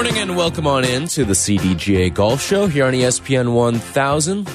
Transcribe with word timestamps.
Morning 0.00 0.16
and 0.16 0.34
welcome 0.34 0.66
on 0.66 0.82
in 0.82 1.06
to 1.06 1.26
the 1.26 1.34
CDGA 1.34 2.14
Golf 2.14 2.40
Show 2.40 2.66
here 2.66 2.86
on 2.86 2.94
ESPN 2.94 3.52
1000. 3.52 4.48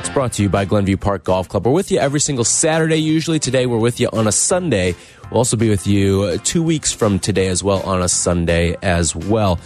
It's 0.00 0.08
brought 0.08 0.32
to 0.32 0.42
you 0.42 0.48
by 0.48 0.64
Glenview 0.64 0.96
Park 0.96 1.22
Golf 1.22 1.48
Club. 1.48 1.66
We're 1.66 1.72
with 1.72 1.92
you 1.92 2.00
every 2.00 2.18
single 2.18 2.44
Saturday, 2.44 2.96
usually. 2.96 3.38
Today, 3.38 3.66
we're 3.66 3.78
with 3.78 4.00
you 4.00 4.08
on 4.12 4.26
a 4.26 4.32
Sunday. 4.32 4.96
We'll 5.30 5.38
also 5.38 5.56
be 5.56 5.70
with 5.70 5.86
you 5.86 6.38
two 6.38 6.64
weeks 6.64 6.92
from 6.92 7.20
today 7.20 7.46
as 7.46 7.62
well 7.62 7.80
on 7.82 8.02
a 8.02 8.08
Sunday 8.08 8.76
as 8.82 9.14
well. 9.14 9.60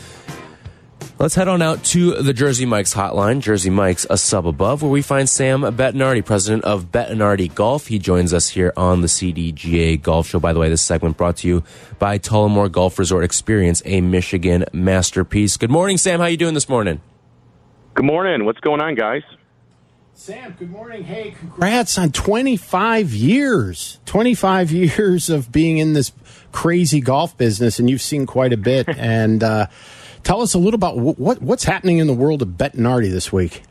Let's 1.21 1.35
head 1.35 1.49
on 1.49 1.61
out 1.61 1.85
to 1.85 2.23
the 2.23 2.33
Jersey 2.33 2.65
Mike's 2.65 2.95
hotline. 2.95 3.41
Jersey 3.41 3.69
Mike's 3.69 4.07
a 4.09 4.17
sub 4.17 4.47
above, 4.47 4.81
where 4.81 4.91
we 4.91 5.03
find 5.03 5.29
Sam 5.29 5.61
Bettinardi, 5.61 6.25
president 6.25 6.65
of 6.65 6.91
Bettinardi 6.91 7.55
Golf. 7.55 7.89
He 7.89 7.99
joins 7.99 8.33
us 8.33 8.49
here 8.49 8.73
on 8.75 9.03
the 9.03 9.07
CDGA 9.07 10.01
Golf 10.01 10.29
Show. 10.29 10.41
By 10.41 10.55
the 10.55 10.59
way, 10.59 10.71
this 10.71 10.81
segment 10.81 11.19
brought 11.19 11.37
to 11.37 11.47
you 11.47 11.63
by 11.99 12.19
Tullamore 12.19 12.73
Golf 12.73 12.99
Resort 12.99 13.23
Experience, 13.23 13.83
a 13.85 14.01
Michigan 14.01 14.65
masterpiece. 14.73 15.59
Good 15.59 15.71
morning, 15.71 15.99
Sam. 15.99 16.21
How 16.21 16.25
you 16.25 16.39
doing 16.39 16.55
this 16.55 16.71
morning? 16.71 17.03
Good 17.93 18.07
morning. 18.07 18.47
What's 18.47 18.61
going 18.61 18.81
on, 18.81 18.95
guys? 18.95 19.23
Sam, 20.15 20.57
good 20.59 20.71
morning. 20.71 21.05
Hey, 21.05 21.35
congrats 21.39 21.99
on 21.99 22.13
25 22.13 23.13
years. 23.13 23.99
25 24.07 24.73
years 24.99 25.29
of 25.29 25.53
being 25.53 25.77
in 25.77 25.93
this 25.93 26.13
crazy 26.51 27.03
golf 27.03 27.37
business, 27.37 27.79
and 27.79 27.91
you've 27.91 28.01
seen 28.01 28.25
quite 28.25 28.55
a 28.55 28.57
bit. 28.57 28.89
and 28.97 29.43
uh, 29.43 29.67
tell 30.23 30.43
us 30.43 30.55
a 30.55 30.59
little 30.59 30.77
about 30.77 30.97
what 30.97 31.41
what's 31.43 31.65
happening 31.65 31.99
in 31.99 32.07
the 32.07 32.15
world 32.15 32.43
of 32.43 32.49
Bettinardi 32.49 33.11
this 33.11 33.33
week. 33.33 33.63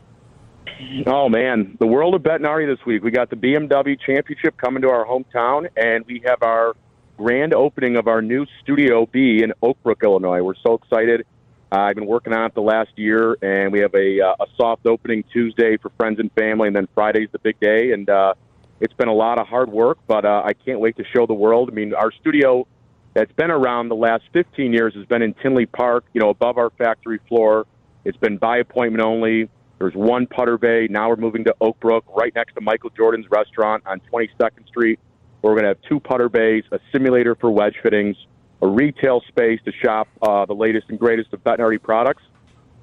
Oh 1.06 1.28
man, 1.28 1.76
the 1.78 1.86
world 1.86 2.14
of 2.14 2.22
Bettinardi 2.22 2.66
this 2.66 2.84
week. 2.86 3.02
We 3.02 3.10
got 3.10 3.30
the 3.30 3.36
BMW 3.36 3.98
Championship 4.00 4.56
coming 4.56 4.82
to 4.82 4.90
our 4.90 5.04
hometown, 5.04 5.68
and 5.76 6.04
we 6.06 6.22
have 6.24 6.42
our 6.42 6.74
grand 7.16 7.52
opening 7.52 7.96
of 7.96 8.08
our 8.08 8.22
new 8.22 8.46
Studio 8.62 9.06
B 9.06 9.42
in 9.42 9.52
Oak 9.62 9.76
Brook, 9.82 10.00
Illinois. 10.02 10.42
We're 10.42 10.54
so 10.62 10.74
excited. 10.74 11.26
Uh, 11.70 11.80
I've 11.80 11.94
been 11.94 12.06
working 12.06 12.32
on 12.32 12.46
it 12.46 12.54
the 12.54 12.62
last 12.62 12.90
year, 12.96 13.36
and 13.42 13.70
we 13.72 13.80
have 13.80 13.94
a, 13.94 14.20
uh, 14.20 14.34
a 14.40 14.46
soft 14.56 14.86
opening 14.86 15.22
Tuesday 15.32 15.76
for 15.76 15.90
friends 15.90 16.18
and 16.18 16.32
family, 16.32 16.66
and 16.66 16.74
then 16.74 16.88
Friday's 16.94 17.28
the 17.30 17.38
big 17.38 17.60
day. 17.60 17.92
And 17.92 18.08
uh, 18.08 18.34
it's 18.80 18.94
been 18.94 19.08
a 19.08 19.14
lot 19.14 19.38
of 19.38 19.46
hard 19.46 19.70
work, 19.70 19.98
but 20.08 20.24
uh, 20.24 20.42
I 20.44 20.54
can't 20.54 20.80
wait 20.80 20.96
to 20.96 21.04
show 21.14 21.26
the 21.26 21.34
world. 21.34 21.68
I 21.70 21.74
mean, 21.74 21.94
our 21.94 22.10
studio 22.10 22.66
that's 23.14 23.32
been 23.32 23.50
around 23.50 23.88
the 23.88 23.96
last 23.96 24.24
15 24.32 24.72
years 24.72 24.94
has 24.94 25.06
been 25.06 25.22
in 25.22 25.34
Tinley 25.34 25.66
Park, 25.66 26.04
you 26.12 26.20
know, 26.20 26.30
above 26.30 26.58
our 26.58 26.70
factory 26.70 27.18
floor. 27.28 27.66
It's 28.04 28.16
been 28.16 28.38
by 28.38 28.58
appointment 28.58 29.02
only. 29.02 29.48
There's 29.78 29.94
one 29.94 30.26
putter 30.26 30.58
bay. 30.58 30.86
Now 30.90 31.08
we're 31.08 31.16
moving 31.16 31.44
to 31.44 31.54
Oak 31.60 31.80
Brook, 31.80 32.04
right 32.14 32.34
next 32.34 32.54
to 32.54 32.60
Michael 32.60 32.90
Jordan's 32.90 33.26
restaurant 33.30 33.82
on 33.86 34.00
22nd 34.12 34.66
Street. 34.66 35.00
We're 35.42 35.52
going 35.52 35.62
to 35.62 35.68
have 35.68 35.82
two 35.88 36.00
putter 36.00 36.28
bays, 36.28 36.64
a 36.70 36.78
simulator 36.92 37.34
for 37.34 37.50
wedge 37.50 37.76
fittings, 37.82 38.16
a 38.60 38.66
retail 38.66 39.22
space 39.28 39.58
to 39.64 39.72
shop 39.72 40.06
uh, 40.20 40.44
the 40.44 40.54
latest 40.54 40.90
and 40.90 40.98
greatest 40.98 41.32
of 41.32 41.42
Bettinardi 41.42 41.82
products, 41.82 42.22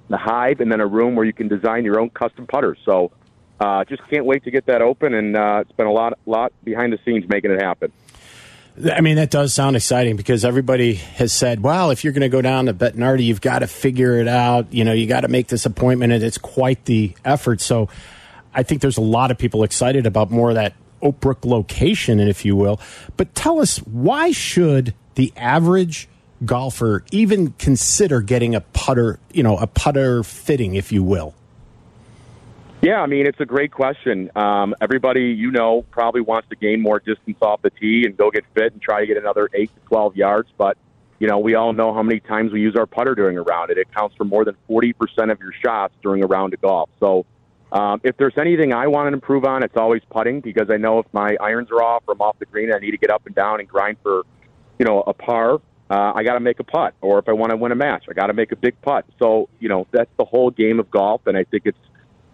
the 0.09 0.17
Hive, 0.17 0.59
and 0.59 0.71
then 0.71 0.81
a 0.81 0.87
room 0.87 1.15
where 1.15 1.25
you 1.25 1.33
can 1.33 1.47
design 1.47 1.85
your 1.85 1.99
own 1.99 2.09
custom 2.09 2.47
putters. 2.47 2.79
So, 2.83 3.11
uh, 3.59 3.83
just 3.85 4.01
can't 4.09 4.25
wait 4.25 4.43
to 4.43 4.51
get 4.51 4.65
that 4.67 4.81
open, 4.81 5.13
and 5.13 5.35
uh, 5.35 5.59
it's 5.61 5.71
been 5.71 5.87
a 5.87 5.91
lot, 5.91 6.17
lot 6.25 6.51
behind 6.63 6.93
the 6.93 6.99
scenes 7.05 7.25
making 7.27 7.51
it 7.51 7.61
happen. 7.61 7.91
I 8.93 9.01
mean, 9.01 9.15
that 9.15 9.31
does 9.31 9.53
sound 9.53 9.75
exciting 9.75 10.17
because 10.17 10.45
everybody 10.45 10.95
has 10.95 11.33
said, 11.33 11.63
well, 11.63 11.89
if 11.89 12.03
you're 12.03 12.13
going 12.13 12.21
to 12.21 12.29
go 12.29 12.41
down 12.43 12.67
to 12.67 12.73
Bettinardi, 12.73 13.23
you've 13.25 13.41
got 13.41 13.59
to 13.59 13.67
figure 13.67 14.19
it 14.19 14.27
out. 14.27 14.71
You 14.71 14.83
know, 14.83 14.93
you 14.93 15.07
got 15.07 15.21
to 15.21 15.27
make 15.27 15.47
this 15.47 15.65
appointment, 15.65 16.13
and 16.13 16.23
it's 16.23 16.37
quite 16.37 16.85
the 16.85 17.15
effort. 17.25 17.59
So 17.59 17.89
I 18.53 18.61
think 18.61 18.81
there's 18.81 18.97
a 18.97 19.01
lot 19.01 19.31
of 19.31 19.37
people 19.37 19.63
excited 19.63 20.05
about 20.05 20.29
more 20.29 20.49
of 20.49 20.55
that 20.55 20.73
Oak 21.01 21.19
Brook 21.19 21.43
location, 21.43 22.19
if 22.19 22.45
you 22.45 22.55
will. 22.55 22.79
But 23.15 23.33
tell 23.33 23.59
us, 23.59 23.77
why 23.79 24.31
should 24.31 24.93
the 25.15 25.33
average 25.35 26.07
golfer 26.45 27.03
even 27.11 27.53
consider 27.53 28.21
getting 28.21 28.53
a 28.53 28.61
putter, 28.61 29.19
you 29.33 29.41
know, 29.41 29.57
a 29.57 29.65
putter 29.65 30.21
fitting, 30.23 30.75
if 30.75 30.91
you 30.91 31.03
will? 31.03 31.33
Yeah, 32.81 33.01
I 33.01 33.07
mean, 33.07 33.25
it's 33.25 33.39
a 33.39 33.45
great 33.45 33.71
question. 33.71 34.29
Um, 34.35 34.75
everybody, 34.79 35.31
you 35.31 35.49
know, 35.49 35.83
probably 35.89 36.21
wants 36.21 36.47
to 36.49 36.55
gain 36.55 36.81
more 36.81 36.99
distance 36.99 37.37
off 37.41 37.61
the 37.63 37.71
tee 37.71 38.03
and 38.05 38.15
go 38.15 38.29
get 38.29 38.45
fit 38.53 38.71
and 38.71 38.81
try 38.81 39.01
to 39.01 39.07
get 39.07 39.17
another 39.17 39.49
8 39.51 39.73
to 39.73 39.79
12 39.87 40.15
yards. 40.15 40.49
But, 40.59 40.77
you 41.17 41.27
know, 41.27 41.39
we 41.39 41.55
all 41.55 41.73
know 41.73 41.91
how 41.91 42.03
many 42.03 42.19
times 42.19 42.51
we 42.51 42.61
use 42.61 42.75
our 42.75 42.85
putter 42.85 43.15
during 43.15 43.35
a 43.35 43.41
round. 43.41 43.71
It 43.71 43.79
accounts 43.79 44.15
for 44.15 44.25
more 44.25 44.45
than 44.45 44.55
40% 44.69 44.93
of 45.31 45.39
your 45.39 45.53
shots 45.53 45.95
during 46.03 46.23
a 46.23 46.27
round 46.27 46.53
of 46.53 46.61
golf. 46.61 46.91
So 46.99 47.25
um, 47.71 47.99
if 48.03 48.15
there's 48.17 48.37
anything 48.37 48.73
I 48.73 48.85
want 48.85 49.09
to 49.09 49.13
improve 49.13 49.43
on, 49.43 49.63
it's 49.63 49.75
always 49.75 50.03
putting 50.11 50.41
because 50.41 50.69
I 50.69 50.77
know 50.77 50.99
if 50.99 51.07
my 51.13 51.35
irons 51.41 51.71
are 51.71 51.81
off 51.81 52.03
or 52.07 52.13
I'm 52.13 52.21
off 52.21 52.37
the 52.37 52.45
green, 52.45 52.71
I 52.71 52.77
need 52.77 52.91
to 52.91 52.97
get 52.97 53.09
up 53.09 53.25
and 53.25 53.33
down 53.33 53.59
and 53.59 53.67
grind 53.67 53.97
for, 54.03 54.21
you 54.77 54.85
know, 54.85 55.01
a 55.01 55.13
par. 55.13 55.55
Uh, 55.89 56.11
I 56.13 56.21
got 56.21 56.33
to 56.35 56.39
make 56.41 56.59
a 56.59 56.63
putt. 56.63 56.93
Or 57.01 57.17
if 57.17 57.27
I 57.27 57.33
want 57.33 57.49
to 57.49 57.57
win 57.57 57.71
a 57.71 57.75
match, 57.75 58.05
I 58.07 58.13
got 58.13 58.27
to 58.27 58.33
make 58.33 58.51
a 58.51 58.55
big 58.55 58.79
putt. 58.83 59.05
So, 59.17 59.49
you 59.59 59.67
know, 59.67 59.87
that's 59.91 60.11
the 60.17 60.25
whole 60.25 60.51
game 60.51 60.79
of 60.79 60.91
golf. 60.91 61.25
And 61.25 61.35
I 61.35 61.43
think 61.43 61.63
it's, 61.65 61.77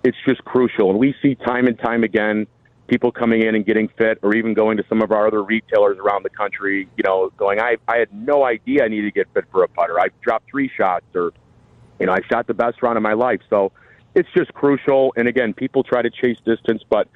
it's 0.03 0.17
just 0.27 0.43
crucial. 0.45 0.89
And 0.89 0.99
we 0.99 1.15
see 1.21 1.35
time 1.35 1.67
and 1.67 1.77
time 1.79 2.03
again 2.03 2.47
people 2.87 3.11
coming 3.11 3.41
in 3.41 3.55
and 3.55 3.65
getting 3.65 3.87
fit, 3.97 4.19
or 4.21 4.35
even 4.35 4.53
going 4.53 4.77
to 4.77 4.83
some 4.89 5.01
of 5.01 5.11
our 5.11 5.27
other 5.27 5.43
retailers 5.43 5.97
around 5.97 6.23
the 6.23 6.29
country, 6.29 6.87
you 6.97 7.03
know, 7.03 7.29
going, 7.37 7.59
I, 7.59 7.77
I 7.87 7.97
had 7.97 8.13
no 8.13 8.43
idea 8.45 8.83
I 8.83 8.87
needed 8.87 9.13
to 9.13 9.19
get 9.19 9.27
fit 9.33 9.45
for 9.51 9.63
a 9.63 9.67
putter. 9.67 9.99
I 9.99 10.07
dropped 10.21 10.49
three 10.49 10.69
shots, 10.75 11.05
or, 11.15 11.31
you 11.99 12.05
know, 12.05 12.11
I 12.13 12.19
shot 12.29 12.47
the 12.47 12.53
best 12.53 12.81
round 12.83 12.97
of 12.97 13.03
my 13.03 13.13
life. 13.13 13.39
So 13.49 13.71
it's 14.15 14.29
just 14.35 14.53
crucial. 14.53 15.13
And 15.15 15.27
again, 15.27 15.53
people 15.53 15.83
try 15.83 16.01
to 16.01 16.09
chase 16.09 16.37
distance, 16.45 16.83
but 16.89 17.07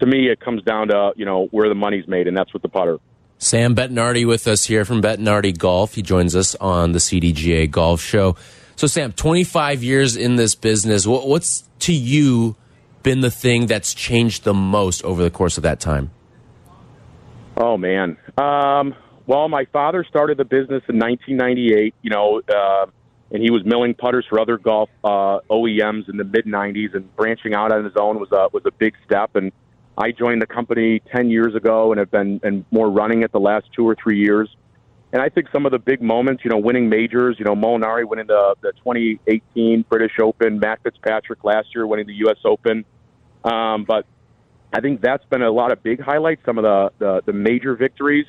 to 0.00 0.06
me, 0.06 0.28
it 0.28 0.40
comes 0.40 0.62
down 0.62 0.88
to, 0.88 1.12
you 1.16 1.24
know, 1.24 1.46
where 1.50 1.68
the 1.68 1.74
money's 1.74 2.06
made, 2.06 2.28
and 2.28 2.36
that's 2.36 2.52
with 2.52 2.62
the 2.62 2.68
putter. 2.68 2.98
Sam 3.38 3.74
Bettinardi 3.74 4.26
with 4.26 4.46
us 4.46 4.64
here 4.64 4.84
from 4.84 5.02
Bettinardi 5.02 5.56
Golf. 5.56 5.94
He 5.94 6.02
joins 6.02 6.36
us 6.36 6.54
on 6.56 6.92
the 6.92 6.98
CDGA 6.98 7.70
Golf 7.70 8.00
Show. 8.00 8.36
So, 8.76 8.86
Sam, 8.86 9.12
25 9.12 9.82
years 9.82 10.16
in 10.16 10.36
this 10.36 10.54
business. 10.54 11.06
What's 11.06 11.68
to 11.80 11.92
you 11.92 12.56
been 13.02 13.20
the 13.20 13.30
thing 13.30 13.66
that's 13.66 13.94
changed 13.94 14.44
the 14.44 14.54
most 14.54 15.04
over 15.04 15.22
the 15.22 15.30
course 15.30 15.56
of 15.56 15.62
that 15.62 15.78
time? 15.78 16.10
Oh 17.56 17.76
man. 17.76 18.16
Um, 18.36 18.94
well, 19.26 19.48
my 19.48 19.66
father 19.66 20.04
started 20.08 20.38
the 20.38 20.44
business 20.44 20.82
in 20.88 20.98
1998. 20.98 21.94
You 22.02 22.10
know, 22.10 22.42
uh, 22.48 22.86
and 23.30 23.42
he 23.42 23.50
was 23.50 23.64
milling 23.64 23.94
putters 23.94 24.26
for 24.28 24.40
other 24.40 24.58
golf 24.58 24.90
uh, 25.04 25.38
OEMs 25.50 26.08
in 26.08 26.16
the 26.16 26.24
mid 26.24 26.46
90s, 26.46 26.94
and 26.94 27.14
branching 27.16 27.54
out 27.54 27.72
on 27.72 27.84
his 27.84 27.94
own 27.96 28.18
was 28.18 28.32
a 28.32 28.48
was 28.52 28.64
a 28.66 28.72
big 28.72 28.94
step. 29.04 29.36
And 29.36 29.52
I 29.96 30.10
joined 30.10 30.42
the 30.42 30.46
company 30.46 31.00
10 31.14 31.30
years 31.30 31.54
ago, 31.54 31.92
and 31.92 31.98
have 32.00 32.10
been 32.10 32.40
and 32.42 32.64
more 32.72 32.90
running 32.90 33.22
it 33.22 33.30
the 33.30 33.40
last 33.40 33.66
two 33.74 33.88
or 33.88 33.94
three 33.94 34.18
years. 34.18 34.48
And 35.14 35.22
I 35.22 35.28
think 35.28 35.46
some 35.52 35.64
of 35.64 35.70
the 35.70 35.78
big 35.78 36.02
moments, 36.02 36.44
you 36.44 36.50
know, 36.50 36.58
winning 36.58 36.88
majors, 36.88 37.36
you 37.38 37.44
know, 37.44 37.54
Molinari 37.54 38.04
winning 38.04 38.26
the, 38.26 38.56
the 38.62 38.72
2018 38.72 39.84
British 39.88 40.18
Open, 40.20 40.58
Matt 40.58 40.82
Fitzpatrick 40.82 41.44
last 41.44 41.68
year 41.72 41.86
winning 41.86 42.08
the 42.08 42.14
U.S. 42.14 42.38
Open. 42.44 42.84
Um, 43.44 43.84
but 43.84 44.06
I 44.72 44.80
think 44.80 45.00
that's 45.00 45.24
been 45.26 45.42
a 45.42 45.52
lot 45.52 45.70
of 45.70 45.84
big 45.84 46.00
highlights, 46.00 46.44
some 46.44 46.58
of 46.58 46.64
the, 46.64 46.90
the, 46.98 47.22
the 47.26 47.32
major 47.32 47.76
victories, 47.76 48.26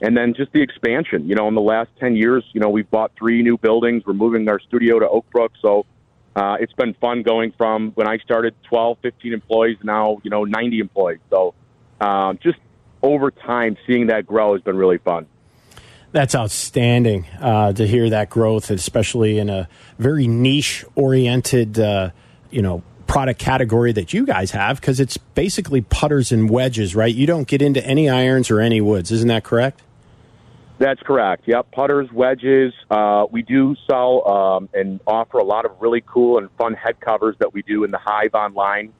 and 0.00 0.16
then 0.16 0.34
just 0.34 0.50
the 0.50 0.60
expansion. 0.60 1.28
You 1.28 1.36
know, 1.36 1.46
in 1.46 1.54
the 1.54 1.60
last 1.60 1.90
10 2.00 2.16
years, 2.16 2.42
you 2.52 2.60
know, 2.60 2.68
we've 2.68 2.90
bought 2.90 3.12
three 3.16 3.40
new 3.40 3.56
buildings. 3.56 4.02
We're 4.04 4.14
moving 4.14 4.48
our 4.48 4.58
studio 4.58 4.98
to 4.98 5.08
Oak 5.08 5.30
Brook. 5.30 5.52
So 5.62 5.86
uh, 6.34 6.56
it's 6.58 6.72
been 6.72 6.94
fun 6.94 7.22
going 7.22 7.52
from 7.56 7.92
when 7.92 8.08
I 8.08 8.18
started 8.18 8.56
12, 8.64 8.98
15 9.02 9.32
employees, 9.32 9.78
now, 9.84 10.18
you 10.24 10.30
know, 10.30 10.42
90 10.42 10.80
employees. 10.80 11.20
So 11.30 11.54
um, 12.00 12.40
just 12.42 12.58
over 13.02 13.30
time, 13.30 13.76
seeing 13.86 14.08
that 14.08 14.26
grow 14.26 14.54
has 14.54 14.62
been 14.62 14.76
really 14.76 14.98
fun. 14.98 15.28
That's 16.14 16.36
outstanding 16.36 17.26
uh, 17.40 17.72
to 17.72 17.88
hear 17.88 18.08
that 18.10 18.30
growth, 18.30 18.70
especially 18.70 19.40
in 19.40 19.50
a 19.50 19.68
very 19.98 20.28
niche 20.28 20.84
oriented, 20.94 21.76
uh, 21.76 22.10
you 22.52 22.62
know, 22.62 22.84
product 23.08 23.40
category 23.40 23.90
that 23.90 24.12
you 24.12 24.24
guys 24.24 24.52
have, 24.52 24.80
because 24.80 25.00
it's 25.00 25.16
basically 25.16 25.80
putters 25.80 26.30
and 26.30 26.48
wedges, 26.48 26.94
right? 26.94 27.12
You 27.12 27.26
don't 27.26 27.48
get 27.48 27.62
into 27.62 27.84
any 27.84 28.08
irons 28.08 28.48
or 28.48 28.60
any 28.60 28.80
woods, 28.80 29.10
isn't 29.10 29.26
that 29.26 29.42
correct? 29.42 29.82
That's 30.78 31.02
correct. 31.02 31.48
Yep, 31.48 31.72
putters, 31.72 32.12
wedges. 32.12 32.72
Uh, 32.88 33.26
we 33.28 33.42
do 33.42 33.74
sell 33.90 34.24
um, 34.28 34.68
and 34.72 35.00
offer 35.08 35.38
a 35.38 35.44
lot 35.44 35.64
of 35.64 35.72
really 35.80 36.04
cool 36.06 36.38
and 36.38 36.48
fun 36.52 36.74
head 36.74 37.00
covers 37.00 37.34
that 37.40 37.52
we 37.52 37.62
do 37.62 37.82
in 37.82 37.90
the 37.90 37.98
Hive 37.98 38.34
online. 38.34 38.92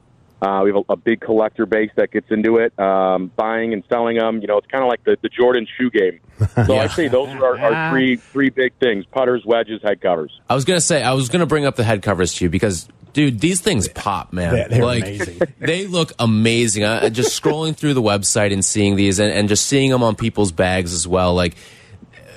Uh, 0.45 0.61
we 0.63 0.69
have 0.69 0.83
a, 0.87 0.93
a 0.93 0.95
big 0.95 1.21
collector 1.21 1.65
base 1.65 1.89
that 1.95 2.11
gets 2.11 2.29
into 2.29 2.57
it, 2.57 2.77
um, 2.79 3.31
buying 3.35 3.73
and 3.73 3.83
selling 3.89 4.17
them. 4.17 4.41
You 4.41 4.47
know, 4.47 4.57
it's 4.57 4.67
kind 4.67 4.83
of 4.83 4.89
like 4.89 5.03
the, 5.03 5.17
the 5.21 5.29
Jordan 5.29 5.65
shoe 5.77 5.89
game. 5.89 6.19
So 6.67 6.77
I'd 6.77 6.91
say 6.91 7.07
those 7.07 7.29
are 7.29 7.45
our, 7.45 7.57
our 7.73 7.91
three 7.91 8.17
three 8.17 8.49
big 8.49 8.73
things: 8.79 9.05
putters, 9.05 9.43
wedges, 9.45 9.81
head 9.83 10.01
covers. 10.01 10.39
I 10.49 10.53
was 10.55 10.65
gonna 10.65 10.81
say 10.81 11.01
I 11.01 11.13
was 11.13 11.29
gonna 11.29 11.45
bring 11.45 11.65
up 11.65 11.75
the 11.77 11.83
head 11.83 12.01
covers 12.03 12.33
to 12.35 12.43
you 12.45 12.49
because, 12.49 12.87
dude, 13.13 13.39
these 13.39 13.61
things 13.61 13.87
pop, 13.87 14.33
man. 14.33 14.53
They- 14.53 14.67
they're 14.75 14.85
like 14.85 15.03
amazing. 15.03 15.39
they 15.59 15.87
look 15.87 16.11
amazing. 16.19 16.83
I, 16.83 17.07
just 17.09 17.41
scrolling 17.41 17.75
through 17.75 17.93
the 17.93 18.01
website 18.01 18.51
and 18.53 18.63
seeing 18.65 18.95
these, 18.97 19.19
and, 19.19 19.31
and 19.31 19.47
just 19.49 19.65
seeing 19.65 19.89
them 19.91 20.03
on 20.03 20.15
people's 20.15 20.51
bags 20.51 20.93
as 20.93 21.07
well. 21.07 21.33
Like, 21.33 21.55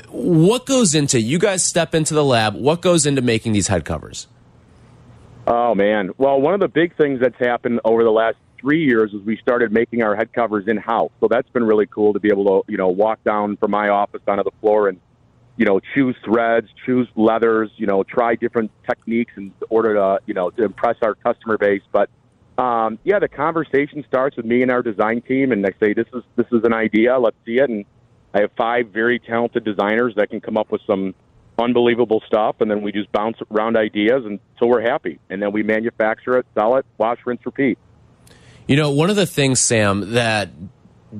what 0.08 0.64
goes 0.64 0.94
into 0.94 1.20
you 1.20 1.38
guys 1.38 1.62
step 1.64 1.94
into 1.94 2.14
the 2.14 2.25
lab? 2.25 2.54
What 2.54 2.81
goes 2.81 3.04
into 3.06 3.20
making 3.22 3.52
these 3.52 3.66
head 3.69 3.84
covers? 3.84 4.26
Oh 5.50 5.74
man! 5.74 6.10
Well, 6.18 6.38
one 6.42 6.52
of 6.52 6.60
the 6.60 6.68
big 6.68 6.94
things 6.98 7.20
that's 7.20 7.38
happened 7.38 7.80
over 7.82 8.04
the 8.04 8.10
last 8.10 8.36
three 8.60 8.84
years 8.84 9.14
is 9.14 9.22
we 9.22 9.38
started 9.38 9.72
making 9.72 10.02
our 10.02 10.14
head 10.14 10.30
covers 10.34 10.68
in 10.68 10.76
house. 10.76 11.10
So 11.20 11.28
that's 11.30 11.48
been 11.48 11.64
really 11.64 11.86
cool 11.86 12.12
to 12.12 12.20
be 12.20 12.28
able 12.28 12.44
to 12.44 12.70
you 12.70 12.76
know 12.76 12.88
walk 12.88 13.24
down 13.24 13.56
from 13.56 13.70
my 13.70 13.88
office 13.88 14.20
onto 14.28 14.44
the 14.44 14.50
floor 14.60 14.88
and 14.88 15.00
you 15.56 15.64
know 15.64 15.80
choose 15.94 16.14
threads, 16.22 16.68
choose 16.84 17.08
leathers, 17.16 17.70
you 17.76 17.86
know 17.86 18.02
try 18.02 18.34
different 18.34 18.70
techniques 18.86 19.32
in 19.38 19.54
order 19.70 19.94
to 19.94 20.20
you 20.26 20.34
know 20.34 20.50
to 20.50 20.64
impress 20.64 20.96
our 21.00 21.14
customer 21.14 21.56
base. 21.56 21.82
But 21.92 22.10
um, 22.58 22.98
yeah, 23.04 23.18
the 23.18 23.28
conversation 23.28 24.04
starts 24.06 24.36
with 24.36 24.44
me 24.44 24.60
and 24.60 24.70
our 24.70 24.82
design 24.82 25.22
team, 25.22 25.52
and 25.52 25.64
they 25.64 25.72
say 25.80 25.94
this 25.94 26.08
is 26.12 26.24
this 26.36 26.46
is 26.52 26.62
an 26.64 26.74
idea. 26.74 27.18
Let's 27.18 27.38
see 27.46 27.56
it. 27.56 27.70
And 27.70 27.86
I 28.34 28.42
have 28.42 28.50
five 28.54 28.90
very 28.90 29.18
talented 29.18 29.64
designers 29.64 30.14
that 30.16 30.28
can 30.28 30.42
come 30.42 30.58
up 30.58 30.70
with 30.70 30.82
some 30.86 31.14
unbelievable 31.58 32.22
stuff, 32.26 32.56
and 32.60 32.70
then 32.70 32.82
we 32.82 32.93
just 32.93 33.10
bounce 33.12 33.37
around 33.50 33.76
ideas 33.76 34.25
until 34.25 34.69
we're 34.69 34.81
happy, 34.81 35.19
and 35.28 35.43
then 35.43 35.52
we 35.52 35.62
manufacture 35.62 36.38
it, 36.38 36.46
sell 36.55 36.76
it, 36.76 36.87
wash, 36.96 37.19
rinse, 37.26 37.44
repeat. 37.44 37.78
You 38.66 38.76
know, 38.76 38.90
one 38.90 39.10
of 39.10 39.16
the 39.16 39.26
things, 39.26 39.60
Sam, 39.60 40.12
that 40.12 40.50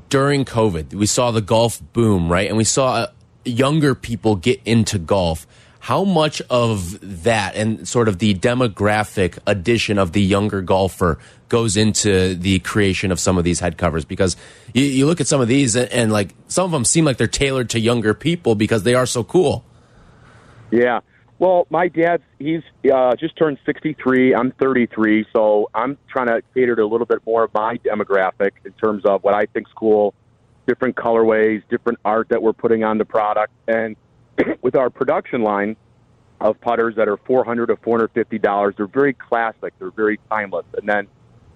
during 0.09 0.45
COVID, 0.45 0.95
we 0.95 1.07
saw 1.07 1.31
the 1.31 1.41
golf 1.41 1.81
boom, 1.93 2.31
right? 2.31 2.49
And 2.49 2.57
we 2.57 2.65
saw 2.65 2.95
uh, 2.95 3.07
younger 3.45 3.95
people 3.95 4.37
get 4.37 4.61
into 4.65 4.99
golf. 4.99 5.47
How 5.81 6.05
much 6.05 6.43
of 6.51 6.99
that 7.25 7.55
and 7.55 7.89
sort 7.89 8.09
of 8.09 8.19
the 8.19 8.35
demographic 8.35 9.39
addition 9.47 9.97
of 9.97 10.13
the 10.13 10.21
younger 10.21 10.61
golfer 10.61 11.19
goes 11.49 11.77
into 11.77 12.35
the 12.35 12.59
creation 12.59 13.11
of 13.11 13.19
some 13.19 13.39
of 13.39 13.45
these 13.45 13.61
head 13.61 13.79
covers? 13.79 14.05
Because 14.05 14.37
you, 14.75 14.85
you 14.85 15.07
look 15.07 15.21
at 15.21 15.27
some 15.27 15.41
of 15.41 15.49
these 15.49 15.77
and, 15.77 15.91
and 15.91 16.13
like 16.13 16.35
some 16.49 16.67
of 16.67 16.71
them 16.73 16.85
seem 16.85 17.05
like 17.07 17.17
they're 17.17 17.27
tailored 17.27 17.71
to 17.71 17.81
younger 17.81 18.13
people 18.13 18.55
because 18.55 18.83
they 18.83 18.95
are 18.95 19.07
so 19.07 19.25
cool. 19.25 19.65
Yeah. 20.71 21.01
Well, 21.39 21.67
my 21.71 21.87
dad's 21.87 22.25
he's 22.39 22.63
uh, 22.93 23.15
just 23.15 23.37
turned 23.37 23.59
63. 23.65 24.35
I'm 24.35 24.53
33, 24.61 25.27
so 25.33 25.71
I'm 25.73 25.97
trying 26.09 26.27
to 26.27 26.43
cater 26.53 26.75
to 26.75 26.83
a 26.83 26.85
little 26.85 27.07
bit 27.07 27.21
more 27.25 27.45
of 27.45 27.55
my 27.55 27.77
demographic 27.79 28.53
in 28.65 28.73
terms 28.73 29.05
of 29.05 29.23
what 29.23 29.35
I 29.35 29.47
think's 29.47 29.71
cool, 29.77 30.15
different 30.67 30.97
colorways, 30.97 31.63
different 31.71 32.01
art 32.05 32.29
that 32.31 32.43
we're 32.43 32.53
putting 32.53 32.83
on 32.83 32.99
the 32.99 33.05
product, 33.05 33.53
and 33.69 33.95
with 34.63 34.75
our 34.75 34.91
production 34.91 35.43
line 35.43 35.77
of 36.41 36.61
putters 36.61 36.97
that 36.97 37.09
are 37.09 37.17
400 37.19 37.67
to 37.67 37.77
450 37.77 38.39
dollars, 38.39 38.75
they're 38.77 38.87
very 38.89 39.15
classic, 39.15 39.75
they're 39.79 39.93
very 39.93 40.19
timeless, 40.29 40.67
and 40.77 40.89
then 40.89 41.07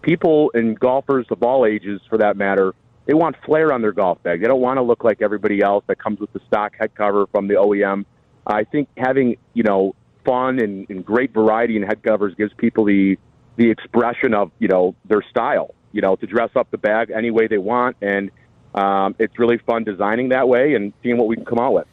people 0.02 0.50
and 0.54 0.78
golfers 0.78 1.26
of 1.30 1.42
all 1.42 1.66
ages, 1.66 2.00
for 2.08 2.18
that 2.18 2.36
matter, 2.36 2.72
they 3.06 3.14
want 3.14 3.36
flair 3.44 3.72
on 3.72 3.82
their 3.82 3.92
golf 3.92 4.22
bag. 4.22 4.40
They 4.40 4.46
don't 4.46 4.60
want 4.60 4.76
to 4.76 4.82
look 4.82 5.02
like 5.02 5.22
everybody 5.22 5.60
else 5.60 5.82
that 5.88 5.98
comes 5.98 6.20
with 6.20 6.32
the 6.32 6.40
stock 6.46 6.74
head 6.78 6.94
cover 6.94 7.26
from 7.32 7.48
the 7.48 7.54
OEM. 7.54 8.04
I 8.46 8.64
think 8.64 8.88
having 8.96 9.36
you 9.54 9.62
know 9.62 9.94
fun 10.24 10.58
and, 10.58 10.88
and 10.88 11.04
great 11.04 11.32
variety 11.32 11.76
in 11.76 11.82
head 11.82 12.02
covers 12.02 12.34
gives 12.34 12.52
people 12.54 12.84
the 12.84 13.18
the 13.56 13.70
expression 13.70 14.34
of 14.34 14.50
you 14.58 14.68
know 14.68 14.94
their 15.04 15.22
style. 15.30 15.74
You 15.92 16.00
know 16.00 16.16
to 16.16 16.26
dress 16.26 16.50
up 16.56 16.70
the 16.70 16.78
bag 16.78 17.10
any 17.10 17.30
way 17.30 17.46
they 17.48 17.58
want, 17.58 17.96
and 18.00 18.30
um, 18.74 19.14
it's 19.18 19.38
really 19.38 19.58
fun 19.58 19.84
designing 19.84 20.30
that 20.30 20.48
way 20.48 20.74
and 20.74 20.92
seeing 21.02 21.18
what 21.18 21.28
we 21.28 21.36
can 21.36 21.44
come 21.44 21.58
out 21.58 21.74
with. 21.74 21.86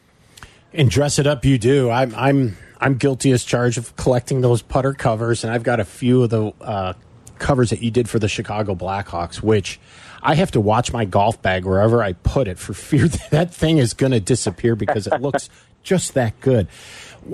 And 0.72 0.88
dress 0.88 1.18
it 1.18 1.26
up, 1.26 1.44
you 1.44 1.58
do. 1.58 1.90
I'm 1.90 2.14
I'm 2.14 2.56
I'm 2.80 2.96
guilty 2.96 3.32
as 3.32 3.44
charged 3.44 3.76
of 3.76 3.94
collecting 3.96 4.40
those 4.40 4.62
putter 4.62 4.94
covers, 4.94 5.44
and 5.44 5.52
I've 5.52 5.62
got 5.62 5.80
a 5.80 5.84
few 5.84 6.22
of 6.22 6.30
the 6.30 6.52
uh, 6.60 6.94
covers 7.38 7.70
that 7.70 7.82
you 7.82 7.90
did 7.90 8.08
for 8.08 8.18
the 8.18 8.28
Chicago 8.28 8.74
Blackhawks, 8.74 9.42
which 9.42 9.80
I 10.22 10.34
have 10.36 10.50
to 10.52 10.60
watch 10.60 10.92
my 10.92 11.04
golf 11.04 11.42
bag 11.42 11.64
wherever 11.64 12.02
I 12.02 12.12
put 12.12 12.48
it 12.48 12.58
for 12.58 12.72
fear 12.72 13.08
that 13.08 13.30
that 13.30 13.54
thing 13.54 13.78
is 13.78 13.94
going 13.94 14.12
to 14.12 14.20
disappear 14.20 14.76
because 14.76 15.06
it 15.06 15.20
looks 15.20 15.50
just 15.82 16.14
that 16.14 16.38
good. 16.40 16.68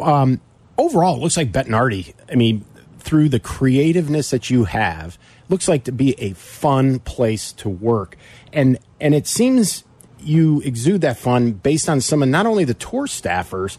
Um, 0.00 0.40
overall, 0.78 1.16
it 1.16 1.20
looks 1.20 1.36
like 1.36 1.52
Bettinardi. 1.52 2.14
I 2.30 2.34
mean, 2.34 2.64
through 2.98 3.28
the 3.28 3.40
creativeness 3.40 4.30
that 4.30 4.50
you 4.50 4.64
have, 4.64 5.18
looks 5.48 5.68
like 5.68 5.84
to 5.84 5.92
be 5.92 6.18
a 6.20 6.32
fun 6.32 6.98
place 7.00 7.52
to 7.52 7.68
work, 7.68 8.16
and 8.52 8.78
and 9.00 9.14
it 9.14 9.26
seems 9.26 9.84
you 10.20 10.60
exude 10.62 11.02
that 11.02 11.16
fun 11.16 11.52
based 11.52 11.88
on 11.88 12.00
some 12.00 12.22
of 12.22 12.28
not 12.28 12.46
only 12.46 12.64
the 12.64 12.74
tour 12.74 13.06
staffers, 13.06 13.78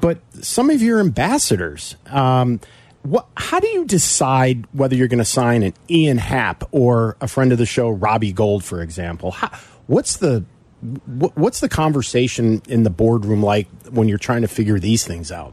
but 0.00 0.18
some 0.40 0.70
of 0.70 0.82
your 0.82 1.00
ambassadors. 1.00 1.96
Um, 2.06 2.60
what? 3.02 3.28
How 3.36 3.60
do 3.60 3.68
you 3.68 3.84
decide 3.84 4.66
whether 4.72 4.96
you're 4.96 5.08
going 5.08 5.18
to 5.18 5.24
sign 5.24 5.62
an 5.62 5.74
Ian 5.88 6.18
Happ 6.18 6.64
or 6.72 7.16
a 7.20 7.28
friend 7.28 7.52
of 7.52 7.58
the 7.58 7.66
show, 7.66 7.88
Robbie 7.88 8.32
Gould, 8.32 8.64
for 8.64 8.82
example? 8.82 9.30
How, 9.30 9.56
what's 9.86 10.16
the 10.16 10.44
what's 10.80 11.60
the 11.60 11.68
conversation 11.68 12.62
in 12.68 12.84
the 12.84 12.90
boardroom 12.90 13.42
like 13.42 13.68
when 13.90 14.08
you're 14.08 14.18
trying 14.18 14.42
to 14.42 14.48
figure 14.48 14.78
these 14.78 15.04
things 15.04 15.32
out? 15.32 15.52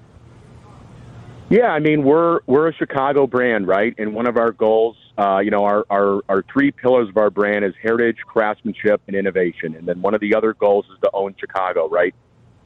Yeah, 1.50 1.68
I 1.68 1.80
mean 1.80 2.04
we're 2.04 2.40
we're 2.48 2.68
a 2.70 2.74
Chicago 2.74 3.28
brand, 3.28 3.68
right? 3.68 3.94
And 3.98 4.16
one 4.16 4.28
of 4.28 4.38
our 4.38 4.52
goals, 4.52 4.98
uh, 5.18 5.40
you 5.40 5.52
know, 5.52 5.64
our, 5.66 5.86
our 5.90 6.22
our 6.28 6.44
three 6.52 6.72
pillars 6.72 7.10
of 7.10 7.18
our 7.18 7.30
brand 7.30 7.66
is 7.66 7.74
heritage, 7.82 8.18
craftsmanship, 8.26 9.02
and 9.08 9.16
innovation. 9.16 9.76
And 9.76 9.88
then 9.88 10.02
one 10.02 10.14
of 10.14 10.22
the 10.22 10.36
other 10.36 10.54
goals 10.54 10.86
is 10.92 11.00
to 11.04 11.10
own 11.14 11.36
Chicago, 11.40 11.88
right? 11.88 12.16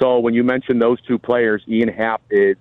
So 0.01 0.19
when 0.19 0.33
you 0.33 0.43
mention 0.43 0.79
those 0.79 1.01
two 1.01 1.19
players, 1.19 1.61
Ian 1.67 1.89
Happ 1.89 2.21
is, 2.29 2.55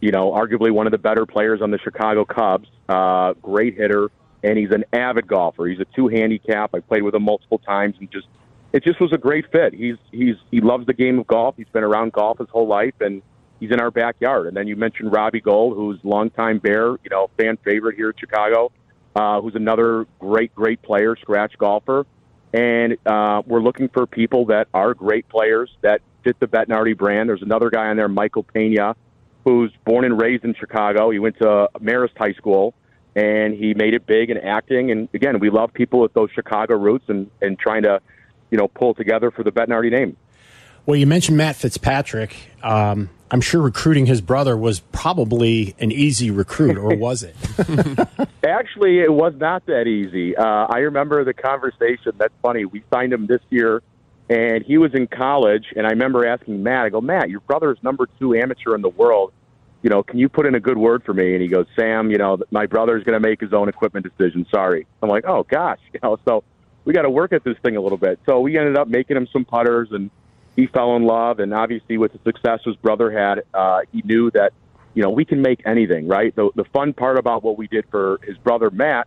you 0.00 0.10
know, 0.10 0.32
arguably 0.32 0.72
one 0.72 0.86
of 0.86 0.90
the 0.90 0.98
better 0.98 1.26
players 1.26 1.62
on 1.62 1.70
the 1.70 1.78
Chicago 1.78 2.24
Cubs. 2.24 2.68
Uh, 2.88 3.34
great 3.34 3.76
hitter, 3.76 4.10
and 4.42 4.58
he's 4.58 4.72
an 4.72 4.84
avid 4.92 5.28
golfer. 5.28 5.66
He's 5.66 5.78
a 5.78 5.86
two 5.96 6.08
handicap. 6.08 6.74
I 6.74 6.80
played 6.80 7.02
with 7.02 7.14
him 7.14 7.22
multiple 7.22 7.58
times, 7.58 7.94
and 8.00 8.10
just 8.10 8.26
it 8.72 8.84
just 8.84 9.00
was 9.00 9.12
a 9.12 9.18
great 9.18 9.50
fit. 9.52 9.74
He's 9.74 9.96
he's 10.10 10.36
he 10.50 10.60
loves 10.60 10.86
the 10.86 10.94
game 10.94 11.18
of 11.18 11.26
golf. 11.26 11.56
He's 11.56 11.68
been 11.72 11.84
around 11.84 12.12
golf 12.12 12.38
his 12.38 12.48
whole 12.48 12.66
life, 12.66 12.94
and 13.00 13.22
he's 13.60 13.70
in 13.70 13.80
our 13.80 13.90
backyard. 13.90 14.46
And 14.46 14.56
then 14.56 14.66
you 14.66 14.76
mentioned 14.76 15.12
Robbie 15.12 15.40
Gould, 15.40 15.76
who's 15.76 15.98
longtime 16.02 16.58
Bear, 16.58 16.90
you 16.90 17.10
know, 17.10 17.30
fan 17.38 17.58
favorite 17.58 17.96
here 17.96 18.10
in 18.10 18.16
Chicago, 18.18 18.72
uh, 19.14 19.40
who's 19.40 19.54
another 19.54 20.06
great, 20.18 20.54
great 20.54 20.82
player, 20.82 21.16
scratch 21.16 21.56
golfer. 21.58 22.06
And 22.54 22.96
uh, 23.06 23.42
we're 23.46 23.62
looking 23.62 23.88
for 23.88 24.06
people 24.06 24.46
that 24.46 24.68
are 24.74 24.94
great 24.94 25.28
players 25.28 25.70
that 25.82 26.02
fit 26.24 26.38
the 26.40 26.46
Bettinardi 26.46 26.96
brand. 26.96 27.28
There's 27.28 27.42
another 27.42 27.70
guy 27.70 27.86
on 27.86 27.96
there, 27.96 28.08
Michael 28.08 28.42
Pena, 28.42 28.94
who's 29.44 29.72
born 29.84 30.04
and 30.04 30.20
raised 30.20 30.44
in 30.44 30.54
Chicago. 30.54 31.10
He 31.10 31.18
went 31.18 31.38
to 31.38 31.68
Marist 31.78 32.16
High 32.16 32.34
School, 32.34 32.74
and 33.16 33.54
he 33.54 33.74
made 33.74 33.94
it 33.94 34.06
big 34.06 34.30
in 34.30 34.38
acting. 34.38 34.90
And 34.90 35.08
again, 35.14 35.38
we 35.38 35.50
love 35.50 35.72
people 35.72 36.00
with 36.00 36.12
those 36.14 36.30
Chicago 36.34 36.76
roots 36.76 37.04
and, 37.08 37.30
and 37.40 37.58
trying 37.58 37.84
to, 37.84 38.00
you 38.52 38.58
know, 38.58 38.68
pull 38.68 38.94
together 38.94 39.32
for 39.32 39.42
the 39.42 39.50
Bettinardi 39.50 39.90
name. 39.90 40.16
Well, 40.84 40.96
you 40.96 41.06
mentioned 41.06 41.38
Matt 41.38 41.56
Fitzpatrick. 41.56 42.36
Um, 42.62 43.08
I'm 43.30 43.40
sure 43.40 43.62
recruiting 43.62 44.04
his 44.04 44.20
brother 44.20 44.56
was 44.56 44.80
probably 44.80 45.74
an 45.78 45.90
easy 45.90 46.30
recruit, 46.30 46.76
or 46.76 46.94
was 46.94 47.22
it? 47.22 47.34
Actually, 48.44 49.00
it 49.00 49.12
was 49.12 49.32
not 49.38 49.64
that 49.66 49.86
easy. 49.86 50.36
Uh, 50.36 50.66
I 50.68 50.80
remember 50.80 51.24
the 51.24 51.32
conversation. 51.32 52.12
That's 52.18 52.34
funny. 52.42 52.66
We 52.66 52.84
signed 52.92 53.12
him 53.12 53.26
this 53.26 53.40
year, 53.48 53.82
and 54.28 54.62
he 54.62 54.76
was 54.76 54.92
in 54.92 55.06
college. 55.06 55.64
And 55.74 55.86
I 55.86 55.90
remember 55.90 56.26
asking 56.26 56.62
Matt, 56.62 56.84
I 56.84 56.88
go, 56.90 57.00
Matt, 57.00 57.30
your 57.30 57.40
brother 57.40 57.72
is 57.72 57.78
number 57.82 58.06
two 58.18 58.34
amateur 58.34 58.74
in 58.74 58.82
the 58.82 58.90
world. 58.90 59.32
You 59.82 59.88
know, 59.88 60.02
can 60.02 60.18
you 60.18 60.28
put 60.28 60.46
in 60.46 60.54
a 60.54 60.60
good 60.60 60.76
word 60.76 61.04
for 61.04 61.14
me? 61.14 61.32
And 61.32 61.42
he 61.42 61.48
goes, 61.48 61.66
Sam, 61.74 62.10
you 62.10 62.18
know, 62.18 62.38
my 62.50 62.66
brother's 62.66 63.02
going 63.02 63.20
to 63.20 63.28
make 63.28 63.40
his 63.40 63.52
own 63.52 63.68
equipment 63.68 64.06
decision. 64.06 64.46
Sorry. 64.52 64.86
I'm 65.02 65.08
like, 65.08 65.24
oh 65.26 65.44
gosh, 65.44 65.80
you 65.94 66.00
know. 66.02 66.18
So 66.28 66.44
we 66.84 66.92
got 66.92 67.02
to 67.02 67.10
work 67.10 67.32
at 67.32 67.44
this 67.44 67.56
thing 67.62 67.76
a 67.76 67.80
little 67.80 67.98
bit. 67.98 68.18
So 68.26 68.40
we 68.40 68.58
ended 68.58 68.76
up 68.76 68.88
making 68.88 69.16
him 69.16 69.26
some 69.32 69.44
putters, 69.44 69.88
and 69.92 70.10
he 70.56 70.66
fell 70.66 70.96
in 70.96 71.04
love. 71.04 71.38
And 71.38 71.54
obviously, 71.54 71.98
with 71.98 72.12
the 72.12 72.18
success 72.24 72.60
his 72.64 72.76
brother 72.76 73.10
had, 73.10 73.44
uh, 73.54 73.80
he 73.92 74.02
knew 74.04 74.30
that 74.32 74.52
you 74.94 75.02
know 75.02 75.10
we 75.10 75.24
can 75.24 75.42
make 75.42 75.62
anything. 75.66 76.08
Right. 76.08 76.34
The 76.34 76.50
the 76.54 76.64
fun 76.64 76.92
part 76.92 77.18
about 77.18 77.42
what 77.42 77.56
we 77.56 77.66
did 77.66 77.84
for 77.90 78.20
his 78.24 78.36
brother 78.38 78.70
Matt 78.70 79.06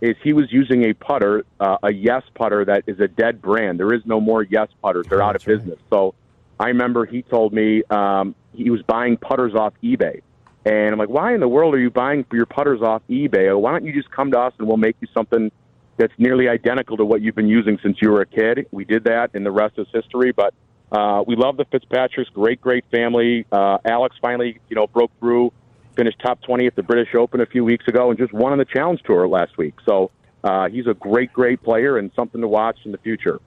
is 0.00 0.14
he 0.22 0.32
was 0.34 0.52
using 0.52 0.84
a 0.84 0.92
putter, 0.92 1.44
uh, 1.58 1.78
a 1.82 1.92
Yes 1.92 2.22
putter 2.34 2.64
that 2.66 2.84
is 2.86 3.00
a 3.00 3.08
dead 3.08 3.40
brand. 3.40 3.80
There 3.80 3.94
is 3.94 4.02
no 4.04 4.20
more 4.20 4.42
Yes 4.42 4.68
putters; 4.82 5.06
they're 5.08 5.22
Oh, 5.22 5.26
out 5.26 5.36
of 5.36 5.46
right. 5.46 5.56
business. 5.58 5.78
So 5.90 6.14
I 6.60 6.68
remember 6.68 7.06
he 7.06 7.22
told 7.22 7.52
me 7.52 7.82
um, 7.90 8.34
he 8.52 8.70
was 8.70 8.82
buying 8.82 9.16
putters 9.16 9.54
off 9.54 9.74
eBay. 9.82 10.20
And 10.64 10.92
I'm 10.92 10.98
like, 10.98 11.08
why 11.08 11.32
in 11.32 11.38
the 11.40 11.46
world 11.48 11.74
are 11.74 11.78
you 11.78 11.90
buying 11.90 12.26
your 12.32 12.44
putters 12.46 12.82
off 12.82 13.00
eBay? 13.08 13.56
Why 13.58 13.70
don't 13.70 13.84
you 13.84 13.92
just 13.92 14.10
come 14.10 14.32
to 14.32 14.40
us 14.40 14.52
and 14.58 14.66
we'll 14.66 14.76
make 14.78 14.96
you 15.00 15.06
something 15.14 15.52
that's 15.96 16.12
nearly 16.18 16.48
identical 16.48 16.96
to 16.96 17.04
what 17.04 17.22
you've 17.22 17.34
been 17.34 17.48
using 17.48 17.78
since 17.82 17.98
you 18.00 18.10
were 18.10 18.20
a 18.20 18.26
kid? 18.26 18.66
We 18.70 18.84
did 18.84 19.04
that, 19.04 19.30
and 19.34 19.44
the 19.44 19.50
rest 19.50 19.78
is 19.78 19.86
history. 19.92 20.32
But 20.32 20.54
uh, 20.92 21.24
we 21.26 21.36
love 21.36 21.56
the 21.56 21.64
Fitzpatrick's, 21.66 22.30
great, 22.30 22.60
great 22.60 22.84
family. 22.90 23.46
Uh, 23.50 23.78
Alex 23.84 24.16
finally, 24.20 24.60
you 24.68 24.76
know, 24.76 24.86
broke 24.86 25.10
through, 25.18 25.52
finished 25.96 26.18
top 26.20 26.40
20 26.42 26.66
at 26.66 26.76
the 26.76 26.82
British 26.82 27.14
Open 27.14 27.40
a 27.40 27.46
few 27.46 27.64
weeks 27.64 27.86
ago, 27.88 28.10
and 28.10 28.18
just 28.18 28.32
won 28.32 28.52
on 28.52 28.58
the 28.58 28.64
Challenge 28.64 29.00
Tour 29.04 29.26
last 29.26 29.56
week. 29.58 29.74
So 29.88 30.10
uh, 30.44 30.68
he's 30.68 30.86
a 30.86 30.94
great, 30.94 31.32
great 31.32 31.62
player 31.62 31.98
and 31.98 32.10
something 32.14 32.40
to 32.40 32.48
watch 32.48 32.78
in 32.84 32.92
the 32.92 32.98
future. 32.98 33.40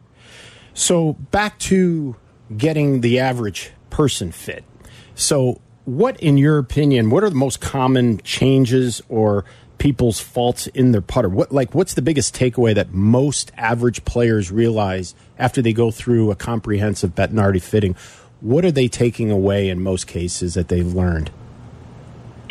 So 0.73 1.13
back 1.13 1.59
to 1.59 2.15
getting 2.55 3.01
the 3.01 3.19
average 3.19 3.71
person 3.89 4.31
fit. 4.31 4.63
So, 5.15 5.59
what, 5.85 6.19
in 6.19 6.37
your 6.37 6.57
opinion, 6.59 7.09
what 7.09 7.23
are 7.23 7.29
the 7.29 7.35
most 7.35 7.61
common 7.61 8.19
changes 8.19 9.01
or 9.09 9.43
people's 9.79 10.19
faults 10.19 10.67
in 10.67 10.91
their 10.91 11.01
putter? 11.01 11.29
What, 11.29 11.51
like, 11.51 11.73
what's 11.73 11.95
the 11.95 12.01
biggest 12.01 12.35
takeaway 12.35 12.75
that 12.75 12.93
most 12.93 13.51
average 13.57 14.05
players 14.05 14.51
realize 14.51 15.15
after 15.37 15.61
they 15.61 15.73
go 15.73 15.89
through 15.89 16.29
a 16.29 16.35
comprehensive 16.35 17.15
Bettinardi 17.15 17.61
fitting? 17.61 17.95
What 18.41 18.63
are 18.63 18.71
they 18.71 18.87
taking 18.87 19.31
away 19.31 19.69
in 19.69 19.81
most 19.81 20.05
cases 20.05 20.53
that 20.53 20.67
they've 20.67 20.93
learned? 20.93 21.31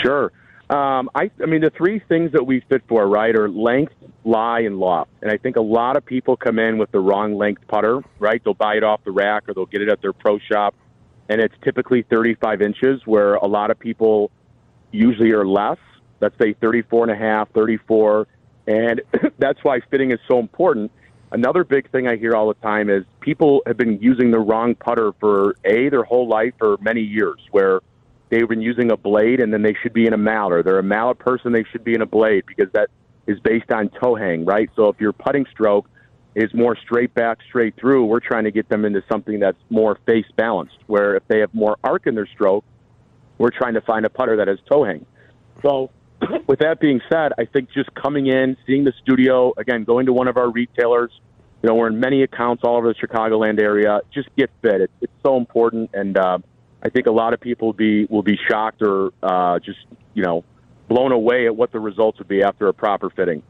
Sure. 0.00 0.32
Um, 0.70 1.08
I, 1.14 1.30
I 1.42 1.46
mean, 1.46 1.62
the 1.62 1.70
three 1.70 1.98
things 1.98 2.32
that 2.32 2.44
we 2.44 2.60
fit 2.68 2.82
for, 2.88 3.06
right, 3.06 3.34
are 3.34 3.48
length, 3.48 3.94
lie, 4.24 4.60
and 4.60 4.78
loft. 4.78 5.10
And 5.22 5.30
I 5.30 5.38
think 5.38 5.56
a 5.56 5.62
lot 5.62 5.96
of 5.96 6.04
people 6.04 6.36
come 6.36 6.58
in 6.58 6.76
with 6.76 6.90
the 6.92 7.00
wrong 7.00 7.36
length 7.38 7.66
putter, 7.68 8.02
right? 8.18 8.42
They'll 8.44 8.52
buy 8.52 8.74
it 8.74 8.84
off 8.84 9.02
the 9.04 9.10
rack 9.10 9.48
or 9.48 9.54
they'll 9.54 9.66
get 9.66 9.80
it 9.80 9.88
at 9.88 10.02
their 10.02 10.12
pro 10.12 10.38
shop, 10.38 10.74
and 11.30 11.40
it's 11.40 11.54
typically 11.62 12.02
35 12.02 12.60
inches, 12.60 13.00
where 13.06 13.34
a 13.34 13.46
lot 13.46 13.70
of 13.70 13.78
people 13.78 14.30
usually 14.90 15.30
are 15.30 15.46
less. 15.46 15.78
Let's 16.20 16.34
say 16.40 16.54
34 16.54 17.04
and 17.04 17.12
a 17.12 17.16
half, 17.16 17.50
34, 17.52 18.26
and 18.66 19.02
that's 19.38 19.62
why 19.62 19.80
fitting 19.90 20.10
is 20.10 20.18
so 20.28 20.38
important. 20.38 20.90
Another 21.30 21.64
big 21.64 21.90
thing 21.90 22.08
I 22.08 22.16
hear 22.16 22.34
all 22.34 22.48
the 22.48 22.54
time 22.54 22.88
is 22.88 23.04
people 23.20 23.62
have 23.66 23.76
been 23.76 24.00
using 24.00 24.30
the 24.30 24.38
wrong 24.38 24.74
putter 24.74 25.12
for 25.20 25.56
a 25.64 25.88
their 25.90 26.04
whole 26.04 26.26
life 26.26 26.54
or 26.60 26.78
many 26.80 27.02
years, 27.02 27.38
where 27.50 27.80
they've 28.30 28.48
been 28.48 28.62
using 28.62 28.90
a 28.90 28.96
blade 28.96 29.40
and 29.40 29.52
then 29.52 29.62
they 29.62 29.74
should 29.82 29.92
be 29.92 30.06
in 30.06 30.12
a 30.12 30.18
mallet, 30.18 30.52
or 30.52 30.62
they're 30.62 30.78
a 30.78 30.82
mallet 30.82 31.18
person, 31.18 31.52
they 31.52 31.64
should 31.70 31.84
be 31.84 31.94
in 31.94 32.02
a 32.02 32.06
blade 32.06 32.44
because 32.46 32.70
that 32.72 32.88
is 33.26 33.38
based 33.40 33.70
on 33.70 33.90
toe 33.90 34.14
hang, 34.14 34.44
right? 34.44 34.70
So 34.74 34.88
if 34.88 34.98
your 35.00 35.12
putting 35.12 35.44
stroke 35.52 35.88
is 36.34 36.52
more 36.54 36.76
straight 36.76 37.12
back, 37.14 37.38
straight 37.46 37.74
through, 37.76 38.06
we're 38.06 38.20
trying 38.20 38.44
to 38.44 38.50
get 38.50 38.68
them 38.68 38.84
into 38.84 39.02
something 39.10 39.38
that's 39.38 39.58
more 39.70 39.98
face 40.06 40.26
balanced, 40.36 40.78
where 40.86 41.16
if 41.16 41.26
they 41.28 41.40
have 41.40 41.52
more 41.52 41.76
arc 41.84 42.06
in 42.06 42.14
their 42.14 42.26
stroke, 42.26 42.64
we're 43.36 43.50
trying 43.50 43.74
to 43.74 43.80
find 43.82 44.06
a 44.06 44.10
putter 44.10 44.36
that 44.36 44.48
has 44.48 44.58
toe 44.68 44.84
hang. 44.84 45.04
So 45.62 45.90
with 46.46 46.60
that 46.60 46.80
being 46.80 47.00
said, 47.10 47.32
I 47.38 47.44
think 47.44 47.70
just 47.72 47.94
coming 47.94 48.26
in, 48.26 48.56
seeing 48.66 48.84
the 48.84 48.92
studio, 49.02 49.52
again, 49.56 49.84
going 49.84 50.06
to 50.06 50.12
one 50.12 50.28
of 50.28 50.36
our 50.36 50.50
retailers, 50.50 51.10
you 51.62 51.68
know, 51.68 51.74
we're 51.74 51.88
in 51.88 51.98
many 51.98 52.22
accounts 52.22 52.62
all 52.64 52.76
over 52.76 52.92
the 52.92 52.94
Chicagoland 52.94 53.60
area. 53.60 54.00
Just 54.12 54.28
get 54.36 54.50
fit. 54.62 54.80
It's, 54.80 54.92
it's 55.00 55.12
so 55.24 55.36
important, 55.36 55.90
and 55.92 56.16
uh, 56.16 56.38
I 56.82 56.88
think 56.88 57.06
a 57.06 57.12
lot 57.12 57.34
of 57.34 57.40
people 57.40 57.68
will 57.68 57.72
be 57.72 58.04
will 58.04 58.22
be 58.22 58.38
shocked 58.48 58.80
or 58.82 59.12
uh, 59.22 59.58
just 59.58 59.80
you 60.14 60.22
know 60.22 60.44
blown 60.88 61.12
away 61.12 61.46
at 61.46 61.56
what 61.56 61.72
the 61.72 61.80
results 61.80 62.18
would 62.18 62.28
be 62.28 62.42
after 62.42 62.68
a 62.68 62.72
proper 62.72 63.10
fitting. 63.10 63.42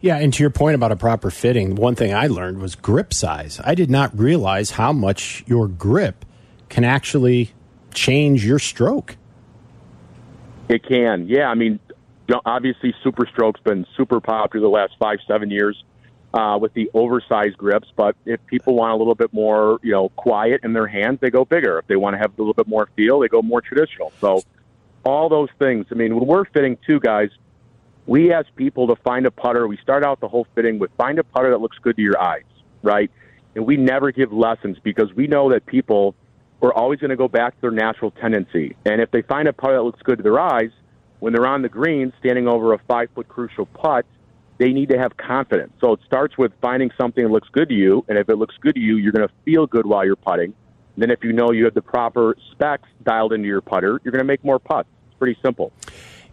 Yeah, 0.00 0.18
and 0.18 0.32
to 0.34 0.42
your 0.42 0.50
point 0.50 0.74
about 0.74 0.92
a 0.92 0.96
proper 0.96 1.30
fitting, 1.30 1.74
one 1.74 1.94
thing 1.94 2.14
I 2.14 2.26
learned 2.26 2.60
was 2.60 2.74
grip 2.74 3.14
size. 3.14 3.58
I 3.64 3.74
did 3.74 3.90
not 3.90 4.16
realize 4.16 4.72
how 4.72 4.92
much 4.92 5.42
your 5.46 5.66
grip 5.66 6.24
can 6.68 6.84
actually 6.84 7.52
change 7.94 8.44
your 8.44 8.58
stroke. 8.58 9.16
It 10.68 10.84
can, 10.84 11.26
yeah. 11.28 11.46
I 11.46 11.54
mean, 11.54 11.80
obviously, 12.44 12.94
Super 13.02 13.26
Stroke's 13.26 13.60
been 13.60 13.86
super 13.96 14.20
popular 14.20 14.64
the 14.64 14.70
last 14.70 14.94
five, 14.98 15.18
seven 15.26 15.50
years 15.50 15.82
uh, 16.34 16.58
with 16.60 16.74
the 16.74 16.90
oversized 16.94 17.56
grips. 17.56 17.88
But 17.96 18.16
if 18.24 18.44
people 18.46 18.74
want 18.74 18.92
a 18.92 18.96
little 18.96 19.14
bit 19.14 19.32
more, 19.32 19.78
you 19.82 19.92
know, 19.92 20.08
quiet 20.10 20.60
in 20.64 20.72
their 20.72 20.86
hands, 20.86 21.18
they 21.20 21.30
go 21.30 21.44
bigger. 21.44 21.78
If 21.78 21.86
they 21.86 21.96
want 21.96 22.14
to 22.14 22.18
have 22.18 22.32
a 22.36 22.40
little 22.40 22.54
bit 22.54 22.68
more 22.68 22.88
feel, 22.96 23.20
they 23.20 23.28
go 23.28 23.42
more 23.42 23.60
traditional. 23.60 24.12
So 24.20 24.42
all 25.04 25.28
those 25.28 25.48
things. 25.58 25.86
I 25.90 25.94
mean, 25.94 26.14
when 26.16 26.26
we're 26.26 26.44
fitting 26.46 26.76
two 26.86 27.00
guys, 27.00 27.30
we 28.06 28.32
ask 28.32 28.46
people 28.56 28.86
to 28.88 28.96
find 28.96 29.26
a 29.26 29.30
putter. 29.30 29.66
We 29.66 29.78
start 29.78 30.04
out 30.04 30.20
the 30.20 30.28
whole 30.28 30.46
fitting 30.54 30.78
with 30.78 30.90
find 30.96 31.18
a 31.18 31.24
putter 31.24 31.50
that 31.50 31.60
looks 31.60 31.78
good 31.78 31.96
to 31.96 32.02
your 32.02 32.20
eyes, 32.20 32.44
right? 32.82 33.10
And 33.54 33.66
we 33.66 33.76
never 33.76 34.12
give 34.12 34.32
lessons 34.32 34.78
because 34.82 35.12
we 35.14 35.26
know 35.26 35.50
that 35.50 35.66
people 35.66 36.14
are 36.62 36.72
always 36.72 37.00
going 37.00 37.10
to 37.10 37.16
go 37.16 37.28
back 37.28 37.54
to 37.54 37.60
their 37.62 37.70
natural 37.70 38.10
tendency. 38.10 38.76
And 38.84 39.00
if 39.00 39.10
they 39.10 39.22
find 39.22 39.48
a 39.48 39.52
putter 39.52 39.74
that 39.74 39.82
looks 39.82 40.02
good 40.02 40.18
to 40.18 40.22
their 40.22 40.38
eyes, 40.38 40.70
when 41.26 41.32
they're 41.32 41.48
on 41.48 41.60
the 41.60 41.68
green 41.68 42.12
standing 42.20 42.46
over 42.46 42.72
a 42.72 42.78
five 42.86 43.08
foot 43.12 43.26
crucial 43.26 43.66
putt, 43.66 44.06
they 44.58 44.72
need 44.72 44.90
to 44.90 44.96
have 44.96 45.16
confidence. 45.16 45.72
So 45.80 45.94
it 45.94 46.00
starts 46.06 46.38
with 46.38 46.52
finding 46.60 46.92
something 46.96 47.24
that 47.24 47.32
looks 47.32 47.48
good 47.48 47.68
to 47.68 47.74
you. 47.74 48.04
And 48.06 48.16
if 48.16 48.28
it 48.28 48.36
looks 48.36 48.54
good 48.60 48.76
to 48.76 48.80
you, 48.80 48.94
you're 48.94 49.10
going 49.10 49.26
to 49.26 49.34
feel 49.44 49.66
good 49.66 49.86
while 49.86 50.06
you're 50.06 50.14
putting. 50.14 50.54
And 50.94 51.02
then 51.02 51.10
if 51.10 51.24
you 51.24 51.32
know 51.32 51.50
you 51.50 51.64
have 51.64 51.74
the 51.74 51.82
proper 51.82 52.36
specs 52.52 52.88
dialed 53.02 53.32
into 53.32 53.48
your 53.48 53.60
putter, 53.60 54.00
you're 54.04 54.12
going 54.12 54.22
to 54.22 54.24
make 54.24 54.44
more 54.44 54.60
putts 54.60 54.88
It's 55.08 55.18
pretty 55.18 55.36
simple. 55.42 55.72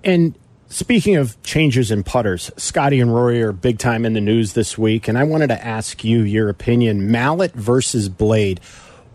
And 0.03 0.38
speaking 0.67 1.15
of 1.15 1.41
changes 1.41 1.89
in 1.89 2.03
putters, 2.03 2.51
Scotty 2.57 3.00
and 3.00 3.12
Rory 3.12 3.41
are 3.41 3.51
big 3.51 3.79
time 3.79 4.05
in 4.05 4.13
the 4.13 4.21
news 4.21 4.53
this 4.53 4.77
week, 4.77 5.07
and 5.07 5.17
I 5.17 5.23
wanted 5.23 5.47
to 5.47 5.65
ask 5.65 6.03
you 6.03 6.19
your 6.19 6.50
opinion: 6.50 7.09
mallet 7.09 7.53
versus 7.53 8.09
blade. 8.09 8.59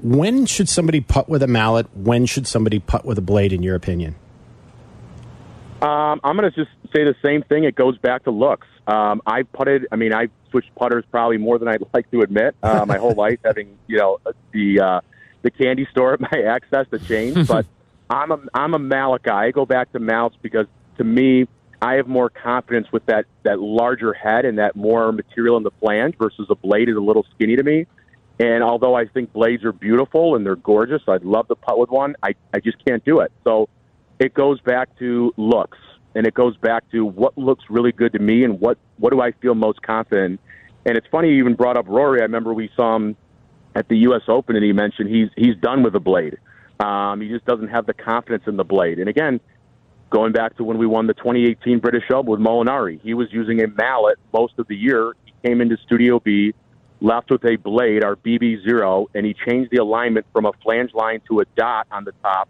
When 0.03 0.45
should 0.45 0.69
somebody 0.69 1.01
putt 1.01 1.29
with 1.29 1.41
a 1.41 1.47
mallet? 1.47 1.87
When 1.97 2.27
should 2.27 2.49
somebody 2.49 2.81
putt 2.81 3.05
with 3.05 3.17
a 3.17 3.23
blade? 3.23 3.53
In 3.53 3.63
your 3.63 3.77
opinion? 3.77 4.17
Um, 5.81 6.21
I'm 6.25 6.37
going 6.37 6.51
to 6.51 6.57
just 6.57 6.71
say 6.95 7.05
the 7.05 7.15
same 7.23 7.43
thing. 7.43 7.65
It 7.65 7.77
goes 7.77 7.97
back 7.99 8.25
to 8.25 8.31
looks. 8.31 8.67
Um, 8.87 9.23
I 9.27 9.43
putted. 9.45 9.87
I 9.93 9.97
mean, 9.97 10.13
I 10.13 10.29
switched 10.51 10.75
putters 10.75 11.05
probably 11.11 11.37
more 11.39 11.59
than 11.59 11.69
I'd 11.69 11.83
like 11.95 12.11
to 12.11 12.21
admit. 12.21 12.57
Uh, 12.63 12.85
my 12.87 12.99
whole 12.99 13.15
life, 13.17 13.39
having 13.45 13.79
you 13.87 13.99
know 13.99 14.19
the 14.53 14.81
uh, 14.81 15.01
the 15.43 15.51
candy 15.51 15.87
store 15.91 16.15
at 16.15 16.21
my 16.33 16.43
access 16.47 16.87
to 16.91 16.99
change, 16.99 17.47
but 17.47 17.67
I'm 18.11 18.33
a 18.33 18.41
I'm 18.55 18.75
a 18.75 18.79
mallet 18.79 19.23
guy. 19.23 19.47
I 19.47 19.51
go 19.51 19.67
back 19.67 19.93
to 19.93 20.01
mallets 20.01 20.37
because 20.43 20.67
to 20.97 21.05
me, 21.05 21.47
I 21.81 21.95
have 21.95 22.09
more 22.09 22.29
confidence 22.29 22.89
with 22.91 23.07
that 23.07 23.27
that 23.45 23.61
larger 23.61 24.13
head 24.13 24.45
and 24.45 24.59
that 24.59 24.75
more 24.75 25.13
material 25.13 25.57
in 25.57 25.63
the 25.63 25.71
flange 25.81 26.17
versus 26.19 26.47
a 26.51 26.57
blade 26.57 26.89
is 26.89 26.97
a 26.97 27.01
little 27.01 27.25
skinny 27.35 27.57
to 27.57 27.63
me. 27.63 27.87
And 28.41 28.63
although 28.63 28.95
I 28.95 29.07
think 29.07 29.33
blades 29.33 29.65
are 29.65 29.73
beautiful 29.73 30.37
and 30.37 30.47
they're 30.47 30.57
gorgeous, 30.57 31.03
I'd 31.09 31.25
love 31.25 31.49
to 31.49 31.57
putt 31.57 31.79
with 31.79 31.91
one. 31.91 32.17
I 32.23 32.35
I 32.53 32.61
just 32.61 32.85
can't 32.85 33.05
do 33.05 33.21
it. 33.21 33.31
So 33.45 33.69
it 34.19 34.35
goes 34.35 34.61
back 34.61 34.97
to 34.99 35.33
looks 35.37 35.79
and 36.15 36.27
it 36.27 36.35
goes 36.35 36.57
back 36.57 36.91
to 36.91 37.05
what 37.05 37.37
looks 37.39 37.65
really 37.69 37.93
good 37.93 38.13
to 38.13 38.19
me 38.19 38.45
and 38.45 38.61
what 38.61 38.79
what 38.99 39.13
do 39.13 39.21
I 39.21 39.33
feel 39.33 39.55
most 39.55 39.83
confident. 39.83 40.41
And 40.85 40.97
it's 40.97 41.07
funny 41.11 41.29
you 41.31 41.39
even 41.39 41.55
brought 41.55 41.77
up 41.77 41.87
Rory. 41.89 42.21
I 42.21 42.25
remember 42.25 42.53
we 42.53 42.71
saw 42.75 42.97
him 42.97 43.17
at 43.75 43.89
the 43.89 43.99
U.S. 43.99 44.23
Open 44.29 44.57
and 44.57 44.65
he 44.65 44.73
mentioned 44.73 45.09
he's 45.09 45.29
he's 45.37 45.57
done 45.57 45.83
with 45.83 45.93
the 45.93 46.01
blade. 46.01 46.39
Um, 46.81 47.21
he 47.21 47.29
just 47.29 47.45
doesn't 47.45 47.69
have 47.69 47.87
the 47.87 47.95
confidence 47.95 48.45
in 48.47 48.57
the 48.57 48.65
blade. 48.65 48.99
And 48.99 49.09
again, 49.09 49.41
going 50.11 50.33
back 50.33 50.57
to 50.57 50.65
when 50.65 50.79
we 50.79 50.87
won 50.87 51.07
the 51.07 51.15
2018 51.15 51.81
British 51.81 52.05
Open 52.13 52.31
with 52.31 52.41
Molinari, 52.41 53.01
he 53.03 53.15
was 53.15 53.29
using 53.33 53.63
a 53.63 53.69
mallet 53.69 54.19
most 54.33 54.55
of 54.59 54.69
the 54.69 54.77
year. 54.77 55.15
He 55.25 55.33
came 55.45 55.61
into 55.61 55.77
Studio 55.87 56.21
B, 56.21 56.55
left 57.01 57.31
with 57.31 57.45
a 57.45 57.57
blade, 57.57 58.05
our 58.05 58.17
BB0, 58.17 59.07
and 59.15 59.27
he 59.27 59.35
changed 59.47 59.71
the 59.71 59.79
alignment 59.79 60.27
from 60.33 60.47
a 60.47 60.53
flange 60.63 60.95
line 60.95 61.21
to 61.29 61.41
a 61.41 61.45
dot 61.57 61.87
on 61.91 62.05
the 62.05 62.13
top. 62.23 62.49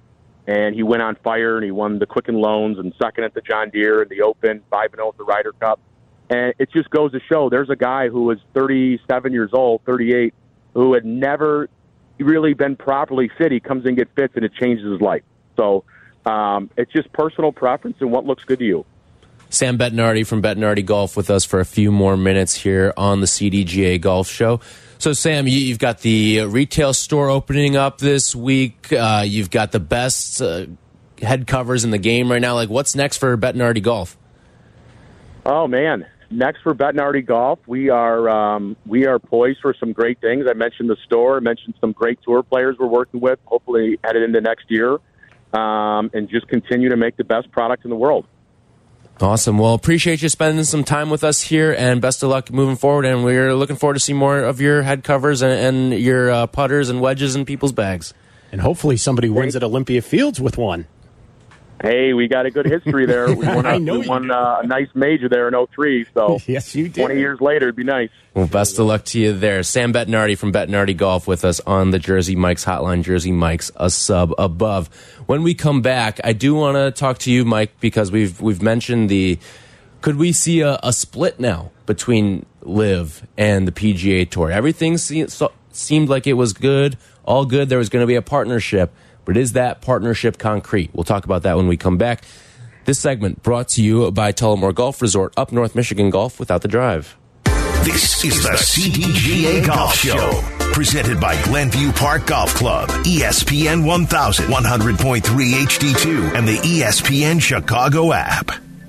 And 0.48 0.74
he 0.74 0.82
went 0.82 1.02
on 1.02 1.14
fire 1.16 1.56
and 1.56 1.64
he 1.64 1.70
won 1.70 1.98
the 1.98 2.06
Quicken 2.06 2.34
Loans 2.34 2.78
and 2.78 2.94
second 3.00 3.24
at 3.24 3.34
the 3.34 3.42
John 3.42 3.68
Deere 3.68 4.00
and 4.00 4.10
the 4.10 4.22
Open, 4.22 4.62
5 4.70 4.90
0 4.96 5.08
at 5.10 5.18
the 5.18 5.24
Ryder 5.24 5.52
Cup. 5.52 5.78
And 6.30 6.54
it 6.58 6.70
just 6.72 6.88
goes 6.88 7.12
to 7.12 7.20
show 7.20 7.50
there's 7.50 7.68
a 7.68 7.76
guy 7.76 8.08
who 8.08 8.24
was 8.24 8.38
37 8.54 9.32
years 9.32 9.50
old, 9.52 9.82
38, 9.84 10.32
who 10.72 10.94
had 10.94 11.04
never 11.04 11.68
really 12.18 12.54
been 12.54 12.76
properly 12.76 13.30
fit, 13.38 13.52
he 13.52 13.60
comes 13.60 13.86
in, 13.86 13.94
get 13.94 14.08
fits, 14.16 14.34
and 14.36 14.44
it 14.44 14.52
changes 14.54 14.90
his 14.90 15.00
life. 15.02 15.22
So 15.56 15.84
um, 16.24 16.70
it's 16.76 16.92
just 16.92 17.12
personal 17.12 17.52
preference 17.52 17.98
and 18.00 18.10
what 18.10 18.24
looks 18.24 18.44
good 18.44 18.58
to 18.58 18.64
you. 18.64 18.86
Sam 19.50 19.78
Bettinardi 19.78 20.26
from 20.26 20.42
Bettinardi 20.42 20.84
Golf 20.84 21.16
with 21.16 21.30
us 21.30 21.44
for 21.44 21.60
a 21.60 21.64
few 21.64 21.90
more 21.90 22.16
minutes 22.16 22.54
here 22.54 22.92
on 22.96 23.20
the 23.20 23.26
CDGA 23.26 24.00
Golf 24.00 24.28
Show. 24.28 24.60
So, 24.98 25.12
Sam, 25.12 25.46
you, 25.46 25.70
have 25.70 25.78
got 25.78 26.00
the 26.00 26.42
retail 26.42 26.92
store 26.92 27.30
opening 27.30 27.76
up 27.76 27.98
this 27.98 28.34
week. 28.34 28.92
Uh, 28.92 29.22
you've 29.24 29.50
got 29.50 29.72
the 29.72 29.80
best 29.80 30.42
uh, 30.42 30.66
head 31.22 31.46
covers 31.46 31.84
in 31.84 31.90
the 31.90 31.98
game 31.98 32.30
right 32.30 32.40
now. 32.40 32.54
Like, 32.54 32.68
what's 32.68 32.94
next 32.94 33.18
for 33.18 33.36
Bettinardi 33.36 33.82
Golf? 33.82 34.16
Oh 35.46 35.66
man, 35.66 36.04
next 36.30 36.60
for 36.62 36.74
Bettinardi 36.74 37.24
Golf, 37.24 37.58
we 37.66 37.88
are 37.88 38.28
um, 38.28 38.76
we 38.84 39.06
are 39.06 39.18
poised 39.18 39.60
for 39.62 39.74
some 39.78 39.92
great 39.92 40.20
things. 40.20 40.46
I 40.48 40.52
mentioned 40.52 40.90
the 40.90 40.96
store. 41.06 41.38
I 41.38 41.40
mentioned 41.40 41.74
some 41.80 41.92
great 41.92 42.18
tour 42.22 42.42
players 42.42 42.76
we're 42.78 42.86
working 42.86 43.20
with. 43.20 43.38
Hopefully, 43.46 43.98
headed 44.04 44.24
into 44.24 44.40
next 44.40 44.66
year, 44.68 44.98
um, 45.54 46.10
and 46.12 46.28
just 46.28 46.48
continue 46.48 46.90
to 46.90 46.96
make 46.96 47.16
the 47.16 47.24
best 47.24 47.50
product 47.50 47.84
in 47.84 47.90
the 47.90 47.96
world. 47.96 48.26
Awesome. 49.20 49.58
Well, 49.58 49.74
appreciate 49.74 50.22
you 50.22 50.28
spending 50.28 50.62
some 50.62 50.84
time 50.84 51.10
with 51.10 51.24
us 51.24 51.42
here, 51.42 51.74
and 51.76 52.00
best 52.00 52.22
of 52.22 52.30
luck 52.30 52.52
moving 52.52 52.76
forward. 52.76 53.04
And 53.04 53.24
we're 53.24 53.52
looking 53.52 53.74
forward 53.74 53.94
to 53.94 54.00
see 54.00 54.12
more 54.12 54.38
of 54.38 54.60
your 54.60 54.82
head 54.82 55.02
covers 55.02 55.42
and, 55.42 55.52
and 55.92 56.00
your 56.00 56.30
uh, 56.30 56.46
putters 56.46 56.88
and 56.88 57.00
wedges 57.00 57.34
in 57.34 57.44
people's 57.44 57.72
bags. 57.72 58.14
And 58.52 58.60
hopefully, 58.60 58.96
somebody 58.96 59.28
wins 59.28 59.56
at 59.56 59.64
Olympia 59.64 60.02
Fields 60.02 60.40
with 60.40 60.56
one. 60.56 60.86
Hey, 61.80 62.12
we 62.12 62.26
got 62.26 62.44
a 62.46 62.50
good 62.50 62.66
history 62.66 63.06
there. 63.06 63.28
We 63.38 63.46
won, 63.46 63.66
a, 63.66 63.78
we 63.78 64.08
won 64.08 64.30
uh, 64.30 64.60
a 64.62 64.66
nice 64.66 64.88
major 64.94 65.28
there 65.28 65.48
in 65.48 65.66
03, 65.66 66.06
so 66.12 66.38
yes, 66.46 66.74
you 66.74 66.88
did. 66.88 67.06
20 67.06 67.20
years 67.20 67.40
later, 67.40 67.66
it'd 67.66 67.76
be 67.76 67.84
nice. 67.84 68.10
Well, 68.34 68.46
best 68.46 68.78
of 68.78 68.86
luck 68.86 69.04
to 69.06 69.20
you 69.20 69.32
there. 69.32 69.62
Sam 69.62 69.92
Bettinardi 69.92 70.36
from 70.36 70.52
Bettinardi 70.52 70.96
Golf 70.96 71.28
with 71.28 71.44
us 71.44 71.60
on 71.60 71.90
the 71.90 71.98
Jersey 71.98 72.34
Mike's 72.34 72.64
hotline. 72.64 73.02
Jersey 73.02 73.32
Mike's 73.32 73.70
a 73.76 73.90
sub 73.90 74.32
above. 74.38 74.88
When 75.26 75.42
we 75.42 75.54
come 75.54 75.82
back, 75.82 76.20
I 76.24 76.32
do 76.32 76.54
want 76.54 76.76
to 76.76 76.90
talk 76.90 77.18
to 77.18 77.30
you, 77.30 77.44
Mike, 77.44 77.78
because 77.80 78.10
we've 78.10 78.40
we've 78.40 78.62
mentioned 78.62 79.08
the 79.08 79.38
could 80.00 80.16
we 80.16 80.32
see 80.32 80.60
a, 80.60 80.78
a 80.82 80.92
split 80.92 81.38
now 81.40 81.70
between 81.86 82.46
LIV 82.62 83.26
and 83.36 83.66
the 83.68 83.72
PGA 83.72 84.28
Tour? 84.28 84.50
Everything 84.50 84.96
se 84.98 85.26
so, 85.28 85.52
seemed 85.72 86.08
like 86.08 86.26
it 86.26 86.34
was 86.34 86.52
good, 86.52 86.96
all 87.24 87.44
good. 87.44 87.68
There 87.68 87.78
was 87.78 87.88
going 87.88 88.02
to 88.02 88.06
be 88.06 88.14
a 88.14 88.22
partnership, 88.22 88.92
but 89.28 89.36
is 89.36 89.52
that 89.52 89.82
partnership 89.82 90.38
concrete? 90.38 90.88
We'll 90.94 91.04
talk 91.04 91.26
about 91.26 91.42
that 91.42 91.58
when 91.58 91.68
we 91.68 91.76
come 91.76 91.98
back. 91.98 92.24
This 92.86 92.98
segment 92.98 93.42
brought 93.42 93.68
to 93.70 93.82
you 93.82 94.10
by 94.10 94.32
Tullamore 94.32 94.74
Golf 94.74 95.02
Resort, 95.02 95.34
up 95.36 95.52
North 95.52 95.74
Michigan 95.74 96.08
Golf 96.08 96.40
without 96.40 96.62
the 96.62 96.68
drive. 96.68 97.14
This 97.84 98.24
is 98.24 98.42
the 98.42 98.56
CDGA 98.56 99.66
Golf 99.66 99.94
Show, 99.94 100.40
presented 100.72 101.20
by 101.20 101.40
Glenview 101.42 101.92
Park 101.92 102.24
Golf 102.24 102.54
Club, 102.54 102.88
ESPN 103.04 103.84
1000, 103.84 104.46
100.3 104.46 105.20
HD2, 105.20 106.34
and 106.34 106.48
the 106.48 106.56
ESPN 106.56 107.38
Chicago 107.38 108.14
app. 108.14 108.50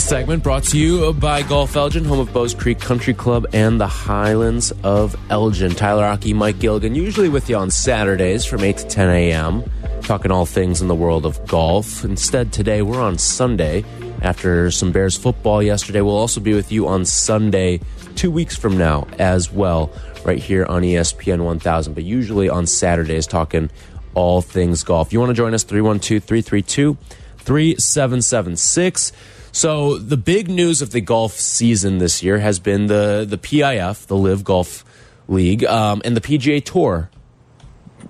This 0.00 0.08
segment 0.08 0.42
brought 0.42 0.62
to 0.64 0.78
you 0.78 1.12
by 1.12 1.42
Golf 1.42 1.76
Elgin, 1.76 2.06
home 2.06 2.20
of 2.20 2.32
Bowes 2.32 2.54
Creek 2.54 2.80
Country 2.80 3.12
Club 3.12 3.46
and 3.52 3.78
the 3.78 3.86
Highlands 3.86 4.72
of 4.82 5.14
Elgin. 5.28 5.74
Tyler 5.74 6.04
Rocky, 6.04 6.32
Mike 6.32 6.58
Gilligan, 6.58 6.94
usually 6.94 7.28
with 7.28 7.50
you 7.50 7.56
on 7.56 7.70
Saturdays 7.70 8.46
from 8.46 8.64
8 8.64 8.78
to 8.78 8.88
10 8.88 9.10
a.m., 9.10 9.70
talking 10.00 10.30
all 10.30 10.46
things 10.46 10.80
in 10.80 10.88
the 10.88 10.94
world 10.94 11.26
of 11.26 11.46
golf. 11.46 12.02
Instead, 12.02 12.50
today 12.50 12.80
we're 12.80 12.98
on 12.98 13.18
Sunday. 13.18 13.84
After 14.22 14.70
some 14.70 14.90
Bears 14.90 15.18
football 15.18 15.62
yesterday, 15.62 16.00
we'll 16.00 16.16
also 16.16 16.40
be 16.40 16.54
with 16.54 16.72
you 16.72 16.88
on 16.88 17.04
Sunday, 17.04 17.78
two 18.16 18.30
weeks 18.30 18.56
from 18.56 18.78
now, 18.78 19.06
as 19.18 19.52
well, 19.52 19.92
right 20.24 20.38
here 20.38 20.64
on 20.64 20.80
ESPN 20.80 21.44
1000. 21.44 21.92
But 21.92 22.04
usually 22.04 22.48
on 22.48 22.66
Saturdays, 22.66 23.26
talking 23.26 23.68
all 24.14 24.40
things 24.40 24.82
golf. 24.82 25.12
You 25.12 25.20
want 25.20 25.28
to 25.28 25.34
join 25.34 25.52
us? 25.52 25.62
312 25.62 26.24
332 26.24 26.96
3776. 27.36 29.12
So 29.52 29.98
the 29.98 30.16
big 30.16 30.48
news 30.48 30.80
of 30.80 30.92
the 30.92 31.00
golf 31.00 31.32
season 31.32 31.98
this 31.98 32.22
year 32.22 32.38
has 32.38 32.58
been 32.58 32.86
the 32.86 33.26
the 33.28 33.38
PIF, 33.38 34.06
the 34.06 34.16
LIV 34.16 34.44
Golf 34.44 34.84
League, 35.28 35.64
um, 35.64 36.02
and 36.04 36.16
the 36.16 36.20
PGA 36.20 36.64
Tour 36.64 37.10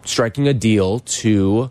striking 0.05 0.49
a 0.49 0.55
deal 0.55 1.01
to 1.01 1.71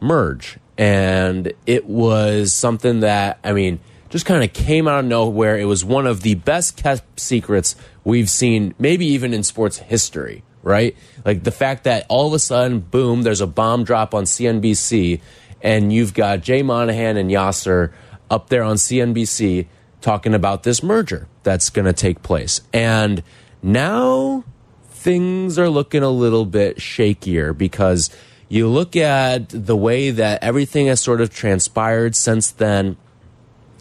merge, 0.00 0.58
and 0.76 1.52
it 1.66 1.86
was 1.86 2.52
something 2.52 3.00
that 3.00 3.38
I 3.44 3.52
mean 3.52 3.78
just 4.08 4.26
kind 4.26 4.42
of 4.42 4.52
came 4.52 4.88
out 4.88 5.00
of 5.00 5.04
nowhere. 5.04 5.56
It 5.58 5.64
was 5.66 5.84
one 5.84 6.06
of 6.06 6.22
the 6.22 6.34
best 6.34 6.76
kept 6.76 7.20
secrets 7.20 7.76
we've 8.04 8.30
seen, 8.30 8.74
maybe 8.78 9.06
even 9.06 9.32
in 9.32 9.42
sports 9.42 9.78
history. 9.78 10.42
Right, 10.64 10.96
like 11.24 11.44
the 11.44 11.52
fact 11.52 11.84
that 11.84 12.06
all 12.08 12.26
of 12.26 12.32
a 12.32 12.40
sudden, 12.40 12.80
boom, 12.80 13.22
there's 13.22 13.40
a 13.40 13.46
bomb 13.46 13.84
drop 13.84 14.14
on 14.14 14.24
CNBC, 14.24 15.20
and 15.62 15.92
you've 15.92 16.12
got 16.12 16.40
Jay 16.40 16.62
Monahan 16.62 17.16
and 17.16 17.30
Yasser 17.30 17.92
up 18.30 18.48
there 18.48 18.62
on 18.62 18.76
CNBC 18.76 19.66
talking 20.00 20.34
about 20.34 20.62
this 20.62 20.82
merger 20.82 21.28
that's 21.42 21.70
going 21.70 21.86
to 21.86 21.92
take 21.92 22.22
place. 22.22 22.60
And 22.72 23.22
now 23.62 24.44
things 24.88 25.58
are 25.58 25.68
looking 25.70 26.02
a 26.02 26.10
little 26.10 26.44
bit 26.44 26.78
shakier 26.78 27.56
because 27.56 28.10
you 28.48 28.68
look 28.68 28.96
at 28.96 29.48
the 29.48 29.76
way 29.76 30.10
that 30.10 30.42
everything 30.42 30.86
has 30.86 31.00
sort 31.00 31.20
of 31.20 31.30
transpired 31.30 32.14
since 32.14 32.50
then, 32.50 32.96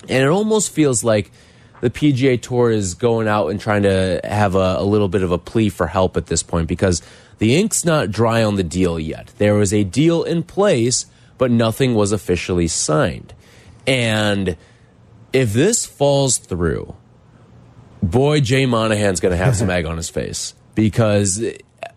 and 0.10 0.24
it 0.24 0.28
almost 0.28 0.72
feels 0.72 1.04
like 1.04 1.32
the 1.82 1.90
PGA 1.90 2.42
Tour 2.42 2.72
is 2.72 2.96
going 2.96 3.28
out 3.28 3.50
and 3.50 3.60
trying 3.60 3.84
to 3.84 4.20
have 4.24 4.56
a, 4.56 4.78
a 4.80 4.84
little 4.84 5.08
bit 5.08 5.22
of 5.24 5.32
a 5.32 5.38
plea 5.38 5.70
for 5.70 5.88
help 5.88 6.18
at 6.18 6.28
this 6.28 6.42
point 6.42 6.68
because 6.68 7.02
the 7.38 7.56
ink's 7.56 7.86
not 7.86 8.12
dry 8.12 8.44
on 8.44 8.56
the 8.56 8.64
deal 8.64 9.00
yet. 9.00 9.31
There 9.38 9.53
was 9.53 9.74
a 9.74 9.84
deal 9.84 10.24
in 10.24 10.44
place, 10.44 11.05
but 11.38 11.51
nothing 11.51 11.94
was 11.94 12.12
officially 12.12 12.68
signed. 12.68 13.34
And 13.87 14.57
if 15.33 15.53
this 15.53 15.85
falls 15.85 16.37
through, 16.37 16.95
boy, 18.01 18.41
Jay 18.41 18.65
Monahan's 18.65 19.19
going 19.19 19.31
to 19.31 19.37
have 19.37 19.55
some 19.55 19.69
egg 19.71 19.85
on 19.85 19.98
his 19.98 20.09
face 20.09 20.53
because 20.74 21.43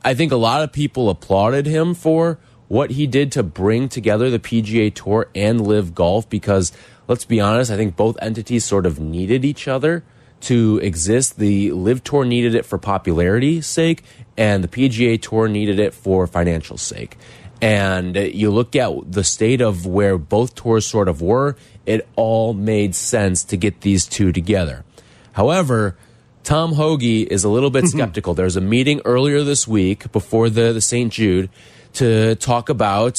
I 0.05 0.14
think 0.14 0.33
a 0.33 0.37
lot 0.37 0.62
of 0.62 0.72
people 0.72 1.11
applauded 1.11 1.66
him 1.66 1.94
for 1.94 2.38
what 2.68 2.90
he 2.90 3.07
did 3.07 3.33
to 3.33 3.42
bring 3.42 3.88
together 3.88 4.31
the 4.31 4.38
PGA 4.38 4.94
Tour 4.94 5.29
and 5.35 5.66
LIV 5.66 5.94
Golf 5.94 6.29
because 6.29 6.72
let's 7.09 7.24
be 7.24 7.40
honest, 7.40 7.70
I 7.70 7.77
think 7.77 7.96
both 7.96 8.16
entities 8.20 8.64
sort 8.64 8.87
of 8.87 9.01
needed 9.01 9.44
each 9.44 9.66
other 9.66 10.05
to 10.42 10.79
exist. 10.83 11.38
The 11.38 11.72
LIV 11.72 12.05
Tour 12.05 12.24
needed 12.24 12.55
it 12.55 12.64
for 12.64 12.79
popularity 12.79 13.61
sake, 13.61 14.05
and 14.37 14.62
the 14.62 14.68
PGA 14.68 15.20
Tour 15.20 15.48
needed 15.48 15.81
it 15.81 15.94
for 15.94 16.27
financial 16.27 16.77
sake. 16.77 17.16
And 17.61 18.14
you 18.14 18.51
look 18.51 18.77
at 18.77 19.11
the 19.11 19.24
state 19.24 19.61
of 19.61 19.85
where 19.85 20.16
both 20.16 20.55
tours 20.55 20.87
sort 20.87 21.09
of 21.09 21.20
were, 21.20 21.57
it 21.88 22.07
all 22.16 22.53
made 22.53 22.94
sense 22.94 23.42
to 23.44 23.57
get 23.57 23.81
these 23.81 24.07
two 24.07 24.31
together. 24.31 24.85
However, 25.33 25.96
Tom 26.44 26.74
Hoge 26.74 27.03
is 27.03 27.44
a 27.44 27.48
little 27.48 27.70
bit 27.70 27.85
mm-hmm. 27.85 27.98
skeptical. 27.98 28.35
There 28.35 28.44
was 28.44 28.57
a 28.57 28.61
meeting 28.61 29.01
earlier 29.07 29.42
this 29.42 29.66
week 29.66 30.12
before 30.12 30.51
the, 30.51 30.74
the 30.74 30.83
St. 30.83 31.11
Jude 31.11 31.48
to 31.94 32.35
talk 32.35 32.68
about 32.68 33.14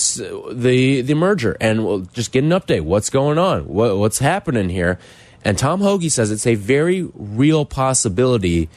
the 0.51 1.01
the 1.01 1.15
merger 1.15 1.57
and 1.59 1.83
we'll 1.83 2.01
just 2.01 2.31
get 2.31 2.43
an 2.43 2.51
update. 2.51 2.81
What's 2.81 3.09
going 3.09 3.39
on? 3.39 3.67
What, 3.67 3.97
what's 3.97 4.19
happening 4.19 4.69
here? 4.69 4.99
And 5.43 5.57
Tom 5.57 5.81
Hoge 5.81 6.11
says 6.11 6.29
it's 6.29 6.45
a 6.45 6.53
very 6.53 7.09
real 7.15 7.65
possibility 7.65 8.69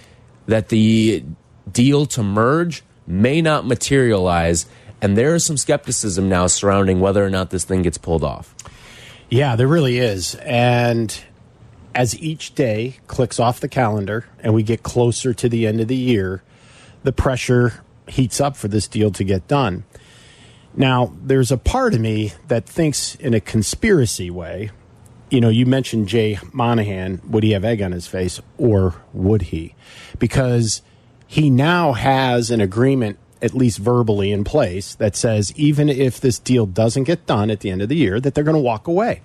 that 0.47 0.71
the 0.71 1.23
deal 1.71 2.07
to 2.07 2.23
merge 2.23 2.83
may 3.07 3.43
not 3.43 3.67
materialize. 3.67 4.65
And 5.03 5.19
there 5.19 5.35
is 5.35 5.45
some 5.45 5.59
skepticism 5.59 6.31
now 6.31 6.47
surrounding 6.47 7.01
whether 7.01 7.23
or 7.23 7.31
not 7.31 7.51
this 7.51 7.65
thing 7.65 7.83
gets 7.83 7.99
pulled 7.99 8.25
off. 8.25 8.55
Yeah, 9.33 9.57
there 9.57 9.67
really 9.67 9.97
is. 9.97 10.35
And 10.43 11.19
as 11.95 12.21
each 12.21 12.55
day 12.55 12.99
clicks 13.07 13.41
off 13.41 13.61
the 13.61 13.69
calendar 13.69 14.27
and 14.41 14.53
we 14.53 14.63
get 14.63 14.83
closer 14.83 15.33
to 15.33 15.49
the 15.49 15.67
end 15.67 15.81
of 15.81 15.89
the 15.89 15.97
year, 15.97 16.43
the 17.03 17.13
pressure 17.13 17.83
heats 18.07 18.43
up 18.43 18.59
for 18.59 18.69
this 18.69 18.87
deal 18.87 19.11
to 19.13 19.25
get 19.25 19.49
done. 19.49 19.85
Now, 20.77 21.15
there's 21.19 21.51
a 21.51 21.57
part 21.57 21.95
of 21.95 22.01
me 22.01 22.35
that 22.49 22.67
thinks 22.67 23.15
in 23.15 23.33
a 23.33 23.41
conspiracy 23.41 24.31
way. 24.31 24.71
You 25.31 25.41
know, 25.41 25.49
you 25.49 25.65
mentioned 25.65 26.09
Jay 26.09 26.39
Monahan. 26.53 27.23
Would 27.31 27.43
he 27.43 27.53
have 27.53 27.65
egg 27.65 27.81
on 27.81 27.93
his 27.93 28.07
face 28.07 28.39
or 28.59 28.97
would 29.15 29.43
he? 29.45 29.75
Because 30.19 30.83
he 31.27 31.49
now 31.49 31.95
has 31.95 32.51
an 32.51 32.61
agreement, 32.61 33.19
at 33.43 33.55
least 33.55 33.79
verbally, 33.79 34.31
in 34.31 34.45
place 34.45 34.95
that 34.95 35.17
says 35.17 35.53
even 35.57 35.89
if 35.89 36.21
this 36.21 36.39
deal 36.39 36.65
doesn't 36.65 37.05
get 37.05 37.27
done 37.27 37.51
at 37.51 37.61
the 37.61 37.71
end 37.71 37.83
of 37.83 37.89
the 37.89 37.97
year, 37.97 38.21
that 38.21 38.35
they're 38.35 38.45
going 38.45 38.57
to 38.57 38.61
walk 38.63 38.87
away. 38.87 39.21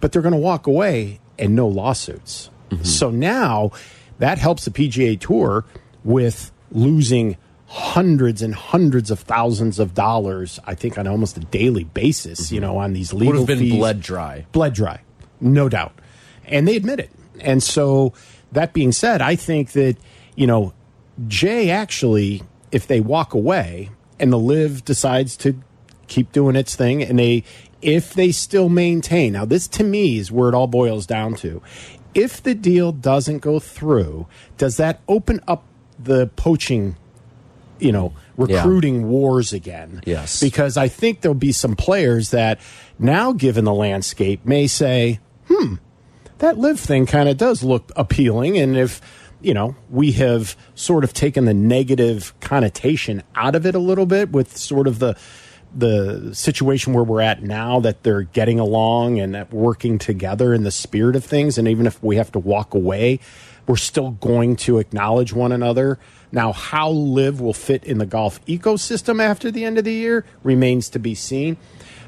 But 0.00 0.12
they're 0.12 0.22
going 0.22 0.32
to 0.32 0.38
walk 0.38 0.66
away 0.66 1.20
and 1.38 1.54
no 1.54 1.68
lawsuits. 1.68 2.50
Mm-hmm. 2.70 2.84
So 2.84 3.10
now 3.10 3.72
that 4.18 4.38
helps 4.38 4.64
the 4.64 4.70
PGA 4.70 5.18
Tour 5.18 5.64
with 6.04 6.52
losing 6.70 7.36
hundreds 7.66 8.42
and 8.42 8.54
hundreds 8.54 9.10
of 9.10 9.20
thousands 9.20 9.78
of 9.78 9.94
dollars, 9.94 10.58
I 10.64 10.74
think, 10.74 10.98
on 10.98 11.06
almost 11.06 11.36
a 11.36 11.40
daily 11.40 11.84
basis, 11.84 12.46
mm-hmm. 12.46 12.54
you 12.54 12.60
know, 12.60 12.78
on 12.78 12.92
these 12.92 13.12
legal 13.12 13.32
Would 13.32 13.38
have 13.40 13.46
been 13.46 13.58
fees. 13.58 13.74
bled 13.74 14.00
dry. 14.00 14.46
Bled 14.52 14.74
dry, 14.74 15.00
no 15.40 15.68
doubt. 15.68 15.92
And 16.46 16.66
they 16.66 16.76
admit 16.76 17.00
it. 17.00 17.10
And 17.40 17.62
so, 17.62 18.12
that 18.52 18.72
being 18.72 18.92
said, 18.92 19.22
I 19.22 19.36
think 19.36 19.72
that, 19.72 19.96
you 20.34 20.46
know, 20.46 20.72
Jay 21.28 21.70
actually, 21.70 22.42
if 22.72 22.86
they 22.86 23.00
walk 23.00 23.34
away 23.34 23.90
and 24.18 24.32
the 24.32 24.38
LIV 24.38 24.84
decides 24.84 25.36
to 25.38 25.60
keep 26.06 26.32
doing 26.32 26.56
its 26.56 26.74
thing 26.76 27.02
and 27.02 27.18
they, 27.18 27.44
if 27.82 28.14
they 28.14 28.32
still 28.32 28.68
maintain, 28.68 29.32
now 29.32 29.44
this 29.44 29.68
to 29.68 29.84
me 29.84 30.18
is 30.18 30.30
where 30.30 30.48
it 30.48 30.54
all 30.54 30.66
boils 30.66 31.06
down 31.06 31.34
to. 31.36 31.62
If 32.14 32.42
the 32.42 32.54
deal 32.54 32.92
doesn't 32.92 33.38
go 33.38 33.60
through, 33.60 34.26
does 34.58 34.76
that 34.78 35.00
open 35.08 35.40
up 35.46 35.64
the 35.98 36.26
poaching 36.36 36.96
you 37.80 37.92
know 37.92 38.12
recruiting 38.36 39.00
yeah. 39.00 39.06
wars 39.06 39.52
again. 39.52 40.02
Yes, 40.06 40.40
because 40.40 40.76
I 40.76 40.88
think 40.88 41.20
there'll 41.20 41.34
be 41.34 41.52
some 41.52 41.74
players 41.74 42.30
that 42.30 42.60
now, 42.98 43.32
given 43.32 43.64
the 43.64 43.74
landscape, 43.74 44.44
may 44.44 44.66
say, 44.66 45.18
"Hmm, 45.48 45.74
that 46.38 46.58
LIV 46.58 46.78
thing 46.78 47.06
kind 47.06 47.28
of 47.28 47.36
does 47.36 47.62
look 47.62 47.90
appealing," 47.96 48.58
and 48.58 48.76
if 48.76 49.00
you 49.40 49.54
know, 49.54 49.76
we 49.88 50.12
have 50.12 50.56
sort 50.74 51.04
of 51.04 51.12
taken 51.12 51.44
the 51.44 51.54
negative 51.54 52.34
connotation 52.40 53.22
out 53.34 53.54
of 53.54 53.66
it 53.66 53.74
a 53.74 53.78
little 53.78 54.06
bit 54.06 54.32
with 54.32 54.56
sort 54.56 54.86
of 54.86 54.98
the 54.98 55.16
the 55.72 56.34
situation 56.34 56.92
where 56.92 57.04
we're 57.04 57.20
at 57.20 57.44
now 57.44 57.78
that 57.78 58.02
they're 58.02 58.22
getting 58.22 58.58
along 58.58 59.20
and 59.20 59.48
working 59.52 59.98
together 59.98 60.52
in 60.52 60.64
the 60.64 60.70
spirit 60.72 61.14
of 61.14 61.24
things 61.24 61.58
and 61.58 61.68
even 61.68 61.86
if 61.86 62.02
we 62.02 62.16
have 62.16 62.32
to 62.32 62.40
walk 62.40 62.74
away 62.74 63.20
we're 63.68 63.76
still 63.76 64.10
going 64.10 64.56
to 64.56 64.78
acknowledge 64.78 65.32
one 65.32 65.52
another 65.52 65.96
now, 66.32 66.52
how 66.52 66.90
LIV 66.90 67.40
will 67.40 67.54
fit 67.54 67.84
in 67.84 67.98
the 67.98 68.06
golf 68.06 68.44
ecosystem 68.46 69.22
after 69.22 69.50
the 69.50 69.64
end 69.64 69.78
of 69.78 69.84
the 69.84 69.92
year 69.92 70.24
remains 70.42 70.88
to 70.90 70.98
be 70.98 71.14
seen. 71.14 71.56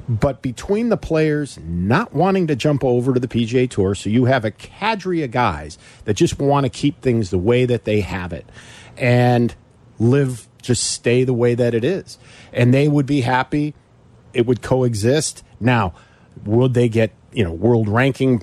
But 0.08 0.42
between 0.42 0.88
the 0.88 0.96
players 0.96 1.58
not 1.62 2.12
wanting 2.12 2.48
to 2.48 2.56
jump 2.56 2.82
over 2.84 3.14
to 3.14 3.20
the 3.20 3.28
PGA 3.28 3.70
Tour, 3.70 3.94
so 3.94 4.10
you 4.10 4.24
have 4.24 4.44
a 4.44 4.50
cadre 4.50 5.22
of 5.22 5.30
guys 5.30 5.78
that 6.04 6.14
just 6.14 6.38
want 6.38 6.64
to 6.64 6.70
keep 6.70 7.00
things 7.00 7.30
the 7.30 7.38
way 7.38 7.64
that 7.64 7.84
they 7.84 8.00
have 8.00 8.32
it 8.32 8.46
and 8.96 9.54
live, 9.98 10.48
just 10.60 10.84
stay 10.84 11.24
the 11.24 11.32
way 11.32 11.54
that 11.54 11.74
it 11.74 11.84
is. 11.84 12.18
And 12.52 12.74
they 12.74 12.88
would 12.88 13.06
be 13.06 13.20
happy. 13.20 13.74
It 14.34 14.46
would 14.46 14.62
coexist. 14.62 15.44
Now, 15.60 15.94
would 16.44 16.74
they 16.74 16.88
get, 16.88 17.12
you 17.32 17.44
know, 17.44 17.52
world 17.52 17.88
ranking 17.88 18.42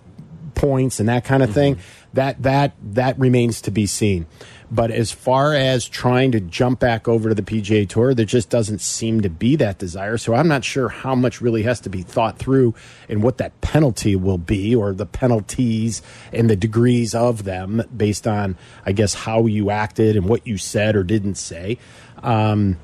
points 0.59 0.99
and 0.99 1.07
that 1.09 1.23
kind 1.23 1.41
of 1.41 1.53
thing? 1.53 1.79
That 2.13 2.41
that 2.43 2.73
that 2.93 3.17
remains 3.17 3.61
to 3.61 3.71
be 3.71 3.85
seen. 3.85 4.27
But 4.71 4.91
as 4.91 5.11
far 5.11 5.55
as 5.55 5.87
trying 5.87 6.31
to 6.33 6.39
jump 6.39 6.79
back 6.79 7.07
over 7.07 7.29
to 7.29 7.35
the 7.35 7.41
PGA 7.41 7.89
Tour, 7.89 8.13
there 8.13 8.25
just 8.25 8.49
doesn't 8.49 8.81
seem 8.81 9.21
to 9.21 9.29
be 9.29 9.55
that 9.55 9.79
desire. 9.79 10.17
So 10.17 10.35
I'm 10.35 10.47
not 10.47 10.63
sure 10.63 10.89
how 10.89 11.15
much 11.15 11.41
really 11.41 11.63
has 11.63 11.79
to 11.81 11.89
be 11.89 12.03
thought 12.03 12.37
through 12.37 12.75
and 13.07 13.23
what 13.23 13.39
that 13.39 13.59
penalty 13.61 14.15
will 14.15 14.37
be 14.37 14.75
or 14.75 14.93
the 14.93 15.07
penalties 15.07 16.03
and 16.31 16.49
the 16.49 16.55
degrees 16.55 17.15
of 17.15 17.45
them 17.45 17.81
based 17.95 18.27
on, 18.27 18.57
I 18.85 18.91
guess, 18.91 19.15
how 19.15 19.47
you 19.47 19.71
acted 19.71 20.15
and 20.15 20.27
what 20.27 20.45
you 20.45 20.57
said 20.59 20.95
or 20.95 21.03
didn't 21.03 21.35
say. 21.35 21.79
Um, 22.21 22.77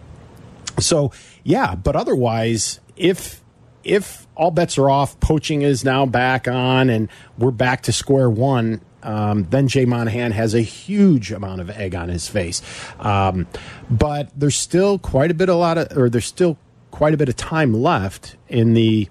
so 0.79 1.11
yeah, 1.43 1.75
but 1.75 1.95
otherwise, 1.95 2.79
if 2.95 3.43
if 3.83 4.24
all 4.35 4.51
bets 4.51 4.77
are 4.77 4.89
off, 4.89 5.19
poaching 5.19 5.61
is 5.61 5.83
now 5.83 6.05
back 6.05 6.47
on, 6.47 6.89
and 6.89 7.09
we're 7.37 7.51
back 7.51 7.83
to 7.83 7.91
square 7.91 8.29
one. 8.29 8.81
Um, 9.03 9.45
then 9.49 9.67
Jay 9.67 9.85
Monahan 9.85 10.31
has 10.31 10.55
a 10.55 10.61
huge 10.61 11.31
amount 11.31 11.61
of 11.61 11.69
egg 11.69 11.93
on 11.93 12.09
his 12.09 12.27
face, 12.27 12.61
um, 12.99 13.47
but 13.89 14.29
there's 14.35 14.55
still 14.55 14.97
quite 14.97 15.29
a 15.29 15.35
bit, 15.35 15.47
a 15.47 15.53
lot 15.55 15.77
of, 15.77 15.95
or 15.95 16.09
there's 16.09 16.25
still 16.25 16.57
quite 16.89 17.13
a 17.13 17.17
bit 17.17 17.29
of 17.29 17.35
time 17.35 17.73
left 17.73 18.35
in 18.49 18.73
the, 18.73 19.07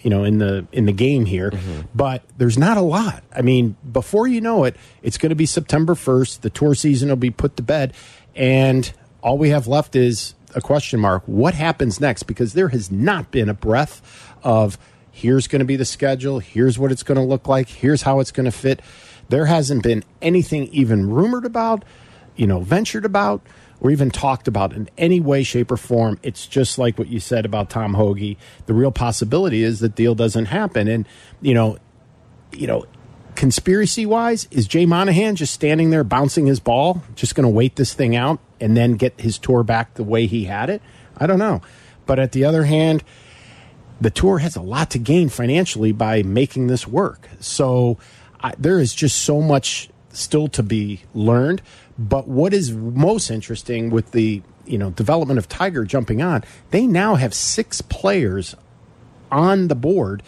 you 0.00 0.10
know, 0.10 0.24
in 0.24 0.38
the 0.38 0.66
in 0.72 0.86
the 0.86 0.92
game 0.92 1.26
here. 1.26 1.52
But 1.94 2.24
there's 2.38 2.58
not 2.58 2.76
a 2.76 2.80
lot. 2.80 3.22
I 3.32 3.42
mean, 3.42 3.76
before 3.92 4.26
you 4.26 4.40
know 4.40 4.64
it, 4.64 4.74
it's 5.00 5.16
going 5.16 5.30
to 5.30 5.36
be 5.36 5.46
September 5.46 5.94
1st. 5.94 6.40
The 6.40 6.50
tour 6.50 6.74
season 6.74 7.08
will 7.08 7.16
be 7.16 7.30
put 7.30 7.56
to 7.58 7.62
bed, 7.62 7.92
and 8.34 8.92
all 9.22 9.38
we 9.38 9.50
have 9.50 9.68
left 9.68 9.94
is 9.94 10.34
a 10.54 10.60
question 10.60 11.00
mark. 11.00 11.22
What 11.26 11.54
happens 11.54 12.00
next? 12.00 12.24
Because 12.24 12.54
there 12.54 12.68
has 12.68 12.90
not 12.90 13.30
been 13.30 13.48
a 13.48 13.54
breath 13.54 14.29
of 14.42 14.78
here's 15.10 15.46
going 15.46 15.60
to 15.60 15.66
be 15.66 15.76
the 15.76 15.84
schedule, 15.84 16.38
here's 16.38 16.78
what 16.78 16.92
it's 16.92 17.02
going 17.02 17.16
to 17.16 17.24
look 17.24 17.48
like, 17.48 17.68
here's 17.68 18.02
how 18.02 18.20
it's 18.20 18.30
going 18.30 18.44
to 18.44 18.52
fit. 18.52 18.80
There 19.28 19.46
hasn't 19.46 19.82
been 19.82 20.04
anything 20.20 20.66
even 20.68 21.10
rumored 21.10 21.44
about, 21.44 21.84
you 22.36 22.46
know, 22.46 22.60
ventured 22.60 23.04
about, 23.04 23.42
or 23.80 23.90
even 23.90 24.10
talked 24.10 24.46
about 24.46 24.72
in 24.72 24.90
any 24.98 25.20
way, 25.20 25.42
shape, 25.42 25.70
or 25.70 25.76
form. 25.76 26.18
It's 26.22 26.46
just 26.46 26.78
like 26.78 26.98
what 26.98 27.08
you 27.08 27.18
said 27.20 27.46
about 27.46 27.70
Tom 27.70 27.94
Hoge. 27.94 28.36
The 28.66 28.74
real 28.74 28.92
possibility 28.92 29.62
is 29.62 29.80
that 29.80 29.94
deal 29.94 30.14
doesn't 30.14 30.46
happen. 30.46 30.88
And, 30.88 31.06
you 31.40 31.54
know, 31.54 31.78
you 32.52 32.66
know, 32.66 32.84
conspiracy 33.36 34.04
wise, 34.04 34.48
is 34.50 34.66
Jay 34.66 34.84
Monahan 34.84 35.36
just 35.36 35.54
standing 35.54 35.90
there 35.90 36.04
bouncing 36.04 36.46
his 36.46 36.60
ball, 36.60 37.02
just 37.14 37.34
going 37.34 37.44
to 37.44 37.48
wait 37.48 37.76
this 37.76 37.94
thing 37.94 38.14
out 38.14 38.38
and 38.60 38.76
then 38.76 38.94
get 38.94 39.18
his 39.20 39.38
tour 39.38 39.62
back 39.62 39.94
the 39.94 40.04
way 40.04 40.26
he 40.26 40.44
had 40.44 40.68
it? 40.68 40.82
I 41.16 41.26
don't 41.26 41.38
know. 41.38 41.62
But 42.04 42.18
at 42.18 42.32
the 42.32 42.44
other 42.44 42.64
hand, 42.64 43.02
the 44.00 44.10
tour 44.10 44.38
has 44.38 44.56
a 44.56 44.62
lot 44.62 44.90
to 44.90 44.98
gain 44.98 45.28
financially 45.28 45.92
by 45.92 46.22
making 46.22 46.68
this 46.68 46.86
work. 46.86 47.28
So 47.40 47.98
I, 48.40 48.54
there 48.58 48.78
is 48.78 48.94
just 48.94 49.22
so 49.22 49.40
much 49.40 49.90
still 50.10 50.48
to 50.48 50.62
be 50.62 51.02
learned. 51.14 51.62
But 51.98 52.26
what 52.26 52.54
is 52.54 52.72
most 52.72 53.30
interesting 53.30 53.90
with 53.90 54.12
the 54.12 54.42
you 54.66 54.78
know 54.78 54.90
development 54.90 55.38
of 55.38 55.48
Tiger 55.48 55.84
jumping 55.84 56.22
on, 56.22 56.44
they 56.70 56.86
now 56.86 57.16
have 57.16 57.34
six 57.34 57.80
players 57.82 58.54
on 59.30 59.68
the 59.68 59.74
board 59.74 60.22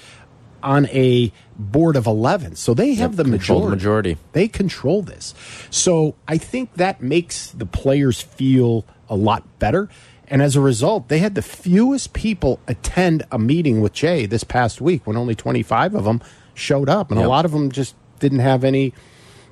on 0.62 0.86
a 0.86 1.32
board 1.56 1.96
of 1.96 2.06
11 2.06 2.54
so 2.54 2.72
they 2.72 2.94
have 2.94 3.16
the 3.16 3.24
control 3.24 3.62
the 3.62 3.70
majority. 3.70 4.10
majority. 4.10 4.18
they 4.32 4.46
control 4.46 5.02
this 5.02 5.34
so 5.70 6.14
i 6.28 6.38
think 6.38 6.72
that 6.74 7.02
makes 7.02 7.50
the 7.50 7.66
players 7.66 8.20
feel 8.20 8.84
a 9.08 9.16
lot 9.16 9.42
better 9.58 9.88
and 10.32 10.42
as 10.42 10.56
a 10.56 10.60
result 10.60 11.06
they 11.08 11.18
had 11.20 11.36
the 11.36 11.42
fewest 11.42 12.12
people 12.12 12.58
attend 12.66 13.22
a 13.30 13.38
meeting 13.38 13.80
with 13.80 13.92
jay 13.92 14.26
this 14.26 14.42
past 14.42 14.80
week 14.80 15.06
when 15.06 15.16
only 15.16 15.34
25 15.36 15.94
of 15.94 16.04
them 16.04 16.20
showed 16.54 16.88
up 16.88 17.10
and 17.12 17.20
a 17.20 17.28
lot 17.28 17.44
of 17.44 17.52
them 17.52 17.70
just 17.70 17.94
didn't 18.18 18.40
have 18.40 18.64
any 18.64 18.92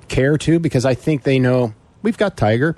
care 0.09 0.37
to 0.37 0.59
because 0.59 0.83
i 0.83 0.93
think 0.93 1.23
they 1.23 1.39
know 1.39 1.73
we've 2.01 2.17
got 2.17 2.35
tiger 2.35 2.75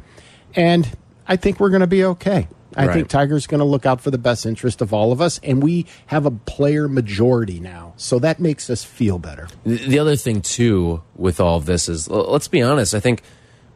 and 0.56 0.96
i 1.28 1.36
think 1.36 1.60
we're 1.60 1.70
going 1.70 1.82
to 1.82 1.88
be 1.88 2.04
okay 2.04 2.48
I 2.76 2.88
Right. 2.88 2.94
think 2.96 3.08
Tiger's 3.08 3.46
going 3.46 3.60
to 3.60 3.66
look 3.66 3.86
out 3.86 4.02
for 4.02 4.10
the 4.10 4.18
best 4.18 4.48
interest 4.48 4.82
of 4.82 4.94
all 4.96 5.12
of 5.12 5.22
us, 5.22 5.40
and 5.44 5.62
we 5.62 5.86
have 6.08 6.26
a 6.26 6.32
player 6.32 6.88
majority 6.88 7.60
now, 7.60 7.94
so 7.98 8.18
that 8.18 8.40
makes 8.40 8.68
us 8.68 8.84
feel 8.84 9.20
better. 9.20 9.48
The 9.64 9.76
the 9.78 10.00
other 10.00 10.16
thing 10.16 10.42
too 10.42 11.04
with 11.16 11.40
all 11.40 11.58
of 11.58 11.68
this 11.68 11.88
is, 11.88 12.10
let's 12.10 12.48
be 12.48 12.64
honest. 12.64 12.96
I 12.96 13.00
think 13.00 13.22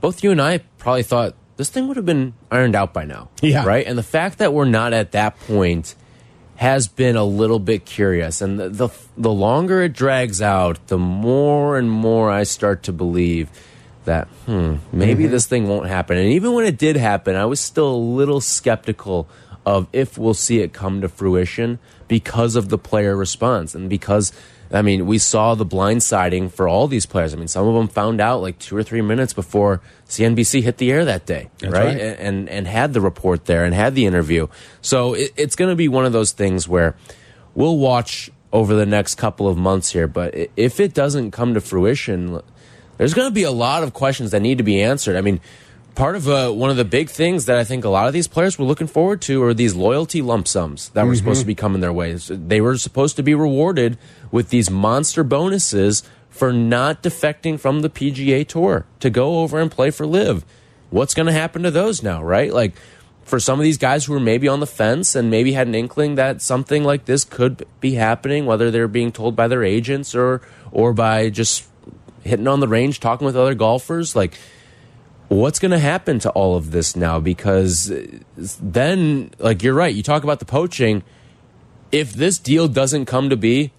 both 0.02 0.24
you 0.24 0.32
and 0.32 0.42
I 0.42 0.62
probably 0.80 1.04
thought 1.04 1.36
this 1.58 1.70
thing 1.70 1.88
would 1.88 1.98
have 1.98 2.06
been 2.06 2.34
ironed 2.50 2.76
out 2.76 2.94
by 2.94 3.04
now. 3.04 3.30
Yeah. 3.42 3.66
Right. 3.66 3.86
And 3.86 3.98
the 3.98 4.04
fact 4.04 4.38
that 4.38 4.54
we're 4.54 4.66
not 4.66 4.94
at 4.94 5.12
that 5.12 5.40
point 5.42 5.96
has 6.56 6.88
been 6.88 7.16
a 7.16 7.24
little 7.24 7.60
bit 7.60 7.86
curious. 7.86 8.42
And 8.42 8.60
the 8.60 8.70
the, 8.70 8.90
the 9.18 9.32
longer 9.32 9.82
it 9.84 9.94
drags 9.94 10.42
out, 10.42 10.88
the 10.88 10.98
more 10.98 11.78
and 11.78 11.90
more 11.92 12.32
I 12.32 12.44
start 12.44 12.84
to 12.84 12.94
believe 12.94 13.50
that 14.06 14.28
hmm, 14.46 14.76
maybe 14.92 15.24
Mm-hmm. 15.24 15.32
this 15.32 15.46
thing 15.48 15.68
won't 15.68 15.88
happen. 15.88 16.18
And 16.18 16.32
even 16.32 16.54
when 16.54 16.66
it 16.66 16.78
did 16.78 16.96
happen, 16.96 17.36
I 17.36 17.46
was 17.46 17.60
still 17.60 17.90
a 17.94 17.98
little 17.98 18.40
skeptical 18.40 19.28
of 19.66 19.88
if 19.92 20.18
we'll 20.18 20.34
see 20.34 20.62
it 20.62 20.72
come 20.72 21.02
to 21.02 21.10
fruition 21.10 21.78
because 22.08 22.56
of 22.56 22.70
the 22.70 22.78
player 22.78 23.18
response 23.18 23.76
and 23.76 23.90
because 23.90 24.32
I 24.72 24.82
mean, 24.82 25.06
we 25.06 25.18
saw 25.18 25.56
the 25.56 25.66
blindsiding 25.66 26.52
for 26.52 26.68
all 26.68 26.88
these 26.88 27.06
players. 27.06 27.34
I 27.34 27.38
mean, 27.38 27.48
some 27.48 27.68
of 27.68 27.74
them 27.74 27.88
found 27.88 28.20
out 28.20 28.42
like 28.42 28.60
two 28.60 28.76
or 28.76 28.84
three 28.84 29.02
minutes 29.02 29.32
before 29.34 29.82
CNBC 30.08 30.64
hit 30.64 30.78
the 30.78 30.92
air 30.92 31.06
that 31.06 31.26
day, 31.26 31.50
right? 31.62 31.74
right. 31.74 31.98
And, 31.98 32.48
and 32.50 32.66
had 32.66 32.94
the 32.94 33.02
report 33.02 33.46
there 33.46 33.66
and 33.66 33.74
had 33.74 33.94
the 33.94 34.06
interview. 34.06 34.48
So 34.82 35.14
it, 35.14 35.34
it's 35.36 35.56
going 35.56 35.70
to 35.70 35.76
be 35.76 35.88
one 35.88 36.06
of 36.06 36.14
those 36.14 36.32
things 36.32 36.68
where 36.68 36.96
we'll 37.56 37.78
watch 37.78 38.32
over 38.54 38.74
the 38.74 38.86
next 38.86 39.16
couple 39.16 39.48
of 39.48 39.58
months 39.58 39.92
here. 39.92 40.08
But 40.08 40.34
if 40.56 40.80
it 40.80 40.94
doesn't 40.94 41.32
come 41.32 41.54
to 41.56 41.62
fruition, 41.62 42.42
there's 42.98 43.14
going 43.14 43.28
to 43.28 43.34
be 43.34 43.44
a 43.44 43.52
lot 43.52 43.84
of 43.84 43.94
questions 43.94 44.32
that 44.32 44.42
need 44.42 44.60
to 44.60 44.64
be 44.64 44.82
answered. 44.82 45.18
I 45.18 45.22
mean, 45.22 45.42
part 45.94 46.16
of 46.16 46.30
uh, 46.30 46.52
one 46.52 46.70
of 46.70 46.78
the 46.78 46.86
big 46.86 47.10
things 47.10 47.46
that 47.46 47.58
I 47.58 47.64
think 47.64 47.84
a 47.84 47.90
lot 47.90 48.08
of 48.08 48.14
these 48.14 48.28
players 48.28 48.58
were 48.58 48.66
looking 48.66 48.88
forward 48.88 49.22
to 49.24 49.44
are 49.44 49.54
these 49.54 49.76
loyalty 49.76 50.22
lump 50.22 50.48
sums 50.48 50.90
that 50.90 51.06
were 51.06 51.16
supposed 51.16 51.42
to 51.42 51.48
be 51.48 51.56
coming 51.56 51.82
their 51.82 51.92
way. 51.92 52.14
They 52.14 52.62
were 52.62 52.78
supposed 52.78 53.18
to 53.18 53.24
be 53.24 53.36
rewarded 53.36 53.98
with 54.32 54.50
these 54.50 54.70
monster 54.70 55.24
bonuses 55.24 56.04
for 56.38 56.54
not 56.54 57.04
defecting 57.04 57.60
from 57.60 57.82
the 57.82 57.90
PGA 57.90 58.48
Tour 58.48 58.86
to 59.00 59.10
go 59.10 59.40
over 59.40 59.60
and 59.60 59.72
play 59.72 59.92
for 59.92 60.06
LIV. 60.06 60.46
What's 60.90 61.14
going 61.14 61.26
to 61.26 61.34
happen 61.34 61.64
to 61.64 61.72
those 61.72 62.02
now, 62.02 62.24
right? 62.24 62.54
Like 62.54 62.74
for 63.24 63.40
some 63.40 63.60
of 63.60 63.64
these 63.64 63.78
guys 63.78 64.06
who 64.06 64.14
were 64.14 64.20
maybe 64.20 64.48
on 64.48 64.62
the 64.62 64.68
fence 64.68 65.16
and 65.16 65.30
maybe 65.30 65.52
had 65.52 65.68
an 65.68 65.76
inkling 65.76 66.16
that 66.16 66.42
something 66.42 66.84
like 66.84 67.06
this 67.06 67.26
could 67.26 67.68
be 67.82 67.96
happening, 67.96 68.46
whether 68.46 68.72
they're 68.72 68.88
being 68.88 69.12
told 69.12 69.36
by 69.36 69.48
their 69.48 69.64
agents 69.64 70.16
or 70.16 70.42
or 70.72 70.94
by 70.94 71.30
just 71.30 71.66
hitting 72.24 72.48
on 72.48 72.60
the 72.60 72.68
range, 72.68 73.00
talking 73.00 73.26
with 73.26 73.36
other 73.36 73.56
golfers, 73.56 74.16
like 74.16 74.38
what's 75.28 75.60
going 75.60 75.72
to 75.72 75.80
happen 75.80 76.20
to 76.20 76.30
all 76.32 76.56
of 76.56 76.72
this 76.72 76.96
now? 76.96 77.20
Because 77.20 77.92
uh, 77.92 78.06
then, 78.62 79.32
like 79.40 79.64
you're 79.64 79.74
right, 79.74 79.94
you 79.94 80.04
talk 80.04 80.24
about 80.24 80.40
the 80.40 80.46
poaching. 80.46 81.04
If 81.92 82.14
this 82.14 82.38
deal 82.38 82.68
doesn't 82.68 83.06
come 83.06 83.30
to 83.30 83.38
be, 83.38 83.72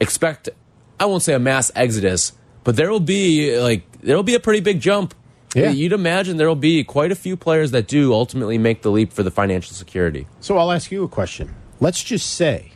expect 0.00 0.48
I 0.98 1.06
won't 1.06 1.22
say 1.22 1.34
a 1.34 1.38
mass 1.38 1.70
exodus, 1.74 2.32
but 2.64 2.76
there 2.76 2.90
will 2.90 3.00
be 3.00 3.58
like 3.58 3.90
there 4.00 4.16
will 4.16 4.22
be 4.22 4.34
a 4.34 4.40
pretty 4.40 4.60
big 4.60 4.80
jump. 4.80 5.14
Yeah. 5.54 5.70
You'd 5.70 5.92
imagine 5.92 6.36
there 6.36 6.48
will 6.48 6.54
be 6.54 6.84
quite 6.84 7.10
a 7.12 7.14
few 7.14 7.36
players 7.36 7.70
that 7.70 7.86
do 7.88 8.12
ultimately 8.12 8.58
make 8.58 8.82
the 8.82 8.90
leap 8.90 9.12
for 9.12 9.22
the 9.22 9.30
financial 9.30 9.74
security. 9.74 10.26
So 10.40 10.58
I'll 10.58 10.70
ask 10.72 10.90
you 10.90 11.02
a 11.04 11.08
question. 11.08 11.54
Let's 11.80 12.02
just 12.02 12.34
say 12.34 12.72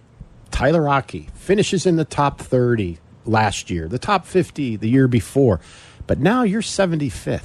Tyler 0.51 0.83
Rocky 0.83 1.29
finishes 1.35 1.85
in 1.85 1.97
the 1.97 2.05
top 2.07 2.41
30 2.41 2.99
last 3.27 3.69
year, 3.71 3.87
the 3.87 3.99
top 3.99 4.25
50 4.25 4.77
the 4.77 4.89
year 4.89 5.09
before, 5.09 5.61
but 6.07 6.19
now 6.21 6.43
you're 6.43 6.63
75th. 6.63 7.43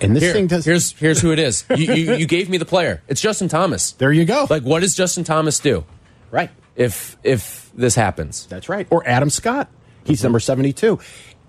And 0.00 0.14
this 0.14 0.22
Here, 0.24 0.32
thing 0.32 0.46
does. 0.46 0.64
here's 0.64 0.92
here's 0.92 1.20
who 1.20 1.32
it 1.32 1.38
is. 1.38 1.64
You, 1.70 1.94
you 1.94 2.14
you 2.16 2.26
gave 2.26 2.50
me 2.50 2.58
the 2.58 2.66
player. 2.66 3.02
It's 3.08 3.20
Justin 3.20 3.48
Thomas. 3.48 3.92
there 3.92 4.12
you 4.12 4.24
go. 4.26 4.46
Like, 4.50 4.62
what 4.62 4.80
does 4.80 4.94
Justin 4.94 5.24
Thomas 5.24 5.58
do 5.58 5.84
right. 6.30 6.50
If 6.76 7.16
if 7.22 7.70
this 7.74 7.94
happens? 7.94 8.46
That's 8.46 8.68
right. 8.68 8.86
Or 8.90 9.06
Adam 9.06 9.30
Scott. 9.30 9.68
He's 10.04 10.22
number 10.22 10.38
72. 10.38 10.98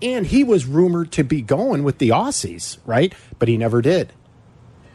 And 0.02 0.26
he 0.26 0.44
was 0.44 0.66
rumored 0.66 1.12
to 1.12 1.24
be 1.24 1.42
going 1.42 1.84
with 1.84 1.98
the 1.98 2.10
Aussies, 2.10 2.78
right? 2.84 3.14
But 3.38 3.48
he 3.48 3.56
never 3.56 3.80
did. 3.82 4.12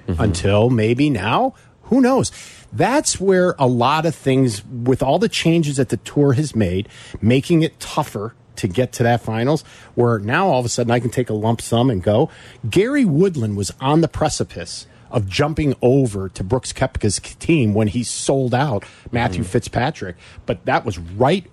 Mm-hmm. 0.07 0.21
Until 0.21 0.69
maybe 0.69 1.09
now. 1.09 1.55
Who 1.83 2.01
knows? 2.01 2.31
That's 2.71 3.19
where 3.19 3.55
a 3.59 3.67
lot 3.67 4.05
of 4.05 4.15
things, 4.15 4.65
with 4.65 5.03
all 5.03 5.19
the 5.19 5.29
changes 5.29 5.77
that 5.77 5.89
the 5.89 5.97
tour 5.97 6.33
has 6.33 6.55
made, 6.55 6.89
making 7.21 7.61
it 7.61 7.79
tougher 7.79 8.33
to 8.55 8.67
get 8.67 8.91
to 8.93 9.03
that 9.03 9.21
finals, 9.21 9.63
where 9.95 10.19
now 10.19 10.47
all 10.47 10.59
of 10.59 10.65
a 10.65 10.69
sudden 10.69 10.91
I 10.91 10.99
can 10.99 11.09
take 11.09 11.29
a 11.29 11.33
lump 11.33 11.61
sum 11.61 11.89
and 11.89 12.01
go. 12.01 12.29
Gary 12.69 13.05
Woodland 13.05 13.57
was 13.57 13.71
on 13.79 14.01
the 14.01 14.07
precipice 14.07 14.87
of 15.13 15.27
jumping 15.27 15.75
over 15.81 16.27
to 16.27 16.43
Brooks 16.43 16.73
Koepka's 16.73 17.19
team 17.37 17.73
when 17.73 17.87
he 17.87 18.03
sold 18.03 18.53
out 18.53 18.83
Matthew 19.11 19.43
mm. 19.43 19.47
Fitzpatrick. 19.47 20.17
But 20.45 20.65
that 20.65 20.83
was 20.83 20.97
right 20.97 21.49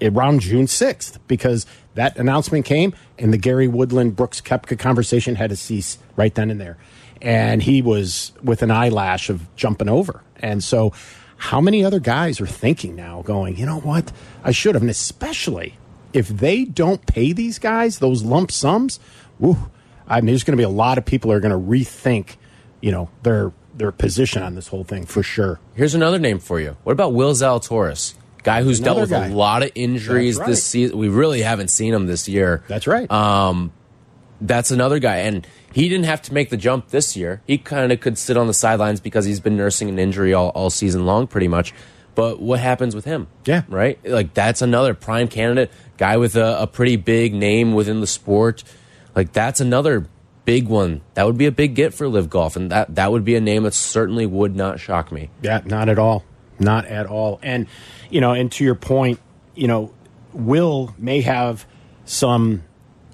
around 0.00 0.40
June 0.40 0.66
6th 0.66 1.18
because 1.28 1.66
that 1.94 2.16
announcement 2.16 2.64
came 2.64 2.94
and 3.18 3.32
the 3.32 3.36
Gary 3.38 3.68
Woodland 3.68 4.16
Brooks 4.16 4.40
Koepka 4.40 4.78
conversation 4.78 5.36
had 5.36 5.50
to 5.50 5.56
cease 5.56 5.98
right 6.16 6.34
then 6.34 6.50
and 6.50 6.60
there. 6.60 6.78
And 7.20 7.62
he 7.62 7.82
was 7.82 8.32
with 8.42 8.62
an 8.62 8.70
eyelash 8.72 9.30
of 9.30 9.54
jumping 9.54 9.88
over. 9.88 10.22
And 10.36 10.64
so, 10.64 10.92
how 11.36 11.60
many 11.60 11.84
other 11.84 12.00
guys 12.00 12.40
are 12.40 12.46
thinking 12.46 12.96
now, 12.96 13.22
going, 13.22 13.56
you 13.56 13.66
know 13.66 13.80
what? 13.80 14.12
I 14.42 14.52
should 14.52 14.74
have. 14.74 14.82
And 14.82 14.90
especially 14.90 15.76
if 16.12 16.28
they 16.28 16.64
don't 16.64 17.04
pay 17.06 17.32
these 17.32 17.58
guys 17.58 17.98
those 17.98 18.22
lump 18.22 18.50
sums, 18.50 18.98
I 19.40 20.20
mean, 20.20 20.26
there's 20.26 20.44
going 20.44 20.56
to 20.56 20.60
be 20.60 20.64
a 20.64 20.68
lot 20.68 20.98
of 20.98 21.04
people 21.04 21.30
are 21.32 21.40
going 21.40 21.52
to 21.52 21.70
rethink, 21.70 22.36
you 22.82 22.92
know, 22.92 23.08
their 23.22 23.52
their 23.74 23.90
position 23.90 24.42
on 24.42 24.54
this 24.54 24.68
whole 24.68 24.84
thing 24.84 25.06
for 25.06 25.22
sure. 25.22 25.58
Here's 25.74 25.94
another 25.94 26.18
name 26.18 26.38
for 26.38 26.60
you. 26.60 26.76
What 26.84 26.92
about 26.92 27.14
Will 27.14 27.32
Zalatoris? 27.32 28.14
Guy 28.42 28.62
who's 28.62 28.80
dealt 28.80 29.00
with 29.00 29.10
guy. 29.10 29.28
a 29.28 29.32
lot 29.32 29.62
of 29.62 29.70
injuries 29.74 30.36
That's 30.36 30.50
this 30.50 30.64
season. 30.64 30.98
We 30.98 31.08
really 31.08 31.42
haven't 31.42 31.68
seen 31.68 31.94
him 31.94 32.06
this 32.06 32.28
year. 32.28 32.64
That's 32.66 32.86
right. 32.86 33.10
Um, 33.10 33.72
that's 34.40 34.72
another 34.72 34.98
guy. 34.98 35.18
And 35.18 35.46
he 35.72 35.88
didn't 35.88 36.06
have 36.06 36.20
to 36.22 36.34
make 36.34 36.50
the 36.50 36.56
jump 36.56 36.88
this 36.88 37.16
year. 37.16 37.40
He 37.46 37.56
kind 37.56 37.92
of 37.92 38.00
could 38.00 38.18
sit 38.18 38.36
on 38.36 38.48
the 38.48 38.54
sidelines 38.54 39.00
because 39.00 39.24
he's 39.24 39.38
been 39.38 39.56
nursing 39.56 39.88
an 39.88 39.98
injury 39.98 40.34
all, 40.34 40.48
all 40.50 40.70
season 40.70 41.06
long, 41.06 41.28
pretty 41.28 41.46
much. 41.46 41.72
But 42.16 42.40
what 42.40 42.58
happens 42.58 42.96
with 42.96 43.04
him? 43.04 43.28
Yeah. 43.46 43.62
Right? 43.68 43.98
Like, 44.04 44.34
that's 44.34 44.60
another 44.60 44.92
prime 44.92 45.28
candidate, 45.28 45.70
guy 45.96 46.16
with 46.16 46.34
a, 46.34 46.62
a 46.62 46.66
pretty 46.66 46.96
big 46.96 47.32
name 47.32 47.74
within 47.74 48.00
the 48.00 48.06
sport. 48.08 48.64
Like, 49.14 49.32
that's 49.32 49.60
another 49.60 50.06
big 50.44 50.68
one. 50.68 51.02
That 51.14 51.26
would 51.26 51.38
be 51.38 51.46
a 51.46 51.52
big 51.52 51.74
get 51.74 51.94
for 51.94 52.08
LIV 52.08 52.30
Golf. 52.30 52.56
And 52.56 52.70
that, 52.70 52.94
that 52.94 53.12
would 53.12 53.24
be 53.24 53.34
a 53.34 53.40
name 53.40 53.62
that 53.64 53.74
certainly 53.74 54.26
would 54.26 54.56
not 54.56 54.80
shock 54.80 55.12
me. 55.12 55.30
Yeah, 55.42 55.62
not 55.64 55.88
at 55.88 55.98
all. 55.98 56.24
Not 56.58 56.86
at 56.86 57.06
all. 57.06 57.40
And, 57.42 57.66
you 58.10 58.20
know, 58.20 58.32
and 58.32 58.50
to 58.52 58.64
your 58.64 58.74
point, 58.74 59.20
you 59.54 59.66
know, 59.66 59.92
Will 60.32 60.94
may 60.98 61.20
have 61.22 61.66
some 62.04 62.62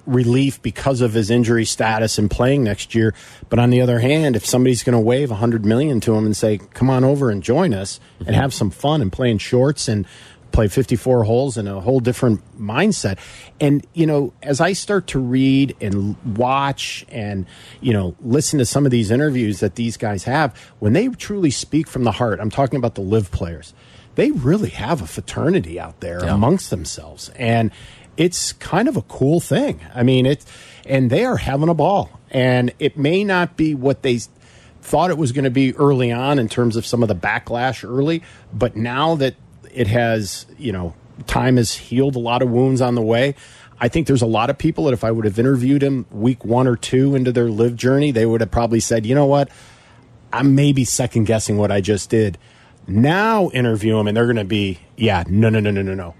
relief 0.05 0.61
because 0.61 1.01
of 1.01 1.13
his 1.13 1.29
injury 1.29 1.65
status 1.65 2.17
and 2.17 2.31
playing 2.31 2.63
next 2.63 2.95
year. 2.95 3.13
But 3.47 3.59
on 3.59 3.69
the 3.69 3.81
other 3.81 3.99
hand, 3.99 4.35
if 4.35 4.45
somebody's 4.45 4.83
going 4.83 4.93
to 4.93 4.99
wave 4.99 5.31
a 5.31 5.35
hundred 5.35 5.65
million 5.65 5.99
to 6.01 6.15
him 6.15 6.25
and 6.25 6.35
say, 6.35 6.57
"Come 6.57 6.89
on 6.89 7.03
over 7.03 7.29
and 7.29 7.43
join 7.43 7.73
us 7.73 7.99
and 8.19 8.29
mm-hmm. 8.29 8.35
have 8.35 8.53
some 8.53 8.71
fun 8.71 9.01
and 9.01 9.11
play 9.11 9.29
in 9.29 9.37
shorts 9.37 9.87
and 9.87 10.05
play 10.51 10.67
54 10.67 11.23
holes 11.23 11.57
in 11.57 11.67
a 11.67 11.79
whole 11.79 11.99
different 11.99 12.41
mindset," 12.59 13.17
and 13.59 13.85
you 13.93 14.05
know, 14.05 14.33
as 14.43 14.59
I 14.61 14.73
start 14.73 15.07
to 15.07 15.19
read 15.19 15.75
and 15.81 16.15
watch 16.37 17.05
and 17.09 17.45
you 17.81 17.93
know 17.93 18.15
listen 18.21 18.59
to 18.59 18.65
some 18.65 18.85
of 18.85 18.91
these 18.91 19.11
interviews 19.11 19.59
that 19.59 19.75
these 19.75 19.97
guys 19.97 20.23
have, 20.25 20.55
when 20.79 20.93
they 20.93 21.07
truly 21.09 21.51
speak 21.51 21.87
from 21.87 22.03
the 22.03 22.11
heart, 22.13 22.39
I'm 22.39 22.49
talking 22.51 22.77
about 22.77 22.95
the 22.95 23.01
LIV 23.01 23.31
players. 23.31 23.73
They 24.15 24.31
really 24.31 24.69
have 24.71 25.01
a 25.01 25.07
fraternity 25.07 25.79
out 25.79 25.99
there 26.01 26.23
Yeah. 26.25 26.33
amongst 26.33 26.69
themselves, 26.71 27.31
and 27.37 27.71
it's 28.17 28.51
kind 28.53 28.89
of 28.89 28.97
a 28.97 29.01
cool 29.03 29.39
thing. 29.39 29.79
I 29.95 30.03
mean, 30.03 30.25
it's, 30.25 30.45
and 30.85 31.09
they 31.09 31.23
are 31.23 31.37
having 31.37 31.69
a 31.69 31.73
ball. 31.73 32.19
And 32.31 32.73
it 32.77 32.97
may 32.97 33.23
not 33.23 33.55
be 33.55 33.73
what 33.73 34.01
they 34.03 34.19
thought 34.81 35.09
it 35.09 35.17
was 35.17 35.31
going 35.31 35.45
to 35.45 35.49
be 35.49 35.73
early 35.75 36.11
on 36.11 36.37
in 36.37 36.49
terms 36.49 36.75
of 36.75 36.85
some 36.85 37.01
of 37.01 37.07
the 37.07 37.15
backlash 37.15 37.87
early, 37.87 38.21
but 38.53 38.75
now 38.75 39.15
that 39.15 39.35
it 39.73 39.87
has, 39.87 40.45
you 40.57 40.71
know, 40.71 40.93
time 41.27 41.57
has 41.57 41.73
healed 41.73 42.15
a 42.15 42.19
lot 42.19 42.41
of 42.41 42.49
wounds 42.49 42.81
on 42.81 42.95
the 42.95 43.01
way. 43.01 43.35
I 43.79 43.87
think 43.87 44.07
there's 44.07 44.21
a 44.21 44.27
lot 44.27 44.49
of 44.49 44.57
people 44.57 44.85
that 44.85 44.93
if 44.93 45.03
I 45.03 45.11
would 45.11 45.25
have 45.25 45.39
interviewed 45.39 45.81
him 45.81 46.05
week 46.11 46.43
one 46.43 46.67
or 46.67 46.75
two 46.75 47.15
into 47.15 47.31
their 47.31 47.49
LIV 47.49 47.75
journey, 47.75 48.11
they 48.11 48.25
would 48.25 48.41
have 48.41 48.51
probably 48.51 48.79
said, 48.79 49.05
you 49.05 49.15
know 49.15 49.25
what, 49.25 49.49
I'm 50.33 50.55
maybe 50.55 50.83
second 50.83 51.25
guessing 51.25 51.57
what 51.57 51.71
I 51.71 51.81
just 51.81 52.09
did. 52.09 52.37
Now 52.87 53.49
interview 53.49 53.97
him 53.97 54.07
and 54.07 54.17
they're 54.17 54.25
going 54.25 54.35
to 54.35 54.43
be, 54.43 54.79
yeah, 54.97 55.23
no, 55.27 55.49
no, 55.49 55.59
no, 55.59 55.71
no, 55.71 55.81
no, 55.81 55.93
no. 55.93 56.15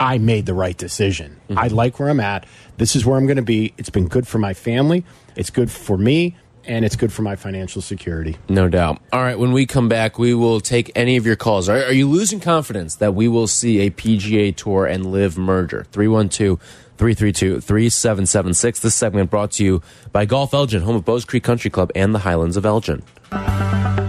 I 0.00 0.18
made 0.18 0.46
the 0.46 0.54
right 0.54 0.76
decision. 0.76 1.38
Mm-hmm. 1.48 1.58
I 1.58 1.68
like 1.68 1.98
where 1.98 2.08
I'm 2.08 2.20
at. 2.20 2.46
This 2.78 2.96
is 2.96 3.04
where 3.04 3.18
I'm 3.18 3.26
going 3.26 3.36
to 3.36 3.42
be. 3.42 3.74
It's 3.76 3.90
been 3.90 4.08
good 4.08 4.26
for 4.26 4.38
my 4.38 4.54
family. 4.54 5.04
It's 5.36 5.50
good 5.50 5.70
for 5.70 5.98
me, 5.98 6.36
and 6.66 6.84
it's 6.84 6.96
good 6.96 7.12
for 7.12 7.22
my 7.22 7.36
financial 7.36 7.82
security. 7.82 8.36
No 8.48 8.68
doubt. 8.68 9.00
All 9.12 9.22
right, 9.22 9.38
when 9.38 9.52
we 9.52 9.66
come 9.66 9.88
back, 9.88 10.18
we 10.18 10.34
will 10.34 10.60
take 10.60 10.90
any 10.94 11.16
of 11.16 11.26
your 11.26 11.36
calls. 11.36 11.68
Are, 11.68 11.84
are 11.84 11.92
you 11.92 12.08
losing 12.08 12.40
confidence 12.40 12.96
that 12.96 13.14
we 13.14 13.28
will 13.28 13.46
see 13.46 13.80
a 13.80 13.90
PGA 13.90 14.54
Tour 14.54 14.86
and 14.86 15.06
LIV 15.06 15.38
merger? 15.38 15.86
312 15.92 16.60
332 16.98 17.60
3776. 17.60 18.80
This 18.80 18.94
segment 18.94 19.30
brought 19.30 19.52
to 19.52 19.64
you 19.64 19.82
by 20.12 20.24
Golf 20.24 20.54
Elgin, 20.54 20.82
home 20.82 20.96
of 20.96 21.04
Bowes 21.04 21.24
Creek 21.24 21.42
Country 21.42 21.70
Club 21.70 21.90
and 21.94 22.14
the 22.14 22.20
Highlands 22.20 22.56
of 22.56 22.64
Elgin. 22.64 23.02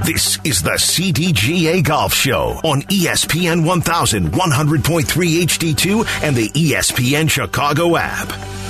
This 0.06 0.38
is 0.44 0.62
the 0.62 0.72
CDGA 0.72 1.84
Golf 1.84 2.14
Show 2.14 2.60
on 2.64 2.82
E 2.92 3.06
ESPN 3.06 3.64
1100.3 3.64 5.04
HD2 5.04 6.24
and 6.24 6.36
the 6.36 6.52
E 6.54 6.74
ESPN 6.74 7.30
Chicago 7.30 7.96
app. 7.96 8.63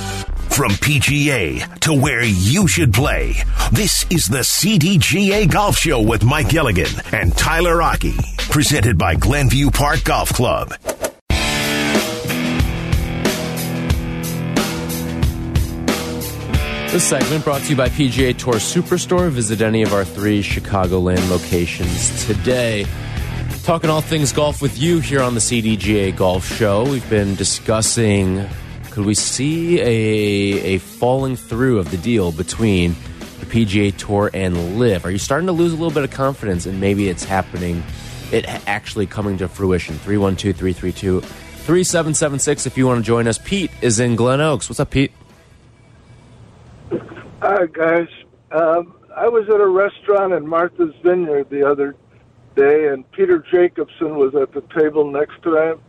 From 0.54 0.70
PGA 0.70 1.80
to 1.80 1.92
where 1.92 2.22
you 2.22 2.68
should 2.68 2.92
play, 2.94 3.34
this 3.72 4.06
is 4.08 4.26
the 4.26 4.38
CDGA 4.38 5.50
Golf 5.50 5.76
Show 5.76 6.00
with 6.00 6.22
Mike 6.22 6.48
Gilligan 6.48 6.92
and 7.10 7.36
Tyler 7.36 7.78
Rocky, 7.78 8.14
presented 8.38 8.96
by 8.96 9.16
Glenview 9.16 9.72
Park 9.72 10.04
Golf 10.04 10.28
Club. 10.28 10.72
This 16.92 17.02
segment 17.02 17.42
brought 17.42 17.62
to 17.62 17.70
you 17.70 17.76
by 17.76 17.88
PGA 17.88 18.38
Tour 18.38 18.54
Superstore. 18.54 19.30
Visit 19.30 19.60
any 19.60 19.82
of 19.82 19.92
our 19.92 20.04
three 20.04 20.40
Chicagoland 20.40 21.28
locations 21.30 22.24
today. 22.26 22.86
Talking 23.64 23.90
all 23.90 24.02
things 24.02 24.32
golf 24.32 24.62
with 24.62 24.78
you 24.78 25.00
here 25.00 25.20
on 25.20 25.34
the 25.34 25.40
CDGA 25.40 26.14
Golf 26.14 26.46
Show. 26.46 26.88
We've 26.88 27.10
been 27.10 27.34
discussing 27.34 28.46
could 28.94 29.06
we 29.06 29.14
see 29.14 29.80
a, 29.80 30.76
a 30.76 30.78
falling 30.78 31.34
through 31.34 31.80
of 31.80 31.90
the 31.90 31.96
deal 31.96 32.30
between 32.30 32.92
the 33.40 33.46
PGA 33.46 33.94
Tour 33.96 34.30
and 34.32 34.78
LIV? 34.78 35.04
Are 35.04 35.10
you 35.10 35.18
starting 35.18 35.48
to 35.48 35.52
lose 35.52 35.72
a 35.72 35.74
little 35.74 35.90
bit 35.90 36.04
of 36.04 36.12
confidence 36.12 36.64
and 36.64 36.80
maybe 36.80 37.08
it's 37.08 37.24
happening, 37.24 37.82
it 38.30 38.48
actually 38.68 39.06
coming 39.06 39.36
to 39.38 39.48
fruition? 39.48 39.96
312 39.96 40.56
332 40.56 41.22
3776 41.22 42.66
if 42.66 42.78
you 42.78 42.86
want 42.86 43.00
to 43.00 43.04
join 43.04 43.26
us. 43.26 43.36
Pete 43.36 43.72
is 43.82 43.98
in 43.98 44.14
Glen 44.14 44.40
Oaks. 44.40 44.68
What's 44.68 44.78
up, 44.78 44.90
Pete? 44.90 45.10
Hi, 47.42 47.66
guys. 47.66 48.06
Um, 48.52 48.94
I 49.16 49.26
was 49.26 49.48
at 49.48 49.60
a 49.60 49.66
restaurant 49.66 50.32
in 50.34 50.46
Martha's 50.46 50.94
Vineyard 51.02 51.50
the 51.50 51.68
other 51.68 51.96
day, 52.54 52.86
and 52.86 53.10
Peter 53.10 53.44
Jacobsen 53.50 54.14
was 54.14 54.36
at 54.36 54.52
the 54.52 54.60
table 54.72 55.10
next 55.10 55.42
to 55.42 55.56
him. 55.56 55.80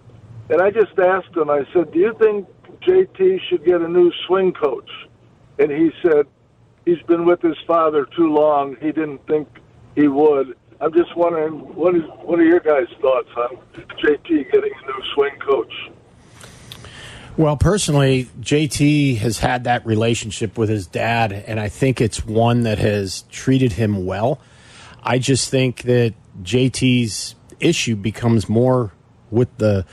And 0.49 0.59
I 0.61 0.71
just 0.71 0.97
asked 0.97 1.35
him, 1.35 1.51
I 1.51 1.65
said, 1.71 1.91
Do 1.91 1.99
you 1.99 2.15
think 2.19 2.47
JT 2.85 3.39
should 3.49 3.65
get 3.65 3.81
a 3.81 3.87
new 3.87 4.11
swing 4.27 4.53
coach? 4.53 4.89
And 5.59 5.71
he 5.71 5.91
said, 6.01 6.25
He's 6.85 7.01
been 7.07 7.25
with 7.25 7.41
his 7.41 7.57
father 7.65 8.05
too 8.15 8.31
long. 8.31 8.77
He 8.79 8.91
didn't 8.91 9.25
think 9.25 9.47
he 9.95 10.07
would. 10.07 10.55
I'm 10.79 10.93
just 10.93 11.15
wondering, 11.15 11.53
what 11.73 11.95
is 11.95 12.03
what 12.21 12.39
are 12.39 12.43
your 12.43 12.59
guys' 12.59 12.87
thoughts 13.01 13.29
on 13.37 13.57
JT 13.73 14.51
getting 14.51 14.71
a 14.71 14.85
new 14.85 15.01
swing 15.15 15.39
coach? 15.39 15.73
Well, 17.37 17.57
personally, 17.57 18.25
JT 18.39 19.17
has 19.17 19.39
had 19.39 19.65
that 19.65 19.85
relationship 19.85 20.57
with 20.57 20.69
his 20.69 20.87
dad, 20.87 21.33
and 21.33 21.59
I 21.59 21.69
think 21.69 21.99
it's 21.99 22.25
one 22.25 22.61
that 22.63 22.77
has 22.77 23.23
treated 23.23 23.73
him 23.73 24.05
well. 24.05 24.39
I 25.03 25.19
just 25.19 25.49
think 25.49 25.81
that 25.83 26.13
JT's 26.43 27.35
issue 27.59 27.95
becomes 27.95 28.47
more 28.47 28.93
with 29.31 29.57
the 29.57 29.85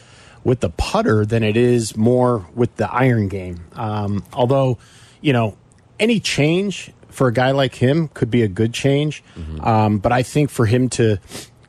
with 0.44 0.60
the 0.60 0.70
putter 0.70 1.24
than 1.24 1.42
it 1.42 1.56
is 1.56 1.96
more 1.96 2.46
with 2.54 2.74
the 2.76 2.90
iron 2.92 3.28
game. 3.28 3.64
Um, 3.74 4.24
although, 4.32 4.78
you 5.20 5.32
know, 5.32 5.56
any 5.98 6.20
change 6.20 6.90
for 7.08 7.28
a 7.28 7.32
guy 7.32 7.50
like 7.52 7.74
him 7.74 8.08
could 8.08 8.30
be 8.30 8.42
a 8.42 8.48
good 8.48 8.72
change, 8.74 9.22
um, 9.60 9.98
but 9.98 10.12
I 10.12 10.22
think 10.22 10.50
for 10.50 10.66
him 10.66 10.88
to 10.90 11.18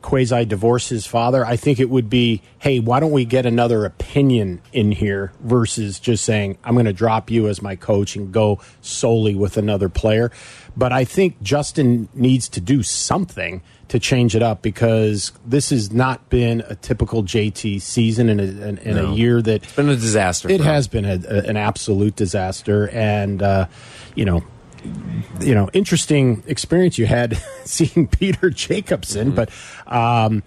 quasi 0.01 0.43
divorce 0.45 0.89
his 0.89 1.05
father, 1.05 1.45
I 1.45 1.55
think 1.55 1.79
it 1.79 1.89
would 1.89 2.09
be, 2.09 2.41
hey, 2.59 2.79
why 2.79 2.99
don't 2.99 3.11
we 3.11 3.25
get 3.25 3.45
another 3.45 3.85
opinion 3.85 4.61
in 4.73 4.91
here 4.91 5.31
versus 5.39 5.99
just 5.99 6.25
saying, 6.25 6.57
I'm 6.63 6.73
going 6.73 6.85
to 6.87 6.93
drop 6.93 7.31
you 7.31 7.47
as 7.47 7.61
my 7.61 7.75
coach 7.75 8.15
and 8.15 8.31
go 8.31 8.59
solely 8.81 9.33
with 9.33 9.57
another 9.57 9.89
player. 9.89 10.31
But 10.75 10.91
I 10.91 11.05
think 11.05 11.41
Justin 11.41 12.09
needs 12.13 12.49
to 12.49 12.61
do 12.61 12.81
something 12.81 13.61
to 13.89 13.99
change 13.99 14.35
it 14.35 14.41
up 14.41 14.61
because 14.63 15.31
this 15.45 15.69
has 15.69 15.91
not 15.91 16.29
been 16.29 16.63
a 16.67 16.75
typical 16.75 17.23
JT 17.23 17.81
season 17.81 18.27
in 18.29 18.39
a, 18.39 18.43
in, 18.43 18.77
in 18.79 18.97
a 18.97 19.13
year 19.13 19.41
that 19.41 19.63
It's 19.63 19.75
been 19.75 19.89
a 19.89 19.95
disaster. 19.95 20.49
it 20.49 20.59
him. 20.59 20.65
has 20.65 20.87
been 20.87 21.05
a, 21.05 21.21
a, 21.27 21.47
an 21.47 21.57
absolute 21.57 22.15
disaster, 22.15 22.89
and 22.89 23.43
uh, 23.43 23.67
you 24.15 24.25
know, 24.25 24.43
you 25.41 25.53
know, 25.53 25.69
interesting 25.73 26.43
experience 26.47 26.97
you 26.97 27.05
had 27.05 27.37
seeing 27.65 28.07
Peter 28.07 28.49
Jacobsen, 28.49 29.31
but 29.31 29.49
um, 29.85 30.41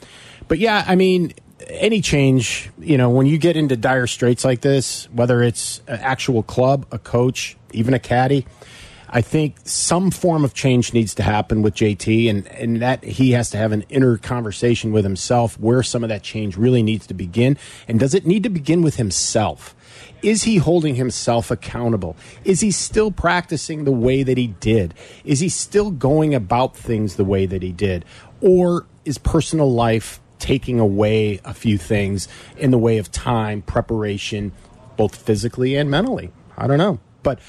but 0.49 0.59
yeah, 0.59 0.85
I 0.87 0.97
mean, 0.97 1.33
any 1.69 2.01
change, 2.01 2.71
you 2.79 2.99
know, 2.99 3.11
when 3.11 3.27
you 3.27 3.39
get 3.39 3.57
into 3.57 3.77
dire 3.77 4.07
straits 4.07 4.45
like 4.45 4.61
this, 4.61 5.09
whether 5.13 5.43
it's 5.43 5.81
an 5.87 6.01
actual 6.01 6.43
club, 6.43 6.87
a 6.91 6.99
coach, 6.99 7.57
even 7.73 7.95
a 7.95 7.99
caddy. 7.99 8.47
I 9.09 9.21
think 9.21 9.57
some 9.65 10.11
form 10.11 10.45
of 10.45 10.53
change 10.53 10.93
needs 10.93 11.15
to 11.17 11.23
happen 11.23 11.63
with 11.63 11.75
JT, 11.75 12.29
and, 12.29 12.47
and 12.49 12.83
that 12.83 13.05
he 13.05 13.33
has 13.33 13.51
to 13.51 13.57
have 13.57 13.73
an 13.73 13.85
inner 13.89 14.19
conversation 14.19 14.93
with 14.93 15.05
himself 15.05 15.59
where 15.61 15.83
some 15.83 16.03
of 16.03 16.09
that 16.09 16.23
change 16.23 16.57
really 16.57 16.83
needs 16.83 17.07
to 17.07 17.15
begin. 17.15 17.57
And 17.87 18.01
does 18.01 18.15
it 18.15 18.27
need 18.27 18.43
to 18.43 18.49
begin 18.49 18.83
with 18.83 18.97
himself? 18.97 19.75
Is 20.23 20.43
he 20.43 20.57
holding 20.57 20.97
himself 20.97 21.51
accountable? 21.51 22.17
Is 22.45 22.61
he 22.61 22.71
still 22.71 23.11
practicing 23.11 23.85
the 23.85 23.93
way 23.93 24.23
that 24.23 24.39
he 24.39 24.49
did? 24.49 24.95
Is 25.25 25.41
he 25.41 25.49
still 25.49 25.91
going 25.91 26.35
about 26.35 26.77
things 26.77 27.17
the 27.17 27.25
way 27.25 27.47
that 27.47 27.63
he 27.63 27.73
did? 27.73 28.05
Or 28.41 28.87
is 29.05 29.19
personal 29.19 29.73
life 29.73 30.21
taking 30.39 30.81
away 30.81 31.41
a 31.45 31.55
few 31.55 31.79
things 31.79 32.29
in 32.57 32.71
the 32.71 32.79
way 32.79 32.99
of 32.99 33.13
time, 33.13 33.63
preparation, 33.63 34.53
both 34.97 35.15
physically 35.15 35.77
and 35.77 35.91
mentally? 35.91 36.33
I 36.57 36.67
don't 36.67 36.79
know. 36.79 36.99
But 37.23 37.41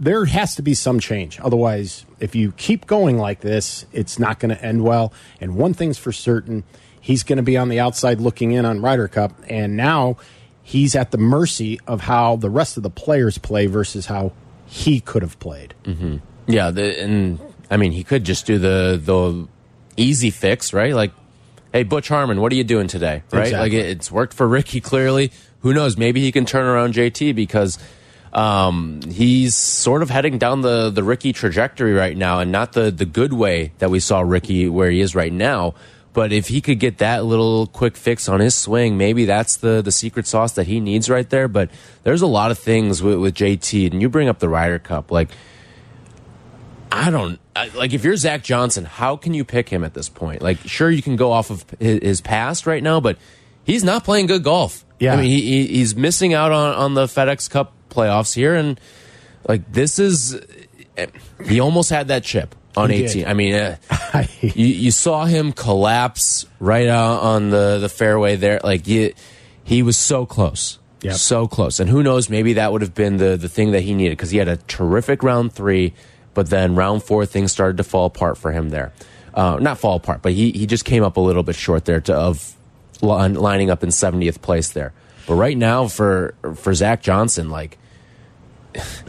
there 0.00 0.24
has 0.26 0.54
to 0.56 0.62
be 0.62 0.74
some 0.74 1.00
change. 1.00 1.40
Otherwise, 1.40 2.06
if 2.20 2.34
you 2.34 2.52
keep 2.52 2.86
going 2.86 3.18
like 3.18 3.40
this, 3.40 3.86
it's 3.92 4.18
not 4.18 4.38
going 4.38 4.54
to 4.54 4.64
end 4.64 4.84
well. 4.84 5.12
And 5.40 5.56
one 5.56 5.74
thing's 5.74 5.98
for 5.98 6.12
certain 6.12 6.64
he's 7.00 7.22
going 7.22 7.38
to 7.38 7.42
be 7.42 7.56
on 7.56 7.68
the 7.68 7.80
outside 7.80 8.20
looking 8.20 8.52
in 8.52 8.64
on 8.64 8.80
Ryder 8.80 9.08
Cup. 9.08 9.32
And 9.48 9.76
now 9.76 10.16
he's 10.62 10.94
at 10.94 11.10
the 11.10 11.18
mercy 11.18 11.80
of 11.86 12.02
how 12.02 12.36
the 12.36 12.50
rest 12.50 12.76
of 12.76 12.82
the 12.82 12.90
players 12.90 13.38
play 13.38 13.66
versus 13.66 14.06
how 14.06 14.32
he 14.66 15.00
could 15.00 15.22
have 15.22 15.38
played. 15.40 15.74
Mm-hmm. 15.84 16.16
Yeah. 16.46 16.70
The, 16.70 17.00
and 17.00 17.40
I 17.70 17.76
mean, 17.76 17.92
he 17.92 18.04
could 18.04 18.24
just 18.24 18.46
do 18.46 18.58
the, 18.58 19.00
the 19.02 19.48
easy 19.96 20.30
fix, 20.30 20.72
right? 20.72 20.94
Like, 20.94 21.12
hey, 21.72 21.82
Butch 21.82 22.08
Harmon, 22.08 22.40
what 22.40 22.52
are 22.52 22.56
you 22.56 22.64
doing 22.64 22.88
today? 22.88 23.22
Right? 23.32 23.46
Exactly. 23.46 23.58
Like, 23.58 23.86
it's 23.86 24.12
worked 24.12 24.34
for 24.34 24.46
Rickie 24.46 24.80
clearly. 24.80 25.32
Who 25.62 25.74
knows? 25.74 25.96
Maybe 25.96 26.20
he 26.20 26.30
can 26.30 26.44
turn 26.44 26.66
around 26.66 26.94
JT 26.94 27.34
because 27.34 27.78
um, 28.32 29.00
he's 29.02 29.54
sort 29.54 30.02
of 30.02 30.10
heading 30.10 30.38
down 30.38 30.60
the 30.60 30.90
the 30.90 31.02
Rickie 31.02 31.32
trajectory 31.32 31.92
right 31.92 32.16
now, 32.16 32.40
and 32.40 32.52
not 32.52 32.72
the 32.72 32.90
the 32.90 33.04
good 33.04 33.32
way 33.32 33.72
that 33.78 33.90
we 33.90 34.00
saw 34.00 34.20
Rickie 34.20 34.68
where 34.68 34.90
he 34.90 35.00
is 35.00 35.14
right 35.14 35.32
now. 35.32 35.74
But 36.14 36.32
if 36.32 36.48
he 36.48 36.60
could 36.60 36.80
get 36.80 36.98
that 36.98 37.24
little 37.24 37.66
quick 37.68 37.96
fix 37.96 38.28
on 38.28 38.40
his 38.40 38.54
swing, 38.54 38.96
maybe 38.96 39.24
that's 39.24 39.56
the 39.58 39.82
the 39.82 39.92
secret 39.92 40.26
sauce 40.26 40.52
that 40.52 40.66
he 40.66 40.80
needs 40.80 41.08
right 41.08 41.28
there. 41.28 41.48
But 41.48 41.70
there's 42.02 42.22
a 42.22 42.26
lot 42.26 42.50
of 42.50 42.58
things 42.58 43.02
with, 43.02 43.18
with 43.18 43.34
JT, 43.34 43.92
and 43.92 44.02
you 44.02 44.08
bring 44.08 44.28
up 44.28 44.38
the 44.38 44.48
Ryder 44.48 44.78
Cup, 44.78 45.10
like 45.10 45.28
I 46.90 47.10
don't 47.10 47.38
I, 47.54 47.68
like 47.68 47.92
if 47.92 48.04
you're 48.04 48.16
Zach 48.16 48.42
Johnson, 48.44 48.84
how 48.84 49.16
can 49.16 49.34
you 49.34 49.44
pick 49.44 49.68
him 49.68 49.82
at 49.82 49.94
this 49.94 50.08
point? 50.08 50.42
Like, 50.42 50.58
sure 50.66 50.90
you 50.90 51.02
can 51.02 51.16
go 51.16 51.32
off 51.32 51.50
of 51.50 51.64
his, 51.78 52.00
his 52.02 52.20
past 52.20 52.66
right 52.66 52.82
now, 52.82 53.00
but 53.00 53.18
he's 53.68 53.84
not 53.84 54.02
playing 54.02 54.26
good 54.26 54.42
golf. 54.42 54.84
Yeah. 54.98 55.12
I 55.12 55.16
mean 55.18 55.26
he, 55.26 55.40
he 55.40 55.66
he's 55.78 55.94
missing 55.94 56.34
out 56.34 56.50
on 56.50 56.74
on 56.74 56.94
the 56.94 57.04
FedEx 57.06 57.48
Cup 57.48 57.72
playoffs 57.90 58.34
here, 58.34 58.54
and 58.56 58.80
like 59.48 59.70
this 59.72 60.00
is 60.00 60.40
he 61.46 61.60
almost 61.60 61.90
had 61.90 62.08
that 62.08 62.24
chip 62.24 62.54
on 62.76 62.90
He 62.90 63.04
18. 63.04 63.22
did. 63.22 63.26
I 63.28 63.34
mean, 63.34 63.54
uh, 63.54 63.76
you, 64.40 64.66
you 64.66 64.90
saw 64.90 65.24
him 65.24 65.52
collapse 65.52 66.46
right 66.60 66.88
on 66.88 67.50
the 67.50 67.78
the 67.78 67.88
fairway 67.88 68.36
there. 68.36 68.60
Like 68.64 68.86
he, 68.86 69.14
he 69.64 69.82
was 69.82 69.96
so 69.96 70.26
close, 70.26 70.78
Yep. 71.02 71.14
so 71.14 71.46
close. 71.46 71.78
And 71.80 71.88
who 71.88 72.02
knows? 72.02 72.28
Maybe 72.28 72.54
that 72.54 72.72
would 72.72 72.82
have 72.82 72.94
been 72.94 73.16
the 73.18 73.36
the 73.36 73.48
thing 73.48 73.70
that 73.72 73.82
he 73.82 73.94
needed 73.94 74.12
because 74.18 74.30
he 74.30 74.38
had 74.38 74.48
a 74.48 74.56
terrific 74.56 75.22
round 75.22 75.52
three, 75.52 75.94
but 76.34 76.50
then 76.50 76.74
round 76.74 77.02
four 77.04 77.24
things 77.26 77.52
started 77.52 77.76
to 77.76 77.84
fall 77.84 78.06
apart 78.06 78.36
for 78.38 78.50
him 78.52 78.70
there. 78.70 78.92
Uh, 79.34 79.58
not 79.60 79.78
fall 79.78 79.96
apart, 79.96 80.20
but 80.22 80.32
he 80.32 80.50
he 80.50 80.66
just 80.66 80.84
came 80.84 81.04
up 81.04 81.16
a 81.16 81.20
little 81.20 81.44
bit 81.44 81.54
short 81.54 81.84
there 81.84 82.00
to, 82.00 82.14
of 82.14 82.56
lining 83.02 83.70
up 83.70 83.82
in 83.82 83.90
70th 83.90 84.40
place 84.40 84.70
there. 84.70 84.92
But 85.26 85.34
right 85.34 85.56
now 85.56 85.88
for 85.88 86.34
for 86.56 86.72
Zach 86.74 87.02
Johnson, 87.02 87.50
like 87.50 87.78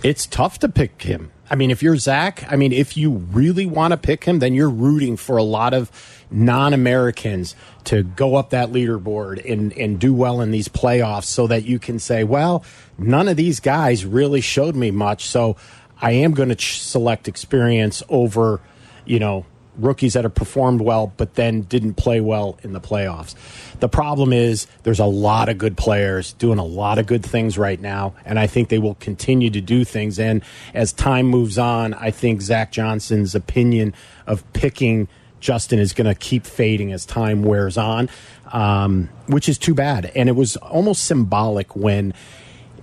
it's 0.04 0.26
tough 0.26 0.60
to 0.60 0.70
pick 0.70 1.02
him. 1.02 1.32
I 1.50 1.56
mean, 1.56 1.72
if 1.72 1.82
you're 1.82 1.98
Zach, 1.98 2.46
I 2.50 2.56
mean, 2.56 2.72
if 2.72 2.96
you 2.96 3.12
really 3.12 3.66
want 3.66 3.92
to 3.92 3.98
pick 3.98 4.24
him, 4.24 4.40
then 4.40 4.54
you're 4.54 4.70
rooting 4.70 5.18
for 5.18 5.38
a 5.38 5.44
lot 5.44 5.74
of 5.74 5.92
non 6.30 6.74
Americans 6.74 7.56
to 7.86 8.04
go 8.04 8.36
up 8.36 8.52
that 8.52 8.70
leaderboard 8.70 9.50
and, 9.52 9.74
and 9.74 10.00
do 10.00 10.14
well 10.14 10.42
in 10.42 10.52
these 10.52 10.68
playoffs 10.68 11.24
so 11.24 11.48
that 11.48 11.64
you 11.64 11.80
can 11.80 11.98
say, 11.98 12.24
well, 12.24 12.64
none 12.98 13.28
of 13.28 13.36
these 13.36 13.60
guys 13.60 14.06
really 14.06 14.42
showed 14.42 14.76
me 14.76 14.92
much. 14.92 15.26
So 15.26 15.56
I 16.00 16.12
am 16.12 16.34
going 16.34 16.50
to 16.50 16.60
select 16.60 17.28
experience 17.28 18.04
over, 18.10 18.62
you 19.06 19.20
know, 19.20 19.46
rookies 19.82 20.14
that 20.14 20.24
have 20.24 20.36
performed 20.36 20.82
well 20.82 21.14
but 21.18 21.36
then 21.36 21.62
didn't 21.62 21.96
play 21.96 22.22
well 22.22 22.58
in 22.64 22.74
the 22.74 22.82
playoffs. 22.82 23.36
The 23.80 23.90
problem 23.90 24.34
is 24.34 24.68
there's 24.84 25.00
a 25.00 25.06
lot 25.06 25.50
of 25.50 25.58
good 25.58 25.78
players 25.78 26.34
doing 26.34 26.60
a 26.60 26.66
lot 26.66 27.00
of 27.00 27.06
good 27.06 27.26
things 27.26 27.58
right 27.58 27.80
now, 27.80 28.14
and 28.26 28.38
I 28.38 28.48
think 28.48 28.70
they 28.70 28.80
will 28.80 28.96
continue 28.96 29.50
to 29.50 29.62
do 29.62 29.84
things. 29.84 30.20
And 30.20 30.44
as 30.74 30.92
time 30.92 31.28
moves 31.28 31.58
on, 31.58 31.94
I 31.94 32.12
think 32.12 32.42
Zach 32.42 32.72
Johnson's 32.72 33.36
opinion 33.36 33.94
of 34.28 34.52
picking 34.54 35.08
Justin 35.40 35.80
is 35.80 35.94
going 35.94 36.08
to 36.08 36.16
keep 36.16 36.46
fading 36.46 36.92
as 36.92 37.06
time 37.06 37.44
wears 37.44 37.78
on, 37.78 38.10
um, 38.52 39.10
which 39.28 39.48
is 39.48 39.58
too 39.58 39.74
bad. 39.74 40.12
And 40.16 40.28
it 40.28 40.34
was 40.34 40.58
almost 40.58 41.06
symbolic 41.06 41.76
when 41.76 42.14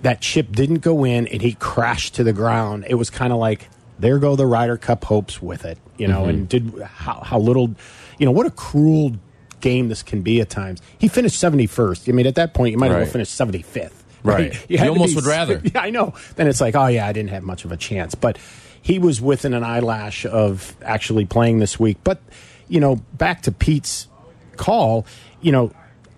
that 0.02 0.20
chip 0.20 0.52
didn't 0.52 0.80
go 0.80 1.04
in 1.04 1.26
and 1.28 1.42
he 1.42 1.54
crashed 1.54 2.14
to 2.14 2.24
the 2.24 2.32
ground. 2.32 2.86
It 2.88 2.94
was 2.94 3.10
kind 3.10 3.32
of 3.32 3.38
like 3.38 3.68
there 3.98 4.18
go 4.18 4.36
the 4.36 4.46
Ryder 4.46 4.76
Cup 4.76 5.04
hopes 5.04 5.40
with 5.40 5.64
it, 5.64 5.78
you 5.96 6.06
know, 6.06 6.24
and 6.26 6.48
did 6.48 6.80
how, 6.82 7.20
how 7.20 7.38
little, 7.38 7.74
you 8.18 8.26
know, 8.26 8.32
what 8.32 8.46
a 8.46 8.50
cruel 8.50 9.12
game 9.60 9.88
this 9.88 10.02
can 10.02 10.22
be 10.22 10.40
at 10.40 10.50
times. 10.50 10.80
He 10.98 11.08
finished 11.08 11.40
71st. 11.42 12.08
I 12.08 12.12
mean, 12.12 12.26
at 12.26 12.34
that 12.34 12.52
point, 12.54 12.72
you 12.72 12.78
might 12.78 12.90
Right. 12.90 12.98
well 12.98 13.06
finish 13.06 13.28
75th. 13.28 13.92
Right. 14.22 14.54
You 14.68 14.78
You 14.78 14.88
almost 14.88 15.10
be- 15.12 15.14
would 15.16 15.24
rather. 15.26 15.60
Yeah, 15.74 15.80
I 15.82 15.90
know. 15.90 16.12
Then 16.34 16.48
it's 16.48 16.60
like, 16.60 16.74
oh, 16.74 16.88
yeah, 16.88 17.06
I 17.06 17.12
didn't 17.12 17.30
have 17.30 17.44
much 17.44 17.64
of 17.64 17.70
a 17.70 17.76
chance. 17.76 18.16
But 18.16 18.38
he 18.82 18.98
was 18.98 19.20
within 19.20 19.54
an 19.54 19.62
eyelash 19.62 20.26
of 20.26 20.74
actually 20.82 21.26
playing 21.26 21.60
this 21.60 21.78
week. 21.78 21.98
But, 22.02 22.20
you 22.68 22.80
know, 22.80 22.96
back 23.14 23.42
to 23.42 23.52
Pete's 23.52 24.08
call, 24.56 25.06
you 25.40 25.52
know, 25.52 25.70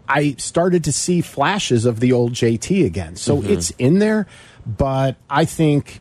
I 0.08 0.36
started 0.38 0.84
to 0.84 0.92
see 0.92 1.20
flashes 1.20 1.84
of 1.84 2.00
the 2.00 2.12
old 2.12 2.32
JT 2.32 2.86
again. 2.86 3.16
So 3.16 3.36
Mm-hmm. 3.42 3.52
it's 3.52 3.70
in 3.72 3.98
there, 3.98 4.26
but 4.66 5.16
I 5.28 5.44
think 5.44 6.00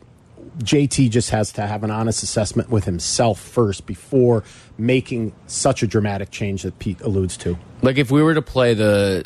JT 0.58 1.10
just 1.10 1.30
has 1.30 1.52
to 1.52 1.66
have 1.66 1.84
an 1.84 1.90
honest 1.90 2.22
assessment 2.22 2.68
with 2.70 2.84
himself 2.84 3.38
first 3.40 3.86
before 3.86 4.44
making 4.76 5.32
such 5.46 5.82
a 5.82 5.86
dramatic 5.86 6.30
change 6.30 6.62
that 6.62 6.78
Pete 6.78 7.00
alludes 7.00 7.36
to. 7.38 7.58
Like 7.82 7.96
if 7.96 8.10
we 8.10 8.22
were 8.22 8.34
to 8.34 8.42
play 8.42 8.74
the 8.74 9.24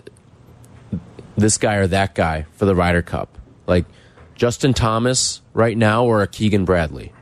this 1.37 1.57
guy 1.57 1.77
or 1.77 1.87
that 1.87 2.14
guy 2.14 2.47
for 2.53 2.66
the 2.66 2.75
Ryder 2.75 3.03
Cup, 3.03 3.38
like 3.66 3.87
Justin 4.35 4.75
Thomas 4.75 5.40
right 5.55 5.77
now 5.77 6.05
or 6.05 6.23
a 6.23 6.27
Keegan 6.27 6.64
Bradley, 6.64 7.12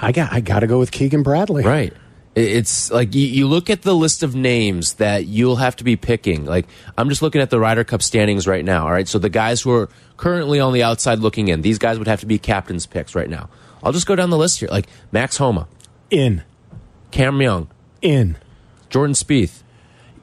I 0.00 0.12
got 0.12 0.32
I 0.32 0.40
got 0.40 0.60
to 0.60 0.66
go 0.66 0.78
with 0.78 0.90
Keegan 0.90 1.22
Bradley. 1.22 1.64
right? 1.64 1.92
It- 2.34 2.50
It's 2.56 2.90
like 2.90 3.14
you, 3.14 3.26
you 3.26 3.46
look 3.46 3.68
at 3.70 3.82
the 3.82 3.94
list 3.94 4.22
of 4.22 4.34
names 4.34 4.94
that 4.94 5.26
you'll 5.26 5.56
have 5.56 5.76
to 5.76 5.84
be 5.84 5.96
picking. 5.96 6.44
Like 6.46 6.66
I'm 6.96 7.08
just 7.08 7.22
looking 7.22 7.40
at 7.40 7.50
the 7.50 7.58
Ryder 7.60 7.84
Cup 7.84 8.02
standings 8.02 8.46
right 8.46 8.64
now. 8.64 8.84
All 8.86 8.92
right, 8.92 9.06
so 9.08 9.18
the 9.18 9.28
guys 9.28 9.60
who 9.62 9.72
are 9.72 9.88
currently 10.16 10.60
on 10.60 10.72
the 10.72 10.82
outside 10.82 11.18
looking 11.18 11.48
in, 11.48 11.62
these 11.62 11.78
guys 11.78 11.98
would 11.98 12.08
have 12.08 12.20
to 12.20 12.26
be 12.26 12.38
captain's 12.38 12.86
picks 12.86 13.14
right 13.14 13.28
now. 13.28 13.48
I'll 13.82 13.92
just 13.92 14.06
go 14.06 14.14
down 14.16 14.30
the 14.30 14.38
list 14.38 14.60
here. 14.60 14.68
Like 14.70 14.86
Max 15.10 15.36
Homa, 15.36 15.66
In. 16.10 16.42
Cam 17.10 17.40
Young, 17.42 17.68
In. 18.00 18.36
Jordan 18.88 19.14
Spieth, 19.14 19.62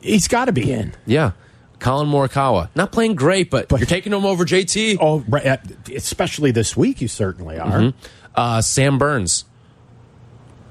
He's 0.01 0.27
got 0.27 0.45
to 0.45 0.51
be 0.51 0.71
in. 0.71 0.93
yeah, 1.05 1.31
Collin 1.79 2.07
Morikawa, 2.09 2.69
not 2.75 2.91
playing 2.91 3.15
great, 3.15 3.49
but, 3.51 3.67
But- 3.67 3.79
you're 3.79 3.87
taking 3.87 4.13
him 4.13 4.25
over 4.25 4.45
JT. 4.45 4.97
Oh, 5.01 5.23
right, 5.27 5.45
uh, 5.45 5.57
especially 5.95 6.51
this 6.51 6.75
week, 6.77 7.01
you 7.01 7.07
certainly 7.07 7.59
are. 7.59 7.93
Uh, 8.33 8.61
Sam 8.61 8.97
Burns. 8.97 9.43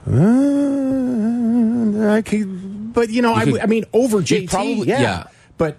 Uh, 0.08 2.12
I 2.14 2.22
could, 2.22 2.92
but 2.94 3.10
you 3.10 3.22
know, 3.22 3.34
I, 3.34 3.44
could- 3.44 3.60
I 3.60 3.66
mean, 3.66 3.84
over 3.92 4.18
JT, 4.18 4.48
probably- 4.50 4.88
yeah. 4.88 5.00
yeah. 5.00 5.24
But 5.56 5.78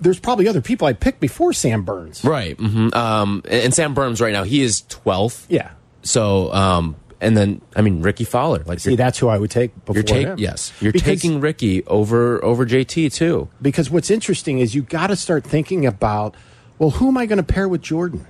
there's 0.00 0.18
probably 0.18 0.48
other 0.48 0.62
people 0.62 0.86
I 0.86 0.94
picked 0.94 1.20
before 1.20 1.52
Sam 1.52 1.82
Burns. 1.82 2.24
Right. 2.24 2.58
hmm 2.58 2.88
Um, 2.94 3.42
and, 3.48 3.74
Sam 3.74 3.92
Burns 3.94 4.20
right 4.20 4.32
now, 4.32 4.44
he 4.44 4.62
is 4.62 4.82
12th. 4.88 5.44
Yeah. 5.48 5.70
So, 6.02 6.52
um, 6.54 6.96
and 7.20 7.36
then, 7.36 7.60
I 7.76 7.82
mean, 7.82 8.00
Rickie 8.00 8.24
Fowler. 8.24 8.62
Like, 8.64 8.78
See, 8.80 8.96
that's 8.96 9.18
who 9.18 9.28
I 9.28 9.36
would 9.38 9.50
take 9.50 9.74
before 9.84 9.96
you're 9.96 10.02
taking, 10.04 10.28
him. 10.32 10.38
yes, 10.38 10.72
you're 10.80 10.92
Because- 10.92 11.06
taking 11.20 11.40
Ricky 11.40 11.84
over, 11.86 12.42
over 12.42 12.64
JT 12.64 13.12
too. 13.12 13.48
because 13.60 13.90
what's 13.90 14.10
interesting 14.10 14.58
is 14.60 14.74
you 14.74 14.82
got 14.82 15.08
to 15.08 15.16
start 15.16 15.44
thinking 15.44 15.84
about, 15.84 16.34
well, 16.78 16.90
who 16.90 17.08
am 17.08 17.18
I 17.18 17.26
going 17.26 17.38
to 17.38 17.42
pair 17.42 17.68
with 17.68 17.82
Jordan? 17.82 18.24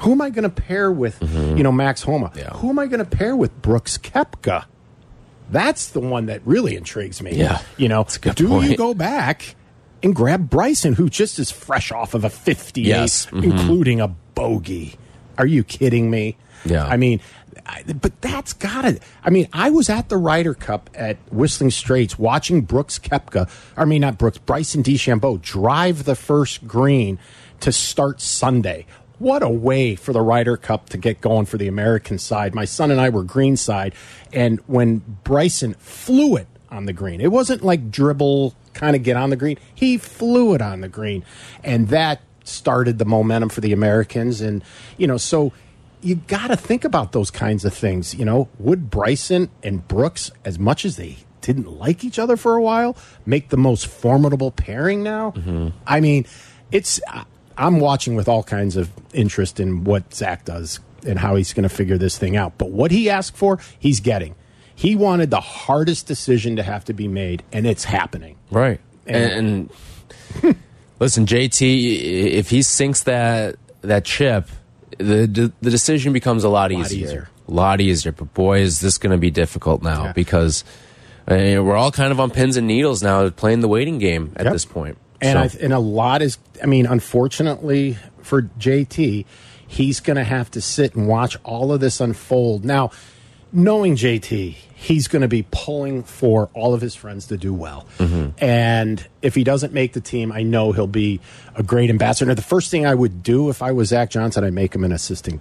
Who 0.00 0.12
am 0.12 0.20
I 0.20 0.30
going 0.30 0.42
to 0.44 0.50
pair 0.50 0.90
with, 0.92 1.18
you 1.22 1.62
know, 1.62 1.72
Max 1.72 2.02
Homa? 2.02 2.30
Yeah. 2.36 2.50
Who 2.50 2.70
am 2.70 2.78
I 2.78 2.86
going 2.86 3.04
to 3.04 3.16
pair 3.16 3.34
with 3.36 3.60
Brooks 3.62 3.98
Koepka? 3.98 4.64
That's 5.50 5.88
the 5.90 6.00
one 6.00 6.26
that 6.26 6.42
really 6.44 6.74
intrigues 6.76 7.22
me. 7.22 7.32
Yeah. 7.34 7.60
You 7.76 7.88
know, 7.88 8.02
That's 8.02 8.16
a 8.16 8.20
good 8.20 8.34
do 8.34 8.62
you 8.62 8.76
go 8.76 8.94
back 8.94 9.54
and 10.02 10.14
grab 10.14 10.50
Bryson, 10.50 10.92
who 10.94 11.08
just 11.08 11.38
is 11.38 11.50
fresh 11.50 11.92
off 11.92 12.14
of 12.14 12.24
a 12.24 12.30
58, 12.30 12.86
Yes. 12.86 13.26
Mhm. 13.26 13.44
including 13.44 14.00
a 14.00 14.08
bogey? 14.08 14.96
Are 15.38 15.46
you 15.46 15.62
kidding 15.64 16.10
me? 16.10 16.36
Yeah. 16.64 16.84
I 16.86 16.96
mean, 16.96 17.20
I, 17.64 17.82
but 17.84 18.20
that's 18.20 18.52
got 18.52 18.82
to. 18.82 18.98
I 19.24 19.30
mean, 19.30 19.48
I 19.52 19.70
was 19.70 19.88
at 19.88 20.08
the 20.08 20.16
Ryder 20.16 20.54
Cup 20.54 20.90
at 20.94 21.16
Whistling 21.32 21.70
Straits 21.70 22.18
watching 22.18 22.62
Brooks 22.62 22.98
Koepka, 22.98 23.48
I 23.76 23.84
mean, 23.84 24.00
not 24.02 24.18
Brooks, 24.18 24.38
Bryson 24.38 24.82
DeChambeau 24.82 25.40
drive 25.40 26.04
the 26.04 26.14
first 26.16 26.66
green 26.66 27.18
to 27.60 27.72
start 27.72 28.20
Sunday. 28.20 28.84
What 29.18 29.42
a 29.42 29.48
way 29.48 29.94
for 29.94 30.12
the 30.12 30.20
Ryder 30.20 30.56
Cup 30.56 30.90
to 30.90 30.98
get 30.98 31.20
going 31.20 31.46
for 31.46 31.56
the 31.56 31.68
American 31.68 32.18
side. 32.18 32.54
My 32.54 32.66
son 32.66 32.90
and 32.90 33.00
I 33.00 33.08
were 33.08 33.22
green 33.22 33.56
side, 33.56 33.94
and 34.32 34.60
when 34.66 34.98
Bryson 35.24 35.74
flew 35.74 36.36
it 36.36 36.46
on 36.70 36.84
the 36.84 36.92
green, 36.92 37.20
it 37.20 37.32
wasn't 37.32 37.62
like 37.62 37.90
dribble, 37.90 38.54
kind 38.74 38.94
of 38.94 39.02
get 39.02 39.16
on 39.16 39.30
the 39.30 39.36
green. 39.36 39.58
He 39.74 39.96
flew 39.96 40.54
it 40.54 40.60
on 40.60 40.82
the 40.82 40.88
green, 40.88 41.24
and 41.64 41.88
that 41.88 42.20
started 42.44 42.98
the 42.98 43.06
momentum 43.06 43.48
for 43.48 43.62
the 43.62 43.72
Americans. 43.72 44.42
And 44.42 44.62
you 44.98 45.06
know, 45.06 45.16
so 45.16 45.52
you 46.02 46.16
got 46.16 46.48
to 46.48 46.56
think 46.56 46.84
about 46.84 47.12
those 47.12 47.30
kinds 47.30 47.64
of 47.64 47.72
things. 47.72 48.14
You 48.14 48.26
know, 48.26 48.48
would 48.58 48.90
Bryson 48.90 49.50
and 49.62 49.86
Brooks, 49.88 50.30
as 50.44 50.58
much 50.58 50.84
as 50.84 50.96
they 50.96 51.16
didn't 51.40 51.72
like 51.72 52.04
each 52.04 52.18
other 52.18 52.36
for 52.36 52.54
a 52.56 52.62
while, 52.62 52.96
make 53.24 53.48
the 53.48 53.56
most 53.56 53.86
formidable 53.86 54.50
pairing 54.50 55.02
now? 55.02 55.30
Mm-hmm. 55.30 55.68
I 55.86 56.00
mean, 56.00 56.26
it's. 56.70 57.00
I'm 57.58 57.80
watching 57.80 58.14
with 58.16 58.28
all 58.28 58.42
kinds 58.42 58.76
of 58.76 58.90
interest 59.14 59.60
in 59.60 59.84
what 59.84 60.12
Zach 60.14 60.44
does 60.44 60.80
and 61.06 61.18
how 61.18 61.36
he's 61.36 61.52
going 61.52 61.62
to 61.62 61.68
figure 61.74 61.96
this 61.98 62.18
thing 62.18 62.36
out. 62.36 62.58
But 62.58 62.70
what 62.70 62.90
he 62.90 63.08
asked 63.08 63.36
for, 63.36 63.58
he's 63.78 64.00
getting. 64.00 64.34
He 64.74 64.94
wanted 64.96 65.30
the 65.30 65.40
hardest 65.40 66.06
decision 66.06 66.56
to 66.56 66.62
have 66.62 66.84
to 66.86 66.92
be 66.92 67.08
made, 67.08 67.42
and 67.52 67.66
it's 67.66 67.84
happening. 67.84 68.36
Right. 68.50 68.80
And, 69.06 69.70
and 70.42 70.56
listen, 71.00 71.26
JT, 71.26 72.00
if 72.32 72.50
he 72.50 72.62
sinks 72.62 73.02
that 73.04 73.56
that 73.82 74.04
chip, 74.04 74.48
the 74.98 75.26
the, 75.26 75.52
the 75.62 75.70
decision 75.70 76.12
becomes 76.12 76.44
a 76.44 76.48
lot, 76.48 76.72
easier. 76.72 77.06
easier. 77.06 77.28
A 77.48 77.52
lot 77.52 77.80
easier. 77.80 78.12
But 78.12 78.34
boy, 78.34 78.60
is 78.60 78.80
this 78.80 78.98
going 78.98 79.12
to 79.12 79.18
be 79.18 79.30
difficult 79.30 79.82
now 79.82 80.04
Yeah. 80.06 80.12
because 80.12 80.64
uh, 81.28 81.34
we're 81.36 81.76
all 81.76 81.92
kind 81.92 82.10
of 82.12 82.18
on 82.20 82.30
pins 82.30 82.56
and 82.56 82.66
needles 82.66 83.02
now, 83.02 83.28
playing 83.30 83.60
the 83.60 83.68
waiting 83.68 83.98
game 83.98 84.32
at 84.36 84.44
Yep. 84.44 84.52
this 84.52 84.64
point. 84.64 84.98
And 85.20 85.50
So- 85.50 85.58
I, 85.58 85.62
and 85.64 85.72
a 85.72 85.78
lot 85.78 86.22
is, 86.22 86.38
I 86.62 86.66
mean, 86.66 86.86
unfortunately 86.86 87.96
for 88.22 88.42
JT, 88.58 89.24
he's 89.66 90.00
going 90.00 90.16
to 90.16 90.24
have 90.24 90.50
to 90.52 90.60
sit 90.60 90.94
and 90.94 91.08
watch 91.08 91.36
all 91.44 91.72
of 91.72 91.80
this 91.80 92.00
unfold. 92.00 92.64
Now, 92.64 92.90
knowing 93.52 93.96
JT, 93.96 94.54
he's 94.74 95.08
going 95.08 95.22
to 95.22 95.28
be 95.28 95.46
pulling 95.50 96.02
for 96.02 96.50
all 96.52 96.74
of 96.74 96.80
his 96.80 96.94
friends 96.94 97.26
to 97.28 97.36
do 97.36 97.54
well. 97.54 97.86
Mm-hmm. 97.98 98.30
And 98.44 99.06
if 99.22 99.34
he 99.34 99.42
doesn't 99.44 99.72
make 99.72 99.92
the 99.94 100.00
team, 100.00 100.30
I 100.32 100.42
know 100.42 100.72
he'll 100.72 100.86
be 100.86 101.20
a 101.54 101.62
great 101.62 101.88
ambassador. 101.90 102.28
Now, 102.28 102.34
the 102.34 102.42
first 102.42 102.70
thing 102.70 102.84
I 102.86 102.94
would 102.94 103.22
do 103.22 103.48
if 103.48 103.62
I 103.62 103.72
was 103.72 103.88
Zach 103.88 104.10
Johnson, 104.10 104.44
I'd 104.44 104.52
make 104.52 104.74
him 104.74 104.84
an 104.84 104.92
assistant. 104.92 105.40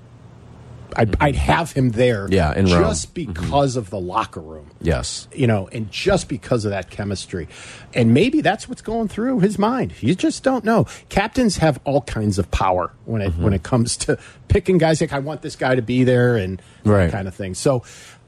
I'd, 0.95 1.11
mm-hmm. 1.11 1.23
I'd 1.23 1.35
have 1.35 1.71
him 1.71 1.91
there 1.91 2.27
Yeah, 2.29 2.53
in 2.53 2.65
Rome. 2.65 2.83
just 2.83 3.13
mm-hmm. 3.13 3.33
because 3.33 3.75
of 3.75 3.89
the 3.89 3.99
locker 3.99 4.39
room 4.39 4.71
yes. 4.81 5.27
you 5.33 5.47
know, 5.47 5.67
and 5.71 5.91
just 5.91 6.29
because 6.29 6.65
of 6.65 6.71
that 6.71 6.89
chemistry. 6.89 7.47
And 7.93 8.13
maybe 8.13 8.41
that's 8.41 8.69
what's 8.69 8.81
going 8.81 9.07
through 9.07 9.39
his 9.39 9.57
mind. 9.57 9.93
You 10.01 10.15
just 10.15 10.43
don't 10.43 10.63
know. 10.63 10.85
Captains 11.09 11.57
have 11.57 11.79
all 11.83 12.01
kinds 12.01 12.39
of 12.39 12.49
power 12.51 12.91
when 13.05 13.21
it 13.21 13.35
when 13.35 13.47
mm-hmm. 13.47 13.53
it 13.53 13.63
comes 13.63 13.97
to 13.97 14.17
picking 14.47 14.77
guys 14.77 15.01
like 15.01 15.13
I 15.13 15.19
want 15.19 15.41
this 15.41 15.55
guy 15.55 15.75
to 15.75 15.81
be 15.81 16.03
there 16.03 16.37
and 16.37 16.61
Right. 16.83 17.05
that 17.05 17.11
kind 17.11 17.27
of 17.27 17.33
thing. 17.35 17.55
So 17.55 17.83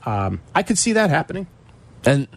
um, 0.06 0.42
I 0.56 0.64
could 0.64 0.78
see 0.78 0.94
that 0.94 1.10
happening. 1.10 1.48
And 2.06 2.28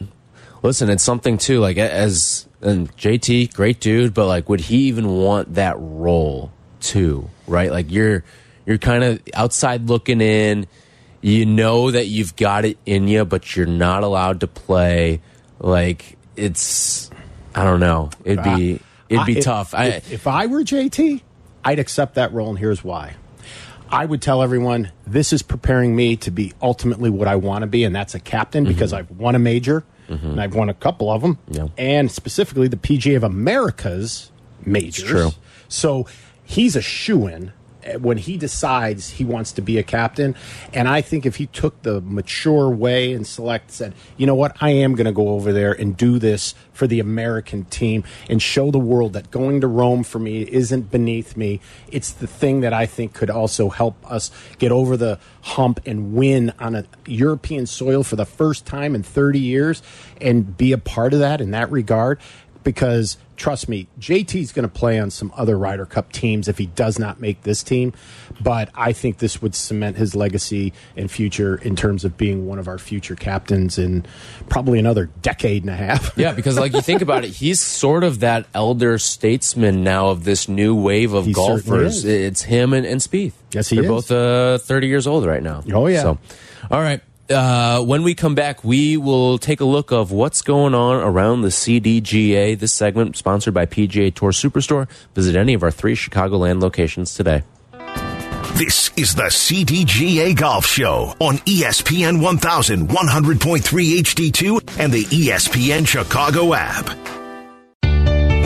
listen, 0.63 0.91
it's 0.91 1.03
something 1.03 1.39
too. 1.39 1.61
Like 1.61 1.79
as 1.79 2.47
and 2.61 2.95
JT, 2.97 3.55
great 3.55 3.81
dude, 3.81 4.13
but 4.13 4.27
like, 4.27 4.49
would 4.49 4.61
he 4.61 4.89
even 4.89 5.09
want 5.09 5.55
that 5.55 5.77
role 5.79 6.53
too? 6.81 7.31
Right? 7.47 7.71
Like 7.71 7.91
you're 7.91 8.25
you're 8.71 8.79
kind 8.79 9.03
of 9.03 9.21
outside 9.35 9.89
looking 9.89 10.21
in. 10.21 10.67
You 11.21 11.45
know 11.45 11.91
that 11.91 12.07
you've 12.07 12.37
got 12.37 12.65
it 12.65 12.79
in 12.87 13.09
you, 13.09 13.25
but 13.25 13.57
you're 13.57 13.67
not 13.67 14.05
allowed 14.05 14.41
to 14.41 14.47
play. 14.47 15.21
Like 15.59 16.17
it's, 16.37 17.11
I 17.53 17.65
don't 17.65 17.81
know. 17.81 18.11
It'd 18.25 18.45
be 18.45 18.81
it'd 19.09 19.27
be 19.27 19.35
I- 19.35 19.39
if- 19.39 19.45
tough. 19.45 19.75
I, 19.75 19.85
if, 19.87 20.13
if 20.13 20.27
I 20.29 20.47
were 20.47 20.63
JT, 20.63 21.21
I'd 21.65 21.81
accept 21.81 22.15
that 22.15 22.33
role, 22.33 22.49
and 22.49 22.59
here's 22.59 22.85
why. 22.85 23.17
I 23.91 24.07
would 24.07 24.23
tell 24.23 24.41
everyone 24.41 24.93
this 25.05 25.33
is 25.33 25.43
preparing 25.43 25.97
me 25.97 26.15
to 26.19 26.31
be 26.31 26.53
ultimately 26.63 27.11
what 27.11 27.27
I 27.27 27.35
want 27.35 27.63
to 27.63 27.67
be, 27.67 27.83
and 27.83 27.95
that's 27.95 28.15
a 28.15 28.21
captain 28.21 28.65
mm-hmm. 28.65 28.73
because 28.73 28.93
I've 28.93 29.11
won 29.11 29.35
a 29.35 29.41
major 29.41 29.83
mm-hmm. 30.09 30.27
and 30.29 30.41
I've 30.41 30.55
won 30.55 30.69
a 30.69 30.75
couple 30.75 31.11
of 31.11 31.23
them, 31.23 31.39
Yeah. 31.49 31.67
and 31.77 32.09
specifically 32.09 32.69
the 32.69 32.77
PGA 32.77 33.17
of 33.17 33.25
America's 33.25 34.31
majors. 34.65 35.09
true. 35.09 35.31
So 35.67 36.07
he's 36.45 36.77
a 36.77 36.83
shoe 36.83 37.27
in 37.27 37.53
when 37.99 38.19
he 38.19 38.37
decides 38.37 39.11
he 39.11 39.25
wants 39.25 39.53
to 39.53 39.63
be 39.63 39.79
a 39.79 39.83
captain. 39.83 40.35
And 40.73 40.89
I 40.89 41.01
think 41.01 41.27
if 41.27 41.37
he 41.37 41.47
took 41.47 41.83
the 41.83 42.01
mature 42.01 42.71
way 42.71 43.13
and 43.13 43.27
select 43.27 43.71
said, 43.71 43.95
you 44.17 44.27
know 44.27 44.35
what, 44.35 44.57
I 44.61 44.71
am 44.71 44.95
going 44.95 45.07
to 45.07 45.13
go 45.13 45.31
over 45.31 45.53
there 45.53 45.73
and 45.73 45.97
do 45.97 46.19
this 46.19 46.55
for 46.73 46.87
the 46.87 47.01
American 47.01 47.65
team 47.67 48.05
and 48.29 48.41
show 48.41 48.71
the 48.71 48.79
world 48.79 49.13
that 49.13 49.31
going 49.31 49.61
to 49.61 49.67
Rome 49.67 50.03
for 50.03 50.19
me 50.19 50.43
isn't 50.43 50.91
beneath 50.91 51.37
me. 51.37 51.61
It's 51.89 52.11
the 52.11 52.27
thing 52.27 52.61
that 52.61 52.73
I 52.73 52.87
think 52.87 53.13
could 53.13 53.31
also 53.31 53.69
help 53.69 53.97
us 54.11 54.31
get 54.59 54.73
over 54.73 54.97
the 54.97 55.19
hump 55.43 55.81
and 55.87 56.15
win 56.15 56.53
on 56.59 56.75
a 56.75 56.85
European 57.07 57.67
soil 57.67 58.03
for 58.03 58.17
the 58.17 58.25
first 58.25 58.67
time 58.67 58.95
in 58.95 59.03
30 59.03 59.39
years 59.39 59.83
and 60.21 60.57
be 60.57 60.73
a 60.73 60.79
part 60.79 61.13
of 61.13 61.21
that 61.21 61.41
in 61.41 61.51
that 61.51 61.71
regard 61.71 62.19
because 62.63 63.17
trust 63.37 63.69
me, 63.69 63.89
JT's 63.99 64.53
going 64.53 64.69
to 64.69 64.69
play 64.69 64.99
on 64.99 65.11
some 65.11 65.33
other 65.35 65.57
Ryder 65.57 65.87
Cup 65.87 66.13
teams 66.13 66.47
if 66.47 66.59
he 66.59 66.67
does 66.67 66.99
not 66.99 67.21
make 67.21 67.43
this 67.43 67.63
team. 67.63 67.93
But 68.41 68.71
I 68.75 68.93
think 68.93 69.19
this 69.19 69.41
would 69.41 69.55
cement 69.55 69.97
his 69.97 70.15
legacy 70.15 70.73
and 70.97 71.11
future 71.11 71.57
in 71.57 71.75
terms 71.75 72.05
of 72.05 72.17
being 72.17 72.47
one 72.47 72.59
of 72.59 72.69
our 72.69 72.79
future 72.79 73.17
captains 73.17 73.79
in 73.79 74.05
probably 74.49 74.79
another 74.79 75.07
decade 75.23 75.63
and 75.63 75.71
a 75.71 75.77
half. 75.77 76.13
yeah, 76.17 76.33
because 76.33 76.59
like 76.59 76.75
you 76.75 76.83
think 76.83 77.03
about 77.03 77.25
it, 77.25 77.31
he's 77.31 77.61
sort 77.61 78.05
of 78.05 78.21
that 78.21 78.47
elder 78.55 78.99
statesman 78.99 79.83
now 79.83 80.09
of 80.09 80.25
this 80.25 80.49
new 80.49 80.75
wave 80.75 81.15
of 81.15 81.27
He 81.27 81.33
golfers. 81.33 82.05
It's 82.05 82.43
him 82.43 82.73
and, 82.73 82.87
and 82.87 83.01
Spieth. 83.01 83.33
Yes, 83.53 83.69
he 83.69 83.77
They're 83.77 83.85
is. 83.85 84.09
both 84.09 84.11
uh, 84.11 84.59
30 84.59 84.87
years 84.87 85.07
old 85.07 85.27
right 85.27 85.43
now. 85.43 85.63
Oh, 85.73 85.87
yeah. 85.87 86.03
So, 86.03 86.19
all 86.71 86.81
right. 86.81 87.01
Uh, 87.31 87.81
when 87.83 88.03
we 88.03 88.15
come 88.15 88.35
back, 88.35 88.65
we 88.65 88.97
will 88.97 89.39
take 89.39 89.61
a 89.61 89.65
look 89.65 89.93
of 89.93 90.11
what's 90.11 90.43
going 90.43 90.75
on 90.75 90.97
around 90.97 91.43
the 91.43 91.49
CDGA. 91.49 92.59
This 92.59 92.73
segment 92.73 93.17
sponsored 93.17 93.55
by 93.55 93.67
PGA 93.67 94.13
Tour 94.13 94.33
Superstore. 94.33 94.89
Visit 95.15 95.37
any 95.37 95.55
of 95.55 95.63
our 95.63 95.71
three 95.71 95.95
Chicagoland 95.95 96.61
locations 96.61 97.15
today. 97.15 97.45
This 98.55 98.91
is 98.97 99.15
the 99.15 99.31
CDGA 99.31 100.37
Golf 100.37 100.67
Show 100.67 101.15
on 101.21 101.39
ESPN 101.39 102.21
1100.3 102.21 103.63
HD2 104.01 104.79
and 104.81 104.93
the 104.93 105.05
ESPN 105.05 105.87
Chicago 105.87 106.53
app. 106.53 107.20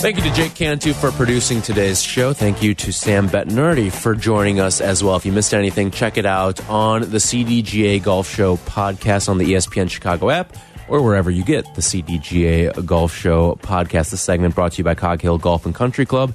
Thank 0.00 0.16
you 0.16 0.22
to 0.22 0.32
Jake 0.32 0.54
Cantu 0.54 0.94
for 0.94 1.12
producing 1.12 1.60
today's 1.60 2.02
show. 2.02 2.32
Thank 2.32 2.62
you 2.62 2.74
to 2.74 2.90
Sam 2.90 3.28
Bettinardi 3.28 3.92
for 3.92 4.14
joining 4.14 4.58
us 4.58 4.80
as 4.80 5.04
well. 5.04 5.14
If 5.16 5.26
you 5.26 5.32
missed 5.32 5.52
anything, 5.52 5.90
check 5.90 6.16
it 6.16 6.24
out 6.24 6.66
on 6.70 7.02
the 7.02 7.18
CDGA 7.18 8.02
Golf 8.02 8.26
Show 8.26 8.56
podcast 8.56 9.28
on 9.28 9.36
the 9.36 9.44
ESPN 9.52 9.90
Chicago 9.90 10.30
app 10.30 10.56
or 10.88 11.02
wherever 11.02 11.30
you 11.30 11.44
get 11.44 11.66
the 11.74 11.82
CDGA 11.82 12.84
Golf 12.86 13.14
Show 13.14 13.56
podcast. 13.56 14.10
This 14.10 14.22
segment 14.22 14.54
brought 14.54 14.72
to 14.72 14.78
you 14.78 14.84
by 14.84 14.94
Cog 14.94 15.20
Hill 15.20 15.36
Golf 15.36 15.66
and 15.66 15.74
Country 15.74 16.06
Club, 16.06 16.34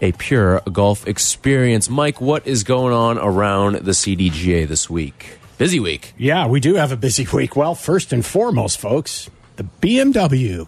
a 0.00 0.10
pure 0.12 0.60
golf 0.72 1.06
experience. 1.06 1.88
Mike, 1.88 2.20
what 2.20 2.48
is 2.48 2.64
going 2.64 2.92
on 2.92 3.16
around 3.16 3.76
the 3.76 3.92
CDGA 3.92 4.66
this 4.66 4.90
week? 4.90 5.38
Busy 5.56 5.78
week. 5.78 6.14
Yeah, 6.18 6.48
we 6.48 6.58
do 6.58 6.74
have 6.74 6.90
a 6.90 6.96
busy 6.96 7.26
week. 7.32 7.54
Well, 7.54 7.76
first 7.76 8.12
and 8.12 8.26
foremost, 8.26 8.80
folks, 8.80 9.30
the 9.54 9.64
BMW. 9.64 10.66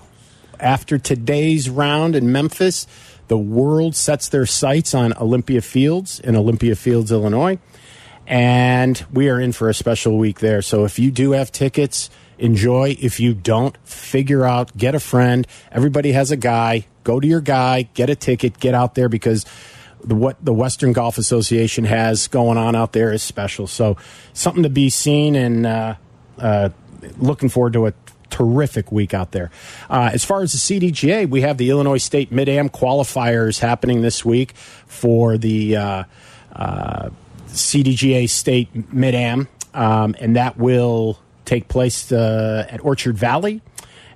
After 0.61 0.99
today's 0.99 1.71
round 1.71 2.15
in 2.15 2.31
Memphis, 2.31 2.87
the 3.29 3.39
world 3.39 3.97
sets 3.97 4.29
their 4.29 4.47
sights 4.47 4.95
on 4.95 5.15
Olympia 5.17 5.63
Fields 5.63 6.21
in 6.21 6.37
Olympia 6.37 6.77
Fields, 6.77 7.11
Illinois. 7.11 7.59
And 8.27 9.05
we 9.13 9.29
are 9.29 9.41
in 9.41 9.53
for 9.53 9.69
a 9.69 9.75
special 9.75 10.19
week 10.19 10.41
there. 10.41 10.63
So 10.63 10.85
if 10.85 10.99
you 10.99 11.11
do 11.11 11.33
have 11.33 11.51
tickets, 11.51 12.11
enjoy. 12.39 12.97
If 13.01 13.19
you 13.21 13.35
don't, 13.35 13.77
figure 13.87 14.45
out, 14.45 14.77
get 14.77 14.95
a 14.95 15.01
friend. 15.01 15.47
Everybody 15.73 16.13
has 16.13 16.31
a 16.31 16.37
guy. 16.37 16.87
Go 17.03 17.19
to 17.19 17.27
your 17.27 17.41
guy, 17.41 17.89
get 17.95 18.11
a 18.11 18.15
ticket, 18.15 18.61
get 18.61 18.75
out 18.75 18.95
there 18.95 19.09
because 19.09 19.47
the, 20.05 20.15
what 20.15 20.37
the 20.45 20.53
Western 20.53 20.93
Golf 20.93 21.19
Association 21.19 21.85
has 21.85 22.29
going 22.29 22.59
on 22.59 22.77
out 22.77 22.93
there 22.93 23.13
is 23.13 23.23
special. 23.23 23.67
So 23.67 23.97
something 24.33 24.63
to 24.63 24.71
be 24.71 24.91
seen 24.91 25.35
and 25.35 25.67
uh, 25.67 25.95
uh, 26.39 26.69
looking 27.19 27.49
forward 27.49 27.73
to 27.73 27.87
a 27.87 27.95
terrific 28.31 28.91
week 28.91 29.15
out 29.15 29.33
there. 29.33 29.51
Uh, 29.89 30.11
as 30.13 30.25
far 30.25 30.43
as 30.43 30.53
the 30.53 30.59
CDGA, 30.59 31.29
we 31.29 31.43
have 31.43 31.59
the 31.59 31.71
Illinois 31.71 31.99
State 31.99 32.33
Mid 32.33 32.49
Am 32.49 32.69
qualifiers 32.69 33.59
happening 33.59 34.03
this 34.03 34.25
week 34.25 34.53
for 34.87 35.37
the 35.37 35.77
uh, 35.77 36.05
uh, 36.55 37.11
CDGA 37.49 38.29
State 38.29 38.93
Mid 38.93 39.15
Am, 39.15 39.49
um, 39.75 40.15
and 40.21 40.37
that 40.37 40.57
will 40.57 41.19
take 41.45 41.69
place 41.69 42.13
uh, 42.13 42.67
at 42.71 42.85
Orchard 42.85 43.19
Valley. 43.19 43.61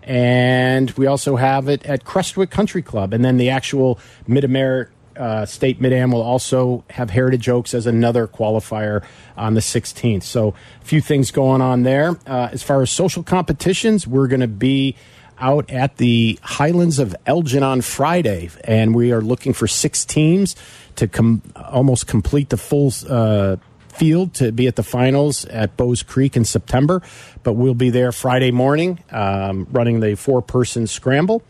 And 0.03 0.91
we 0.93 1.07
also 1.07 1.37
have 1.37 1.69
it 1.69 1.85
at 1.87 2.05
Crestwood 2.05 2.51
Country 2.51 2.83
Club. 2.83 3.15
And 3.15 3.25
then 3.25 3.39
the 3.39 3.51
actual 3.51 3.99
Mid 4.27 4.45
America 4.45 4.91
uh, 5.17 5.47
State 5.47 5.81
Mid 5.81 5.93
Am 5.93 6.13
will 6.13 6.23
also 6.23 6.85
have 6.91 7.11
Heritage 7.11 7.49
Oaks 7.49 7.75
as 7.75 7.87
another 7.87 8.27
qualifier 8.27 9.05
on 9.37 9.55
the 9.55 9.61
16th. 9.61 10.23
So, 10.23 10.55
a 10.81 10.85
few 10.85 11.01
things 11.01 11.31
going 11.31 11.61
on 11.61 11.83
there. 11.83 12.17
Uh, 12.27 12.49
as 12.53 12.63
far 12.63 12.83
as 12.83 12.91
social 12.91 13.23
competitions, 13.23 14.07
we're 14.07 14.29
going 14.29 14.41
to 14.41 14.49
be 14.49 14.97
out 15.39 15.71
at 15.71 15.97
the 15.97 16.39
Highlands 16.43 16.99
of 16.99 17.15
Elgin 17.27 17.63
on 17.63 17.81
Friday, 17.81 18.51
and 18.65 18.95
we 18.95 19.13
are 19.13 19.21
looking 19.21 19.53
for 19.53 19.67
six 19.67 20.05
teams 20.05 20.55
to 20.97 21.09
com- 21.09 21.43
almost 21.57 22.07
complete 22.07 22.51
the 22.51 22.57
full. 22.57 22.93
Uh, 23.09 23.57
field 23.95 24.35
to 24.35 24.51
be 24.51 24.67
at 24.67 24.75
the 24.75 24.83
finals 24.83 25.45
at 25.45 25.77
Bowes 25.77 26.03
Creek 26.03 26.37
in 26.37 26.45
September, 26.45 27.01
but 27.45 27.53
we'll 27.53 27.75
be 27.75 27.91
there 27.91 28.11
Friday 28.11 28.51
morning 28.51 28.99
um, 29.13 29.69
running 29.71 30.01
the 30.01 30.17
four 30.17 30.43
person 30.43 30.89
scramble. 30.89 31.45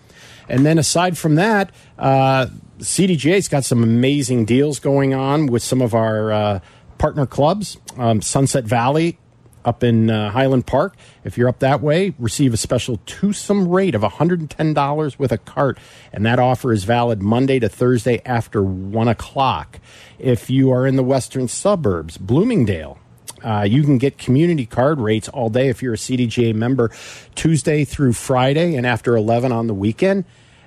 And 0.48 0.64
then 0.66 0.78
aside 0.78 1.16
from 1.16 1.36
that, 1.36 1.70
uh, 1.98 2.48
CDGA's 2.84 3.48
got 3.48 3.64
some 3.64 3.82
amazing 3.82 4.44
deals 4.44 4.78
going 4.78 5.14
on 5.14 5.46
with 5.46 5.62
some 5.62 5.80
of 5.80 5.94
our 5.94 6.30
uh, 6.30 6.60
partner 6.98 7.26
clubs. 7.26 7.78
Um, 7.96 8.20
Sunset 8.20 8.64
Valley 8.64 9.18
up 9.64 9.82
in 9.82 10.10
uh, 10.10 10.30
Highland 10.30 10.66
Park. 10.66 10.94
If 11.24 11.38
you're 11.38 11.48
up 11.48 11.60
that 11.60 11.80
way, 11.80 12.14
receive 12.18 12.52
a 12.52 12.58
special 12.58 13.00
twosome 13.06 13.68
rate 13.68 13.94
of 13.94 14.02
$110 14.02 15.18
with 15.18 15.32
a 15.32 15.38
cart, 15.38 15.78
and 16.12 16.26
that 16.26 16.38
offer 16.38 16.72
is 16.72 16.84
valid 16.84 17.22
Monday 17.22 17.58
to 17.58 17.70
Thursday 17.70 18.20
after 18.26 18.62
1 18.62 19.08
o'clock. 19.08 19.80
If 20.18 20.50
you 20.50 20.70
are 20.70 20.86
in 20.86 20.96
the 20.96 21.02
western 21.02 21.48
suburbs, 21.48 22.18
Bloomingdale, 22.18 22.98
uh, 23.42 23.62
you 23.62 23.82
can 23.82 23.98
get 23.98 24.18
community 24.18 24.66
card 24.66 25.00
rates 25.00 25.28
all 25.28 25.48
day 25.48 25.68
if 25.68 25.82
you're 25.82 25.94
a 25.94 25.98
CDGA 25.98 26.54
member, 26.54 26.90
Tuesday 27.34 27.84
through 27.84 28.12
Friday 28.12 28.74
and 28.76 28.86
after 28.86 29.16
11 29.16 29.52
on 29.52 29.66
the 29.66 29.74
weekend. 29.74 30.24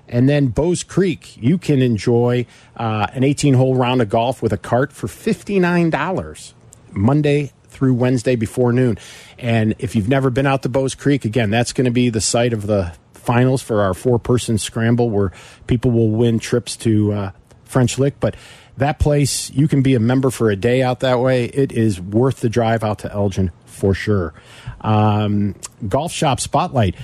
And 0.08 0.30
then 0.30 0.48
Bowes 0.48 0.84
Creek, 0.84 1.36
you 1.42 1.58
can 1.58 1.82
enjoy 1.82 2.46
uh, 2.76 3.08
an 3.14 3.24
18 3.24 3.54
hole 3.56 3.76
round 3.76 4.02
of 4.02 4.10
golf 4.10 4.42
with 4.42 4.54
a 4.54 4.58
cart 4.58 4.94
for 4.94 5.08
$59 5.08 6.54
Monday 6.92 7.52
through 7.66 7.94
Wednesday 7.94 8.36
before 8.36 8.72
noon. 8.72 8.98
And 9.38 9.76
if 9.80 9.96
you've 9.96 10.10
never 10.10 10.30
been 10.30 10.48
out 10.48 10.64
to 10.64 10.70
Bowes 10.70 10.96
Creek, 10.96 11.26
again, 11.26 11.50
that's 11.50 11.74
going 11.74 11.86
to 11.86 11.92
be 11.92 12.10
the 12.10 12.22
site 12.22 12.54
of 12.54 12.68
the 12.68 12.94
finals 13.14 13.62
for 13.62 13.82
our 13.82 13.94
four 13.94 14.18
person 14.18 14.58
scramble 14.58 15.10
where 15.10 15.32
people 15.68 15.92
will 15.92 16.10
win 16.10 16.40
trips 16.40 16.78
to 16.78 17.12
uh, 17.12 17.32
French 17.66 18.00
Lick. 18.00 18.20
But 18.20 18.36
that 18.78 19.00
place, 19.00 19.52
you 19.52 19.68
can 19.68 19.82
be 19.82 19.96
a 19.96 20.00
member 20.00 20.30
for 20.30 20.50
a 20.50 20.56
day 20.56 20.82
out 20.82 21.02
that 21.02 21.20
way. 21.20 21.46
It 21.46 21.72
is 21.72 22.00
worth 22.00 22.40
the 22.40 22.50
drive 22.50 22.84
out 22.84 23.00
to 23.00 23.12
Elgin 23.12 23.52
for 23.66 23.94
sure. 23.94 24.34
Um, 24.82 25.56
golf 25.88 26.12
Shop 26.12 26.40
Spotlight. 26.40 26.96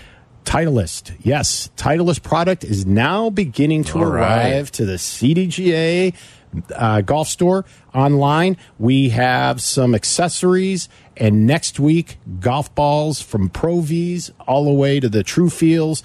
Titleist. 0.44 1.14
Yes, 1.22 1.70
Titleist 1.78 2.24
product 2.24 2.64
is 2.64 2.86
now 2.86 3.30
beginning 3.30 3.84
to 3.86 4.00
All 4.00 4.04
arrive 4.06 4.66
right. 4.66 4.74
to 4.74 4.86
the 4.86 4.96
CDGA 4.96 6.14
uh, 6.76 7.02
golf 7.02 7.28
store 7.28 7.66
online. 7.94 8.58
We 8.78 9.10
have 9.10 9.62
some 9.62 9.96
accessories, 9.96 10.90
and 11.18 11.48
next 11.48 11.80
week, 11.80 12.18
golf 12.40 12.74
balls 12.76 13.22
from 13.22 13.50
Pro 13.50 13.80
Vs 13.80 14.32
all 14.48 14.66
the 14.66 14.74
way 14.74 15.00
to 15.00 15.10
the 15.10 15.24
TruFeels. 15.24 16.04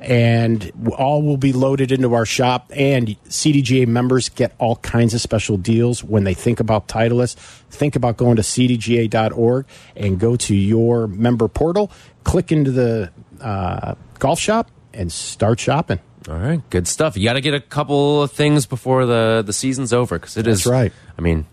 And 0.00 0.70
all 0.96 1.22
will 1.24 1.36
be 1.38 1.52
loaded 1.52 1.90
into 1.90 2.14
our 2.14 2.24
shop. 2.24 2.70
And 2.72 3.20
CDGA 3.24 3.88
members 3.88 4.28
get 4.28 4.54
all 4.58 4.76
kinds 4.76 5.12
of 5.12 5.20
special 5.20 5.56
deals 5.56 6.04
when 6.04 6.22
they 6.22 6.34
think 6.34 6.60
about 6.60 6.86
Titleist. 6.86 7.34
Think 7.34 7.96
about 7.96 8.16
going 8.16 8.36
to 8.36 8.42
cdga.org 8.42 9.66
and 9.96 10.20
go 10.20 10.36
to 10.36 10.54
your 10.54 11.08
member 11.08 11.48
portal, 11.48 11.90
click 12.22 12.52
into 12.52 12.70
the 12.70 13.10
uh, 13.40 13.94
golf 14.18 14.38
shop, 14.38 14.70
and 14.92 15.10
start 15.12 15.60
shopping. 15.60 16.00
All 16.28 16.36
right, 16.36 16.60
good 16.70 16.86
stuff. 16.86 17.16
You 17.16 17.24
got 17.24 17.34
to 17.34 17.40
get 17.40 17.54
a 17.54 17.60
couple 17.60 18.22
of 18.22 18.32
things 18.32 18.66
before 18.66 19.06
the 19.06 19.42
the 19.44 19.52
season's 19.52 19.92
over 19.92 20.18
because 20.18 20.36
it 20.36 20.46
is 20.46 20.64
That's 20.64 20.66
right. 20.66 20.92
I 21.16 21.22
mean, 21.22 21.46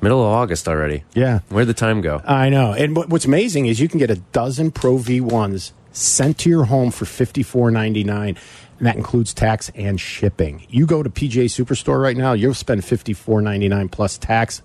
middle 0.00 0.20
of 0.20 0.26
August 0.26 0.66
already. 0.66 1.04
Yeah. 1.14 1.40
Where'd 1.48 1.68
the 1.68 1.74
time 1.74 2.00
go? 2.00 2.20
I 2.24 2.48
know. 2.48 2.72
And 2.72 2.96
what, 2.96 3.08
what's 3.08 3.24
amazing 3.24 3.66
is 3.66 3.80
you 3.80 3.88
can 3.88 3.98
get 3.98 4.10
a 4.10 4.16
dozen 4.16 4.70
Pro 4.70 4.96
V1s 4.96 5.72
sent 5.92 6.38
to 6.38 6.50
your 6.50 6.64
home 6.64 6.90
for 6.90 7.04
fifty 7.04 7.42
four 7.44 7.70
ninety 7.70 8.02
nine, 8.02 8.36
and 8.78 8.86
that 8.86 8.96
includes 8.96 9.32
tax 9.32 9.70
and 9.76 10.00
shipping. 10.00 10.66
You 10.68 10.86
go 10.86 11.02
to 11.02 11.10
PJ 11.10 11.44
Superstore 11.44 12.02
right 12.02 12.16
now, 12.16 12.32
you'll 12.32 12.54
spend 12.54 12.84
fifty 12.84 13.12
four 13.12 13.40
ninety 13.42 13.68
nine 13.68 13.88
plus 13.88 14.18
tax, 14.18 14.60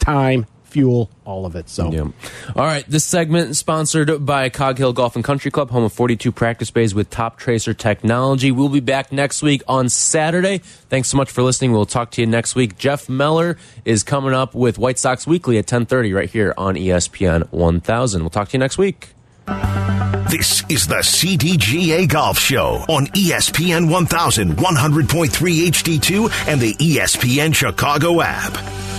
time, 0.00 0.44
fuel, 0.70 1.10
all 1.24 1.46
of 1.46 1.56
it. 1.56 1.68
So 1.68 1.90
Yeah. 1.92 2.02
All 2.56 2.64
right. 2.64 2.84
This 2.88 3.04
segment 3.04 3.50
is 3.50 3.58
sponsored 3.58 4.24
by 4.24 4.48
Cog 4.48 4.78
Hill 4.78 4.92
Golf 4.92 5.14
and 5.16 5.24
Country 5.24 5.50
Club, 5.50 5.70
home 5.70 5.84
of 5.84 5.92
42 5.92 6.32
practice 6.32 6.70
bays 6.70 6.94
with 6.94 7.10
Toptracer 7.10 7.76
technology. 7.76 8.50
We'll 8.50 8.68
be 8.68 8.80
back 8.80 9.12
next 9.12 9.42
week 9.42 9.62
on 9.68 9.88
Saturday. 9.88 10.58
Thanks 10.88 11.08
so 11.08 11.16
much 11.16 11.30
for 11.30 11.42
listening. 11.42 11.72
We'll 11.72 11.86
talk 11.86 12.10
to 12.12 12.20
you 12.20 12.26
next 12.26 12.54
week. 12.54 12.78
Jeff 12.78 13.08
Meller 13.08 13.56
is 13.84 14.02
coming 14.02 14.34
up 14.34 14.54
with 14.54 14.78
White 14.78 14.98
Sox 14.98 15.26
Weekly 15.26 15.56
at 15.58 15.64
1030 15.64 16.12
right 16.12 16.30
here 16.30 16.54
on 16.56 16.76
E 16.76 16.86
ESPN 16.88 17.50
1000. 17.52 18.20
We'll 18.22 18.30
talk 18.30 18.48
to 18.48 18.52
you 18.54 18.58
next 18.60 18.78
week. 18.78 19.10
This 20.30 20.62
is 20.68 20.86
the 20.86 20.96
CDGA 21.02 22.08
Golf 22.08 22.38
Show 22.38 22.84
on 22.88 23.08
E 23.16 23.30
ESPN 23.32 23.88
1100.3 23.88 25.28
HD2 25.70 26.46
and 26.46 26.60
the 26.60 26.76
E 26.78 26.98
ESPN 26.98 27.52
Chicago 27.52 28.20
app. 28.20 28.89